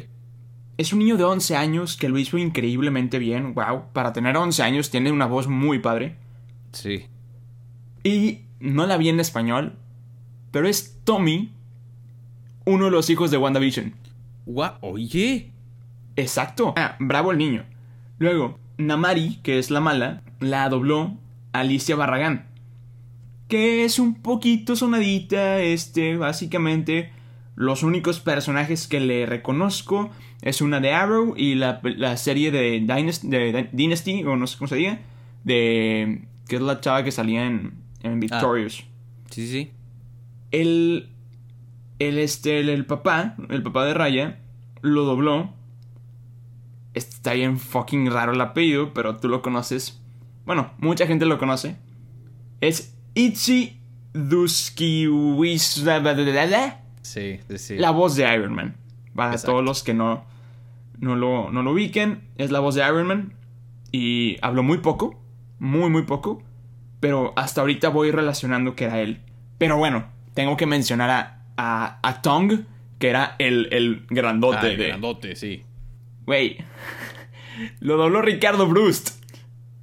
Es 0.77 0.91
un 0.93 0.99
niño 0.99 1.17
de 1.17 1.23
11 1.23 1.55
años 1.55 1.97
que 1.97 2.09
lo 2.09 2.17
hizo 2.17 2.37
increíblemente 2.37 3.19
bien. 3.19 3.53
Wow, 3.53 3.91
para 3.93 4.11
tener 4.13 4.35
11 4.37 4.63
años 4.63 4.89
tiene 4.89 5.11
una 5.11 5.25
voz 5.27 5.47
muy 5.47 5.79
padre. 5.79 6.15
Sí. 6.71 7.05
Y 8.03 8.41
no 8.59 8.85
la 8.87 8.97
vi 8.97 9.09
en 9.09 9.19
español, 9.19 9.77
pero 10.51 10.67
es 10.67 10.99
Tommy, 11.03 11.51
uno 12.65 12.85
de 12.85 12.91
los 12.91 13.09
hijos 13.09 13.29
de 13.29 13.37
WandaVision. 13.37 13.93
Gua- 14.47 14.77
Oye. 14.81 15.51
Exacto. 16.15 16.73
Ah, 16.77 16.95
bravo 16.99 17.31
el 17.31 17.37
niño. 17.37 17.65
Luego, 18.19 18.59
Namari, 18.77 19.39
que 19.43 19.59
es 19.59 19.69
la 19.71 19.79
mala, 19.79 20.21
la 20.39 20.67
dobló 20.69 21.17
Alicia 21.51 21.95
Barragán. 21.95 22.47
Que 23.53 23.85
es 23.85 23.99
un 23.99 24.15
poquito 24.15 24.75
sonadita, 24.75 25.59
este, 25.59 26.17
básicamente. 26.17 27.11
Los 27.55 27.83
únicos 27.83 28.19
personajes 28.19 28.87
que 28.87 28.99
le 28.99 29.27
reconozco 29.27 30.09
es 30.41 30.59
una 30.61 30.79
de 30.79 30.91
Arrow 30.91 31.35
y 31.37 31.53
la, 31.53 31.79
la 31.83 32.17
serie 32.17 32.49
de, 32.49 32.79
Dynasty, 32.79 33.27
de 33.27 33.69
Dynasty, 33.71 34.23
o 34.23 34.35
no 34.37 34.47
sé 34.47 34.57
cómo 34.57 34.69
se 34.69 34.77
diga, 34.77 35.01
de... 35.43 36.23
que 36.47 36.55
es 36.55 36.63
la 36.63 36.81
chava 36.81 37.03
que 37.03 37.11
salía 37.11 37.45
en, 37.45 37.75
en 38.01 38.19
Victorious. 38.19 38.85
Sí, 39.29 39.47
sí. 39.47 39.69
El, 40.49 41.09
el, 41.99 42.17
este, 42.17 42.59
el, 42.59 42.69
el 42.69 42.87
papá, 42.87 43.35
el 43.49 43.61
papá 43.61 43.85
de 43.85 43.93
Raya, 43.93 44.39
lo 44.81 45.03
dobló. 45.03 45.53
Está 46.95 47.33
bien 47.33 47.59
fucking 47.59 48.09
raro 48.09 48.33
el 48.33 48.41
apellido, 48.41 48.95
pero 48.95 49.17
tú 49.17 49.29
lo 49.29 49.43
conoces. 49.43 50.01
Bueno, 50.43 50.71
mucha 50.79 51.05
gente 51.05 51.27
lo 51.27 51.37
conoce. 51.37 51.75
Es 52.59 52.92
Itzy. 53.15 53.79
Sí, 57.01 57.39
sí, 57.49 57.57
sí. 57.57 57.75
La 57.77 57.91
voz 57.91 58.15
de 58.15 58.31
Iron 58.33 58.53
Man. 58.53 58.75
Para 59.15 59.31
Exacto. 59.31 59.51
todos 59.51 59.63
los 59.65 59.83
que 59.83 59.93
no, 59.93 60.25
no, 60.99 61.15
lo, 61.15 61.51
no 61.51 61.63
lo 61.63 61.71
ubiquen, 61.71 62.21
es 62.37 62.51
la 62.51 62.59
voz 62.59 62.75
de 62.75 62.81
Iron 62.81 63.07
Man. 63.07 63.33
Y 63.91 64.37
habló 64.41 64.63
muy 64.63 64.79
poco, 64.79 65.19
muy, 65.59 65.89
muy 65.89 66.03
poco. 66.03 66.41
Pero 66.99 67.33
hasta 67.35 67.61
ahorita 67.61 67.89
voy 67.89 68.11
relacionando 68.11 68.75
que 68.75 68.85
era 68.85 69.01
él. 69.01 69.19
Pero 69.57 69.77
bueno, 69.77 70.05
tengo 70.33 70.55
que 70.57 70.65
mencionar 70.65 71.09
a, 71.09 71.43
a, 71.57 71.99
a 72.01 72.21
Tong, 72.21 72.61
que 72.97 73.09
era 73.09 73.35
el, 73.39 73.67
el 73.71 74.05
grandote 74.09 74.57
Ah, 74.61 74.69
el 74.69 74.77
de... 74.77 74.87
grandote, 74.87 75.35
sí. 75.35 75.63
Güey, 76.25 76.57
lo 77.81 77.97
dobló 77.97 78.21
Ricardo 78.21 78.67
Brust. 78.67 79.22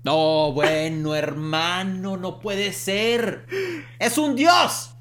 No, 0.03 0.53
bueno, 0.53 1.15
hermano, 1.15 2.17
no 2.17 2.41
puede 2.41 2.73
ser. 2.73 3.47
¡Es 3.99 4.17
un 4.17 4.35
dios! 4.35 4.95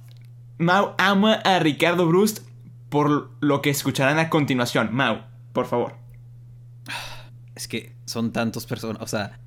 Mau 0.58 0.94
ama 0.98 1.36
a 1.36 1.60
Ricardo 1.60 2.06
Brust 2.06 2.40
por 2.90 3.32
lo 3.40 3.62
que 3.62 3.70
escucharán 3.70 4.20
a 4.20 4.30
continuación. 4.30 4.90
Mau, 4.92 5.22
por 5.54 5.68
favor. 5.68 5.96
Es 7.56 7.68
que 7.68 7.96
son 8.06 8.34
tantos 8.34 8.66
personas, 8.66 9.02
o 9.02 9.08
sea, 9.08 9.40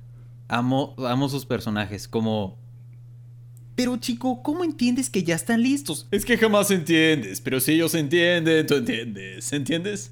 amo, 0.47 0.95
amo 0.97 1.29
sus 1.29 1.45
personajes, 1.45 2.07
como... 2.07 2.57
Pero 3.75 3.97
chico, 3.97 4.41
¿cómo 4.43 4.63
entiendes 4.63 5.09
que 5.09 5.23
ya 5.23 5.35
están 5.35 5.61
listos? 5.61 6.07
Es 6.11 6.25
que 6.25 6.37
jamás 6.37 6.69
entiendes, 6.71 7.41
pero 7.41 7.59
si 7.59 7.73
ellos 7.73 7.93
entienden, 7.95 8.65
tú 8.65 8.75
entiendes, 8.75 9.51
¿entiendes? 9.53 10.09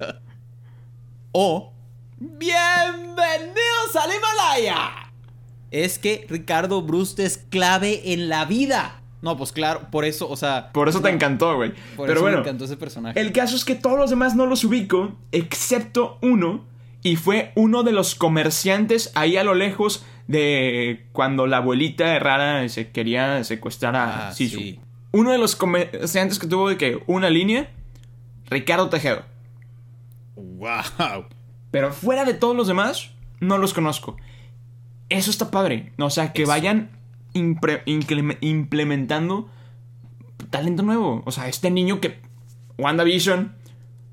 o... 1.32 1.74
¡Bienvenidos 2.20 3.96
al 3.96 4.12
Himalaya! 4.16 5.11
Es 5.72 5.98
que 6.00 6.26
Ricardo 6.30 6.82
Brust 6.82 7.20
es 7.20 7.38
clave 7.50 8.14
en 8.14 8.30
la 8.30 8.46
vida. 8.46 9.02
No, 9.22 9.38
pues 9.38 9.52
claro, 9.52 9.88
por 9.92 10.04
eso, 10.06 10.30
o 10.30 10.36
sea. 10.36 10.72
Por 10.74 10.90
eso 10.90 11.00
te 11.02 11.10
encantó, 11.10 11.56
güey. 11.56 11.72
Por 11.96 12.08
Pero 12.08 12.14
eso 12.14 12.22
bueno, 12.22 12.38
me 12.38 12.44
encantó 12.44 12.66
ese 12.66 12.76
personaje. 12.78 13.20
el 13.20 13.32
caso 13.32 13.56
es 13.56 13.64
que 13.66 13.76
todos 13.76 13.98
los 13.98 14.10
demás 14.10 14.36
no 14.36 14.46
los 14.48 14.64
ubico, 14.64 15.16
excepto 15.32 16.18
uno, 16.22 16.66
y 17.04 17.16
fue 17.18 17.52
uno 17.56 17.84
de 17.84 17.92
los 17.92 18.16
comerciantes 18.16 19.12
ahí 19.16 19.38
a 19.38 19.44
lo 19.44 19.54
lejos 19.54 20.04
de 20.28 21.06
cuando 21.14 21.46
la 21.48 21.58
abuelita 21.58 22.18
rara 22.20 22.68
se 22.70 22.90
quería 22.92 23.44
secuestrar 23.44 23.96
a 23.96 24.30
Ah, 24.30 24.32
Sisu. 24.34 24.58
sí. 24.58 24.80
Uno 25.12 25.32
de 25.32 25.38
los 25.38 25.56
comerciantes 25.56 26.40
que 26.40 26.48
tuvo 26.48 26.70
de 26.70 26.78
que 26.78 27.04
una 27.06 27.30
línea, 27.30 27.70
Ricardo 28.50 28.90
Tejero. 28.90 29.24
¡Wow! 30.36 31.26
Pero 31.70 31.92
fuera 31.94 32.26
de 32.26 32.34
todos 32.34 32.56
los 32.56 32.68
demás, 32.68 33.12
no 33.40 33.58
los 33.58 33.74
conozco. 33.74 34.18
Eso 35.12 35.30
está 35.30 35.52
padre. 35.52 35.92
O 36.00 36.10
sea, 36.10 36.34
que 36.34 36.44
Eso. 36.44 36.50
vayan 36.52 36.90
implementando 38.42 39.50
talento 40.50 40.84
nuevo. 40.84 41.22
O 41.26 41.32
sea, 41.32 41.48
este 41.48 41.70
niño 41.72 42.00
que. 42.02 42.20
WandaVision. 42.78 43.54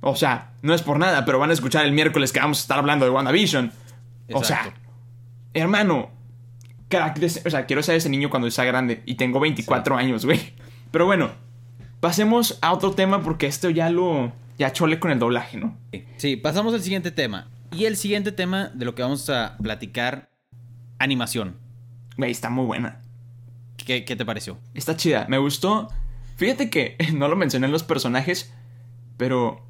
O 0.00 0.14
sea, 0.14 0.52
no 0.62 0.74
es 0.74 0.82
por 0.82 0.98
nada, 0.98 1.24
pero 1.24 1.38
van 1.38 1.50
a 1.50 1.52
escuchar 1.52 1.84
el 1.84 1.92
miércoles 1.92 2.32
que 2.32 2.38
vamos 2.40 2.58
a 2.58 2.62
estar 2.62 2.78
hablando 2.78 3.04
de 3.04 3.10
WandaVision. 3.10 3.72
O 4.32 4.44
sea, 4.44 4.74
hermano. 5.54 6.10
crack 6.88 7.18
de 7.18 7.26
ese- 7.26 7.42
o 7.46 7.50
sea, 7.50 7.66
quiero 7.66 7.82
ser 7.82 7.96
ese 7.96 8.08
niño 8.08 8.30
cuando 8.30 8.50
sea 8.50 8.64
grande. 8.64 9.02
Y 9.06 9.16
tengo 9.16 9.40
24 9.40 9.96
años, 9.96 10.24
güey. 10.24 10.54
Pero 10.90 11.04
bueno, 11.04 11.30
pasemos 12.00 12.58
a 12.62 12.72
otro 12.72 12.92
tema 12.92 13.22
porque 13.22 13.46
esto 13.46 13.68
ya 13.70 13.90
lo. 13.90 14.32
Ya 14.58 14.72
chole 14.72 14.98
con 14.98 15.10
el 15.10 15.18
doblaje, 15.18 15.56
¿no? 15.58 15.76
Sí, 16.16 16.36
pasamos 16.36 16.74
al 16.74 16.82
siguiente 16.82 17.10
tema. 17.12 17.46
Y 17.70 17.84
el 17.84 17.96
siguiente 17.96 18.32
tema 18.32 18.70
de 18.74 18.84
lo 18.86 18.94
que 18.94 19.02
vamos 19.02 19.28
a 19.30 19.56
platicar, 19.62 20.30
animación. 20.98 21.56
Güey, 22.16 22.30
está 22.30 22.50
muy 22.50 22.64
buena. 22.66 23.00
¿Qué, 23.76 24.04
qué 24.04 24.16
te 24.16 24.24
pareció? 24.24 24.58
Está 24.74 24.96
chida, 24.96 25.26
me 25.28 25.38
gustó. 25.38 25.88
Fíjate 26.36 26.70
que 26.70 26.96
no 27.14 27.28
lo 27.28 27.36
mencioné 27.36 27.66
en 27.66 27.72
los 27.72 27.82
personajes, 27.84 28.52
pero 29.16 29.64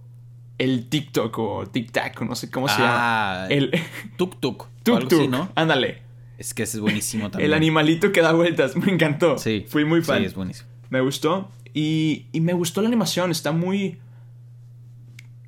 el 0.59 0.89
TikTok 0.89 1.39
o 1.39 1.67
TikTok, 1.67 2.21
o 2.23 2.25
no 2.25 2.35
sé 2.35 2.51
cómo 2.51 2.69
se 2.69 2.75
Ah, 2.79 3.47
llama. 3.49 3.55
El 3.55 3.71
Tuk 4.17 4.41
Tuk. 4.41 4.63
o 4.65 4.69
tuk 4.83 4.97
algo 4.97 5.07
así, 5.09 5.17
tuk, 5.25 5.31
¿no? 5.31 5.51
ándale. 5.55 6.03
Es 6.39 6.55
que 6.55 6.63
ese 6.65 6.77
es 6.79 6.81
buenísimo 6.81 7.31
también. 7.31 7.51
El 7.51 7.55
animalito 7.55 8.11
que 8.13 8.23
da 8.23 8.33
vueltas, 8.33 8.77
me 8.77 8.93
encantó. 8.93 9.39
Sí. 9.39 9.67
Fui 9.69 9.85
muy 9.85 10.03
fan. 10.03 10.19
Sí, 10.21 10.25
es 10.27 10.35
buenísimo. 10.35 10.69
Me 10.91 11.01
gustó. 11.01 11.51
Y, 11.75 12.27
y 12.33 12.41
me 12.41 12.55
gustó 12.55 12.81
la 12.81 12.89
animación, 12.89 13.31
está 13.31 13.53
muy 13.53 13.99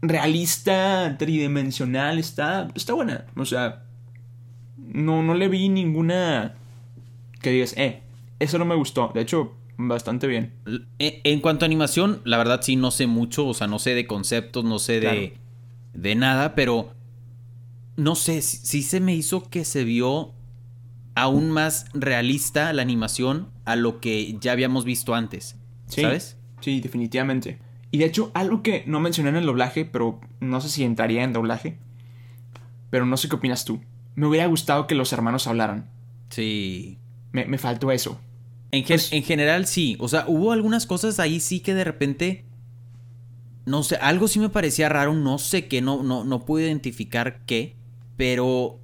realista, 0.02 1.16
tridimensional, 1.18 2.18
está, 2.18 2.68
está 2.74 2.92
buena. 2.94 3.24
O 3.36 3.44
sea, 3.44 3.84
no, 4.92 5.22
no 5.22 5.34
le 5.34 5.48
vi 5.48 5.68
ninguna 5.68 6.54
que 7.40 7.50
digas, 7.50 7.74
eh, 7.76 8.02
eso 8.38 8.58
no 8.58 8.64
me 8.64 8.74
gustó. 8.74 9.10
De 9.14 9.20
hecho, 9.22 9.54
bastante 9.78 10.26
bien. 10.26 10.52
L- 10.66 10.84
En 10.98 11.40
cuanto 11.40 11.64
a 11.64 11.66
animación, 11.66 12.20
la 12.24 12.36
verdad 12.38 12.60
sí 12.62 12.76
no 12.76 12.90
sé 12.90 13.06
mucho, 13.06 13.46
o 13.46 13.54
sea, 13.54 13.66
no 13.66 13.78
sé 13.78 13.94
de 13.94 14.06
conceptos, 14.06 14.64
no 14.64 14.78
sé 14.78 14.94
de, 14.94 15.00
Claro. 15.00 15.20
de 15.94 16.14
nada, 16.14 16.54
pero 16.54 16.92
no 17.96 18.14
sé, 18.14 18.42
sí, 18.42 18.58
sí 18.62 18.82
se 18.82 19.00
me 19.00 19.14
hizo 19.14 19.48
que 19.48 19.64
se 19.64 19.84
vio 19.84 20.32
aún 21.14 21.50
más 21.50 21.86
realista 21.92 22.72
la 22.72 22.82
animación 22.82 23.48
a 23.64 23.76
lo 23.76 24.00
que 24.00 24.36
ya 24.40 24.52
habíamos 24.52 24.84
visto 24.84 25.14
antes, 25.14 25.56
Sí. 25.86 26.02
¿sabes? 26.02 26.36
Sí, 26.60 26.80
definitivamente. 26.80 27.58
Y 27.90 27.98
de 27.98 28.04
hecho, 28.04 28.30
algo 28.34 28.62
que 28.62 28.84
no 28.86 29.00
mencioné 29.00 29.30
en 29.30 29.36
el 29.36 29.46
doblaje, 29.46 29.84
pero 29.84 30.20
no 30.40 30.60
sé 30.60 30.68
si 30.68 30.84
entraría 30.84 31.24
en 31.24 31.32
doblaje. 31.32 31.76
Pero 32.90 33.06
no 33.06 33.16
sé 33.16 33.28
qué 33.28 33.36
opinas 33.36 33.64
tú. 33.64 33.80
Me 34.14 34.26
hubiera 34.26 34.46
gustado 34.46 34.86
que 34.86 34.94
los 34.94 35.12
hermanos 35.12 35.46
hablaran. 35.46 35.88
Sí. 36.30 36.98
Me, 37.32 37.44
me 37.46 37.58
faltó 37.58 37.90
eso. 37.92 38.20
En, 38.72 38.84
gen- 38.84 38.96
Pues- 38.98 39.12
en 39.12 39.22
general 39.22 39.66
sí, 39.66 39.96
o 40.00 40.08
sea, 40.08 40.24
hubo 40.28 40.52
algunas 40.52 40.86
cosas 40.86 41.18
ahí 41.20 41.40
sí 41.40 41.60
que 41.60 41.74
de 41.74 41.84
repente, 41.84 42.44
no 43.66 43.82
sé, 43.82 43.96
algo 43.96 44.28
sí 44.28 44.38
me 44.38 44.48
parecía 44.48 44.88
raro, 44.88 45.14
no 45.14 45.38
sé 45.38 45.66
qué, 45.68 45.80
no, 45.80 46.02
no, 46.02 46.24
no 46.24 46.44
pude 46.44 46.64
identificar 46.64 47.40
qué, 47.46 47.74
pero 48.16 48.78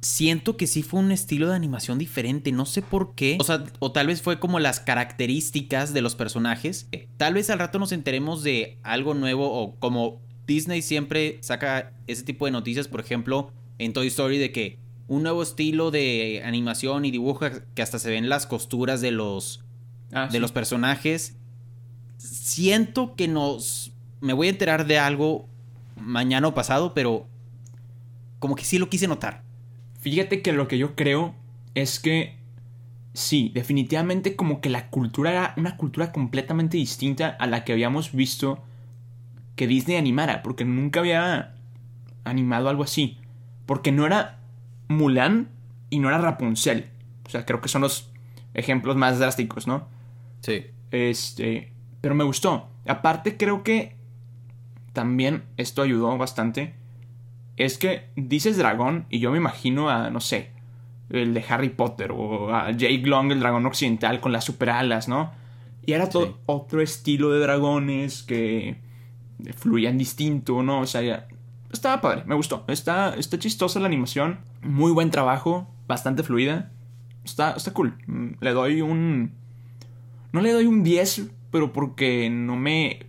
siento 0.00 0.56
que 0.56 0.66
sí 0.66 0.82
fue 0.82 1.00
un 1.00 1.10
estilo 1.12 1.48
de 1.48 1.56
animación 1.56 1.98
diferente, 1.98 2.52
no 2.52 2.66
sé 2.66 2.82
por 2.82 3.14
qué, 3.14 3.36
o 3.40 3.44
sea, 3.44 3.64
o 3.80 3.90
tal 3.92 4.06
vez 4.08 4.22
fue 4.22 4.38
como 4.38 4.58
las 4.60 4.80
características 4.80 5.92
de 5.92 6.02
los 6.02 6.14
personajes, 6.14 6.88
tal 7.16 7.34
vez 7.34 7.50
al 7.50 7.58
rato 7.58 7.78
nos 7.80 7.92
enteremos 7.92 8.42
de 8.44 8.78
algo 8.84 9.14
nuevo 9.14 9.50
o 9.52 9.74
como 9.76 10.20
Disney 10.46 10.82
siempre 10.82 11.38
saca 11.40 11.92
ese 12.06 12.22
tipo 12.22 12.46
de 12.46 12.52
noticias, 12.52 12.86
por 12.88 13.00
ejemplo, 13.00 13.52
en 13.78 13.92
Toy 13.92 14.06
Story 14.08 14.38
de 14.38 14.52
que 14.52 14.78
un 15.06 15.22
nuevo 15.22 15.42
estilo 15.42 15.90
de 15.90 16.42
animación 16.44 17.04
y 17.04 17.10
dibujo 17.10 17.46
que 17.74 17.82
hasta 17.82 17.98
se 17.98 18.10
ven 18.10 18.28
las 18.28 18.46
costuras 18.46 19.00
de 19.00 19.10
los 19.10 19.64
Ah, 20.12 20.24
de 20.26 20.32
sí. 20.32 20.38
los 20.38 20.52
personajes. 20.52 21.36
Siento 22.16 23.14
que 23.14 23.28
nos 23.28 23.92
me 24.20 24.32
voy 24.32 24.48
a 24.48 24.50
enterar 24.50 24.86
de 24.86 24.98
algo 24.98 25.46
mañana 26.00 26.48
o 26.48 26.54
pasado, 26.54 26.94
pero 26.94 27.26
como 28.38 28.54
que 28.56 28.64
sí 28.64 28.78
lo 28.78 28.88
quise 28.88 29.06
notar. 29.06 29.42
Fíjate 30.00 30.42
que 30.42 30.52
lo 30.52 30.66
que 30.66 30.78
yo 30.78 30.94
creo 30.96 31.34
es 31.74 32.00
que 32.00 32.36
sí, 33.14 33.50
definitivamente 33.54 34.34
como 34.34 34.60
que 34.60 34.70
la 34.70 34.88
cultura 34.90 35.30
era 35.30 35.54
una 35.56 35.76
cultura 35.76 36.10
completamente 36.12 36.76
distinta 36.76 37.28
a 37.28 37.46
la 37.46 37.64
que 37.64 37.72
habíamos 37.72 38.12
visto 38.12 38.62
que 39.56 39.66
Disney 39.66 39.96
animara, 39.96 40.42
porque 40.42 40.64
nunca 40.64 41.00
había 41.00 41.54
animado 42.24 42.68
algo 42.68 42.84
así. 42.84 43.17
Porque 43.68 43.92
no 43.92 44.06
era 44.06 44.38
Mulan 44.88 45.50
y 45.90 45.98
no 45.98 46.08
era 46.08 46.16
Rapunzel. 46.16 46.86
O 47.26 47.28
sea, 47.28 47.44
creo 47.44 47.60
que 47.60 47.68
son 47.68 47.82
los 47.82 48.10
ejemplos 48.54 48.96
más 48.96 49.18
drásticos, 49.18 49.66
¿no? 49.66 49.86
Sí. 50.40 50.64
Este, 50.90 51.70
pero 52.00 52.14
me 52.14 52.24
gustó. 52.24 52.70
Aparte 52.86 53.36
creo 53.36 53.62
que 53.62 53.94
también 54.94 55.42
esto 55.58 55.82
ayudó 55.82 56.16
bastante. 56.16 56.72
Es 57.58 57.76
que 57.76 58.06
dices 58.16 58.56
dragón 58.56 59.04
y 59.10 59.18
yo 59.18 59.30
me 59.32 59.36
imagino 59.36 59.90
a, 59.90 60.08
no 60.08 60.20
sé, 60.20 60.48
el 61.10 61.34
de 61.34 61.44
Harry 61.46 61.68
Potter 61.68 62.10
o 62.12 62.54
a 62.54 62.70
Jake 62.70 63.02
Long, 63.04 63.30
el 63.32 63.40
dragón 63.40 63.66
occidental 63.66 64.20
con 64.20 64.32
las 64.32 64.44
super 64.44 64.70
alas, 64.70 65.08
¿no? 65.08 65.30
Y 65.84 65.92
era 65.92 66.08
todo 66.08 66.24
Sí. 66.26 66.34
otro 66.46 66.80
estilo 66.80 67.30
de 67.32 67.40
dragones 67.40 68.22
que 68.22 68.78
fluían 69.56 69.98
distinto, 69.98 70.62
¿no? 70.62 70.80
O 70.80 70.86
sea, 70.86 71.28
estaba 71.72 72.00
padre, 72.00 72.24
me 72.26 72.34
gustó. 72.34 72.64
Está, 72.68 73.14
está 73.14 73.38
chistosa 73.38 73.80
la 73.80 73.86
animación, 73.86 74.40
muy 74.62 74.92
buen 74.92 75.10
trabajo, 75.10 75.72
bastante 75.86 76.22
fluida. 76.22 76.70
Está, 77.24 77.52
está 77.52 77.72
cool. 77.72 77.96
Mm, 78.06 78.28
Le 78.40 78.52
doy 78.52 78.80
un... 78.80 79.32
No 80.32 80.40
le 80.40 80.52
doy 80.52 80.66
un 80.66 80.82
10, 80.82 81.30
pero 81.50 81.72
porque 81.72 82.28
no 82.30 82.56
me... 82.56 83.06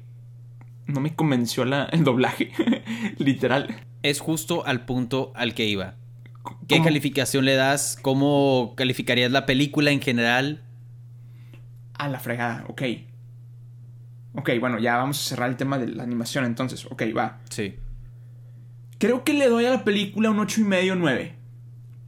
No 0.87 1.01
me 1.01 1.15
convenció 1.15 1.65
la, 1.65 1.85
el 1.85 2.03
doblaje. 2.03 2.51
Literal. 3.17 3.83
Es 4.01 4.19
justo 4.19 4.65
al 4.65 4.85
punto 4.85 5.31
al 5.35 5.53
que 5.53 5.65
iba. 5.65 5.95
¿Qué 6.67 6.75
¿Cómo? 6.75 6.85
calificación 6.85 7.45
le 7.45 7.55
das? 7.55 7.97
¿Cómo 8.01 8.73
calificarías 8.75 9.31
la 9.31 9.45
película 9.45 9.91
en 9.91 10.01
general? 10.01 10.63
A 11.93 12.07
la 12.07 12.19
fregada, 12.19 12.65
ok. 12.69 12.81
Ok, 14.35 14.51
bueno, 14.59 14.79
ya 14.79 14.97
vamos 14.97 15.19
a 15.21 15.29
cerrar 15.29 15.49
el 15.49 15.57
tema 15.57 15.77
de 15.77 15.87
la 15.87 16.03
animación 16.03 16.45
entonces. 16.45 16.85
Ok, 16.85 17.03
va. 17.15 17.39
Sí. 17.49 17.75
Creo 18.99 19.23
que 19.23 19.33
le 19.33 19.47
doy 19.49 19.65
a 19.65 19.71
la 19.71 19.83
película 19.83 20.29
un 20.29 20.39
8 20.39 20.61
y 20.61 20.63
medio 20.65 20.95
9. 20.95 21.35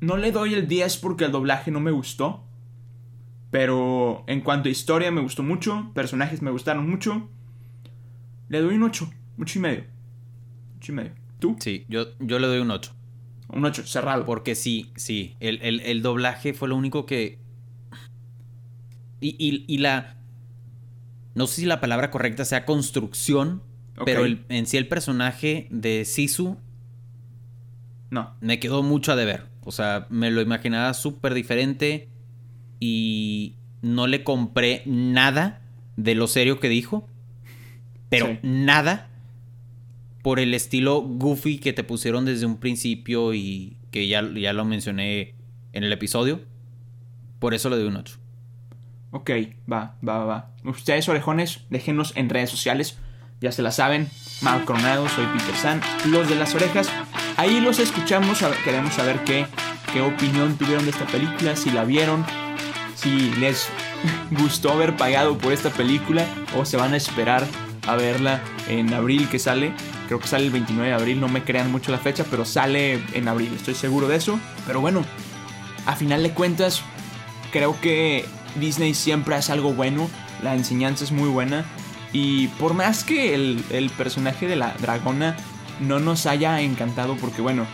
No 0.01 0.17
le 0.17 0.31
doy 0.31 0.53
el 0.53 0.67
10 0.67 0.97
porque 0.97 1.25
el 1.25 1.31
doblaje 1.31 1.71
no 1.71 1.79
me 1.79 1.91
gustó. 1.91 2.43
Pero 3.49 4.23
en 4.27 4.41
cuanto 4.41 4.69
a 4.69 4.71
historia 4.71 5.11
me 5.11 5.21
gustó 5.21 5.43
mucho, 5.43 5.91
personajes 5.93 6.41
me 6.41 6.51
gustaron 6.51 6.89
mucho. 6.89 7.29
Le 8.49 8.61
doy 8.61 8.75
un 8.75 8.83
8, 8.83 9.09
8 9.39 9.59
y 9.59 9.61
medio. 9.61 9.83
8 10.77 10.91
y 10.91 10.95
medio. 10.95 11.11
¿Tú? 11.39 11.55
Sí, 11.59 11.85
yo, 11.89 12.07
yo 12.19 12.39
le 12.39 12.47
doy 12.47 12.59
un 12.59 12.71
8. 12.71 12.93
Un 13.49 13.65
8, 13.65 13.83
cerrado. 13.85 14.25
Porque 14.25 14.55
sí, 14.55 14.91
sí. 14.95 15.35
El, 15.39 15.59
el- 15.61 15.79
el 15.81 16.01
doblaje 16.01 16.53
fue 16.53 16.67
lo 16.69 16.75
único 16.75 17.05
que. 17.05 17.39
Y, 19.19 19.35
y- 19.37 19.65
y 19.67 19.77
la. 19.79 20.17
No 21.35 21.47
sé 21.47 21.61
si 21.61 21.65
la 21.65 21.79
palabra 21.81 22.11
correcta 22.11 22.45
sea 22.45 22.65
construcción. 22.65 23.63
Ok. 23.97 24.05
Pero 24.05 24.25
el- 24.25 24.45
en 24.49 24.65
sí 24.65 24.77
el 24.77 24.87
personaje 24.87 25.67
de 25.71 26.05
Sisu 26.05 26.57
No. 28.11 28.35
me 28.41 28.59
quedó 28.59 28.83
mucho 28.83 29.11
a 29.13 29.15
deber. 29.15 29.45
O 29.63 29.71
sea, 29.71 30.05
me 30.09 30.29
lo 30.29 30.41
imaginaba 30.41 30.93
súper 30.93 31.33
diferente. 31.33 32.09
Y 32.79 33.55
no 33.81 34.05
le 34.07 34.23
compré 34.23 34.83
nada 34.85 35.61
de 35.97 36.13
lo 36.15 36.27
serio 36.27 36.59
que 36.59 36.69
dijo. 36.69 37.07
Pero 38.09 38.27
Sí. 38.27 38.39
nada 38.43 39.07
por 40.23 40.39
el 40.39 40.53
estilo 40.53 41.01
goofy 41.01 41.57
que 41.57 41.73
te 41.73 41.83
pusieron 41.83 42.25
desde 42.25 42.45
un 42.45 42.57
principio 42.57 43.33
y 43.33 43.77
que 43.91 44.07
ya, 44.07 44.27
ya 44.35 44.53
lo 44.53 44.65
mencioné 44.65 45.33
en 45.73 45.83
el 45.83 45.91
episodio. 45.93 46.41
Por 47.39 47.53
eso 47.53 47.69
le 47.69 47.77
doy 47.77 47.87
un 47.87 47.95
8. 47.95 48.17
Ok, 49.11 49.29
va, 49.71 49.95
va, 50.07 50.19
va, 50.19 50.25
va. 50.25 50.49
Ustedes, 50.63 51.09
orejones, 51.09 51.61
déjenos 51.69 52.13
en 52.15 52.29
redes 52.29 52.49
sociales. 52.49 52.97
Ya 53.41 53.51
se 53.51 53.61
la 53.63 53.71
saben. 53.71 54.07
Mal 54.41 54.63
Coronado, 54.65 55.07
soy 55.09 55.25
Peter 55.37 55.55
San. 55.55 55.81
Los 56.11 56.29
de 56.29 56.35
las 56.35 56.53
orejas. 56.53 56.89
Ahí 57.37 57.59
los 57.59 57.79
escuchamos. 57.79 58.39
queremos 58.63 58.93
saber 58.93 59.23
qué, 59.23 59.47
qué 59.93 60.01
opinión 60.01 60.57
tuvieron 60.57 60.85
de 60.85 60.91
esta 60.91 61.05
película. 61.05 61.55
Si 61.55 61.71
la 61.71 61.83
vieron. 61.83 62.25
Si 62.95 63.31
les 63.35 63.69
gustó 64.31 64.71
haber 64.71 64.95
pagado 64.95 65.37
por 65.37 65.53
esta 65.53 65.69
película 65.69 66.25
o 66.57 66.65
se 66.65 66.77
van 66.77 66.93
a 66.93 66.97
esperar 66.97 67.45
a 67.87 67.95
verla 67.95 68.41
en 68.67 68.93
abril 68.93 69.27
que 69.29 69.39
sale. 69.39 69.73
Creo 70.07 70.19
que 70.19 70.27
sale 70.27 70.45
el 70.45 70.51
29 70.51 70.89
de 70.89 70.95
abril, 70.95 71.19
no 71.19 71.29
me 71.29 71.43
crean 71.43 71.71
mucho 71.71 71.91
la 71.91 71.97
fecha, 71.97 72.25
pero 72.29 72.45
sale 72.45 73.01
en 73.13 73.27
abril, 73.27 73.53
estoy 73.55 73.75
seguro 73.75 74.07
de 74.07 74.17
eso. 74.17 74.39
Pero 74.67 74.81
bueno, 74.81 75.03
a 75.85 75.95
final 75.95 76.21
de 76.23 76.31
cuentas, 76.31 76.81
creo 77.51 77.79
que 77.79 78.25
Disney 78.55 78.93
siempre 78.93 79.35
hace 79.35 79.51
algo 79.51 79.73
bueno, 79.73 80.09
la 80.43 80.55
enseñanza 80.55 81.03
es 81.03 81.11
muy 81.11 81.29
buena. 81.29 81.65
Y 82.13 82.47
por 82.47 82.73
más 82.73 83.05
que 83.05 83.33
el, 83.33 83.63
el 83.69 83.89
personaje 83.89 84.47
de 84.47 84.57
la 84.57 84.73
dragona 84.79 85.37
no 85.81 85.99
nos 85.99 86.25
haya 86.25 86.61
encantado, 86.61 87.17
porque 87.17 87.41
bueno, 87.41 87.65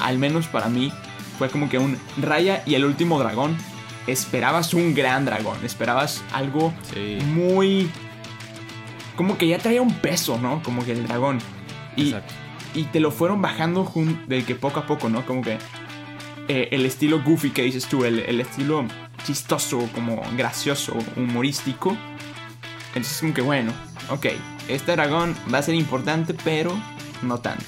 al 0.00 0.18
menos 0.18 0.46
para 0.46 0.68
mí, 0.68 0.92
fue 1.38 1.50
como 1.50 1.68
que 1.68 1.78
un 1.78 1.98
Raya 2.18 2.62
y 2.66 2.74
el 2.74 2.84
último 2.84 3.18
dragón. 3.18 3.56
Esperabas 4.06 4.74
un 4.74 4.94
gran 4.94 5.24
dragón, 5.24 5.58
esperabas 5.64 6.22
algo 6.32 6.72
Sí. 6.92 7.18
muy... 7.26 7.90
Como 9.16 9.36
que 9.38 9.46
ya 9.46 9.58
traía 9.58 9.82
un 9.82 9.94
peso, 9.94 10.38
¿no? 10.40 10.62
Como 10.62 10.84
que 10.84 10.92
el 10.92 11.06
dragón. 11.06 11.38
Y, 11.96 12.08
Exacto. 12.08 12.32
y 12.74 12.84
te 12.84 12.98
lo 12.98 13.10
fueron 13.10 13.42
bajando 13.42 13.84
jun- 13.84 14.26
de 14.26 14.44
que 14.44 14.54
poco 14.54 14.80
a 14.80 14.86
poco, 14.86 15.08
¿no? 15.08 15.24
Como 15.26 15.42
que 15.42 15.58
eh, 16.48 16.68
el 16.72 16.84
estilo 16.86 17.22
goofy 17.22 17.50
que 17.50 17.62
dices 17.62 17.86
tú, 17.86 18.04
el, 18.04 18.20
el 18.20 18.40
estilo 18.40 18.84
chistoso, 19.24 19.88
como 19.94 20.20
gracioso, 20.36 20.96
humorístico. 21.16 21.96
Entonces 22.88 23.20
como 23.20 23.34
que 23.34 23.42
bueno, 23.42 23.72
ok, 24.10 24.26
este 24.68 24.92
dragón 24.92 25.36
va 25.52 25.58
a 25.58 25.62
ser 25.62 25.74
importante, 25.74 26.34
pero 26.42 26.72
no 27.22 27.38
tanto. 27.38 27.64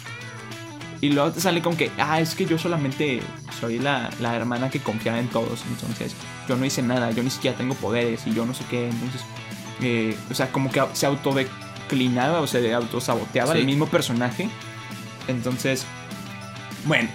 Y 1.00 1.10
luego 1.10 1.32
te 1.32 1.40
sale 1.40 1.60
con 1.60 1.76
que, 1.76 1.90
ah, 1.98 2.20
es 2.20 2.34
que 2.34 2.46
yo 2.46 2.58
solamente 2.58 3.20
soy 3.60 3.78
la, 3.78 4.08
la 4.20 4.34
hermana 4.36 4.70
que 4.70 4.80
confiaba 4.80 5.18
en 5.18 5.28
todos, 5.28 5.62
entonces 5.68 6.14
yo 6.48 6.56
no 6.56 6.64
hice 6.64 6.82
nada, 6.82 7.10
yo 7.10 7.22
ni 7.22 7.30
siquiera 7.30 7.56
tengo 7.56 7.74
poderes 7.74 8.26
y 8.26 8.32
yo 8.32 8.46
no 8.46 8.54
sé 8.54 8.64
qué, 8.70 8.88
entonces, 8.88 9.20
eh, 9.82 10.16
o 10.30 10.34
sea, 10.34 10.50
como 10.50 10.70
que 10.70 10.82
se 10.94 11.04
autodeclinaba 11.06 12.40
o 12.40 12.46
se 12.46 12.72
autosaboteaba 12.72 13.52
Sí. 13.52 13.58
el 13.58 13.66
mismo 13.66 13.86
personaje. 13.86 14.48
Entonces, 15.28 15.84
bueno, 16.86 17.08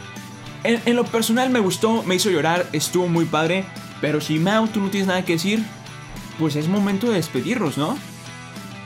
en, 0.64 0.80
en 0.86 0.96
lo 0.96 1.04
personal 1.06 1.50
me 1.50 1.60
gustó, 1.60 2.04
me 2.04 2.16
hizo 2.16 2.30
llorar, 2.30 2.68
estuvo 2.74 3.08
muy 3.08 3.26
padre, 3.26 3.66
pero 4.02 4.22
si 4.22 4.38
Mau, 4.40 4.68
tú 4.68 4.82
no 4.82 4.90
tienes 4.90 5.08
nada 5.08 5.26
que 5.26 5.34
decir, 5.34 5.64
pues 6.38 6.56
es 6.56 6.68
momento 6.68 7.08
de 7.08 7.16
despedirnos, 7.16 7.78
¿no? 7.78 7.98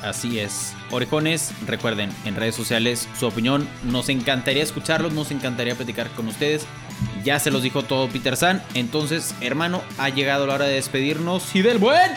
Así 0.04 0.40
es. 0.40 0.74
Orejones, 0.92 1.52
recuerden, 1.66 2.12
en 2.26 2.36
redes 2.36 2.56
sociales 2.56 3.08
su 3.18 3.26
opinión. 3.26 3.68
Nos 3.84 4.10
encantaría 4.10 4.62
escucharlos, 4.62 5.14
nos 5.14 5.32
encantaría 5.32 5.76
platicar 5.76 6.10
con 6.10 6.28
ustedes. 6.28 6.66
Ya 7.24 7.40
se 7.40 7.52
los 7.52 7.64
dijo 7.64 7.84
todo 7.84 8.10
Peter 8.10 8.36
San. 8.36 8.62
Entonces, 8.74 9.34
hermano, 9.40 9.82
ha 9.98 10.10
llegado 10.10 10.46
la 10.46 10.56
hora 10.56 10.66
de 10.66 10.74
despedirnos. 10.74 11.56
Y 11.56 11.62
del 11.62 11.78
buen. 11.78 12.12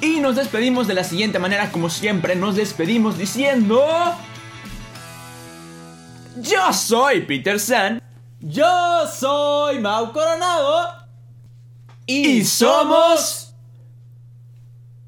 Y 0.00 0.20
nos 0.20 0.36
despedimos 0.36 0.88
de 0.88 0.94
la 0.94 1.04
siguiente 1.04 1.38
manera, 1.38 1.70
como 1.70 1.88
siempre, 1.88 2.34
nos 2.36 2.56
despedimos 2.56 3.16
diciendo... 3.16 3.84
Yo 6.40 6.72
soy 6.72 7.22
Peter 7.22 7.58
San 7.58 8.00
Yo 8.38 9.08
soy 9.12 9.80
Mau 9.80 10.12
Coronado. 10.12 11.04
y 12.06 12.44
somos 12.44 13.47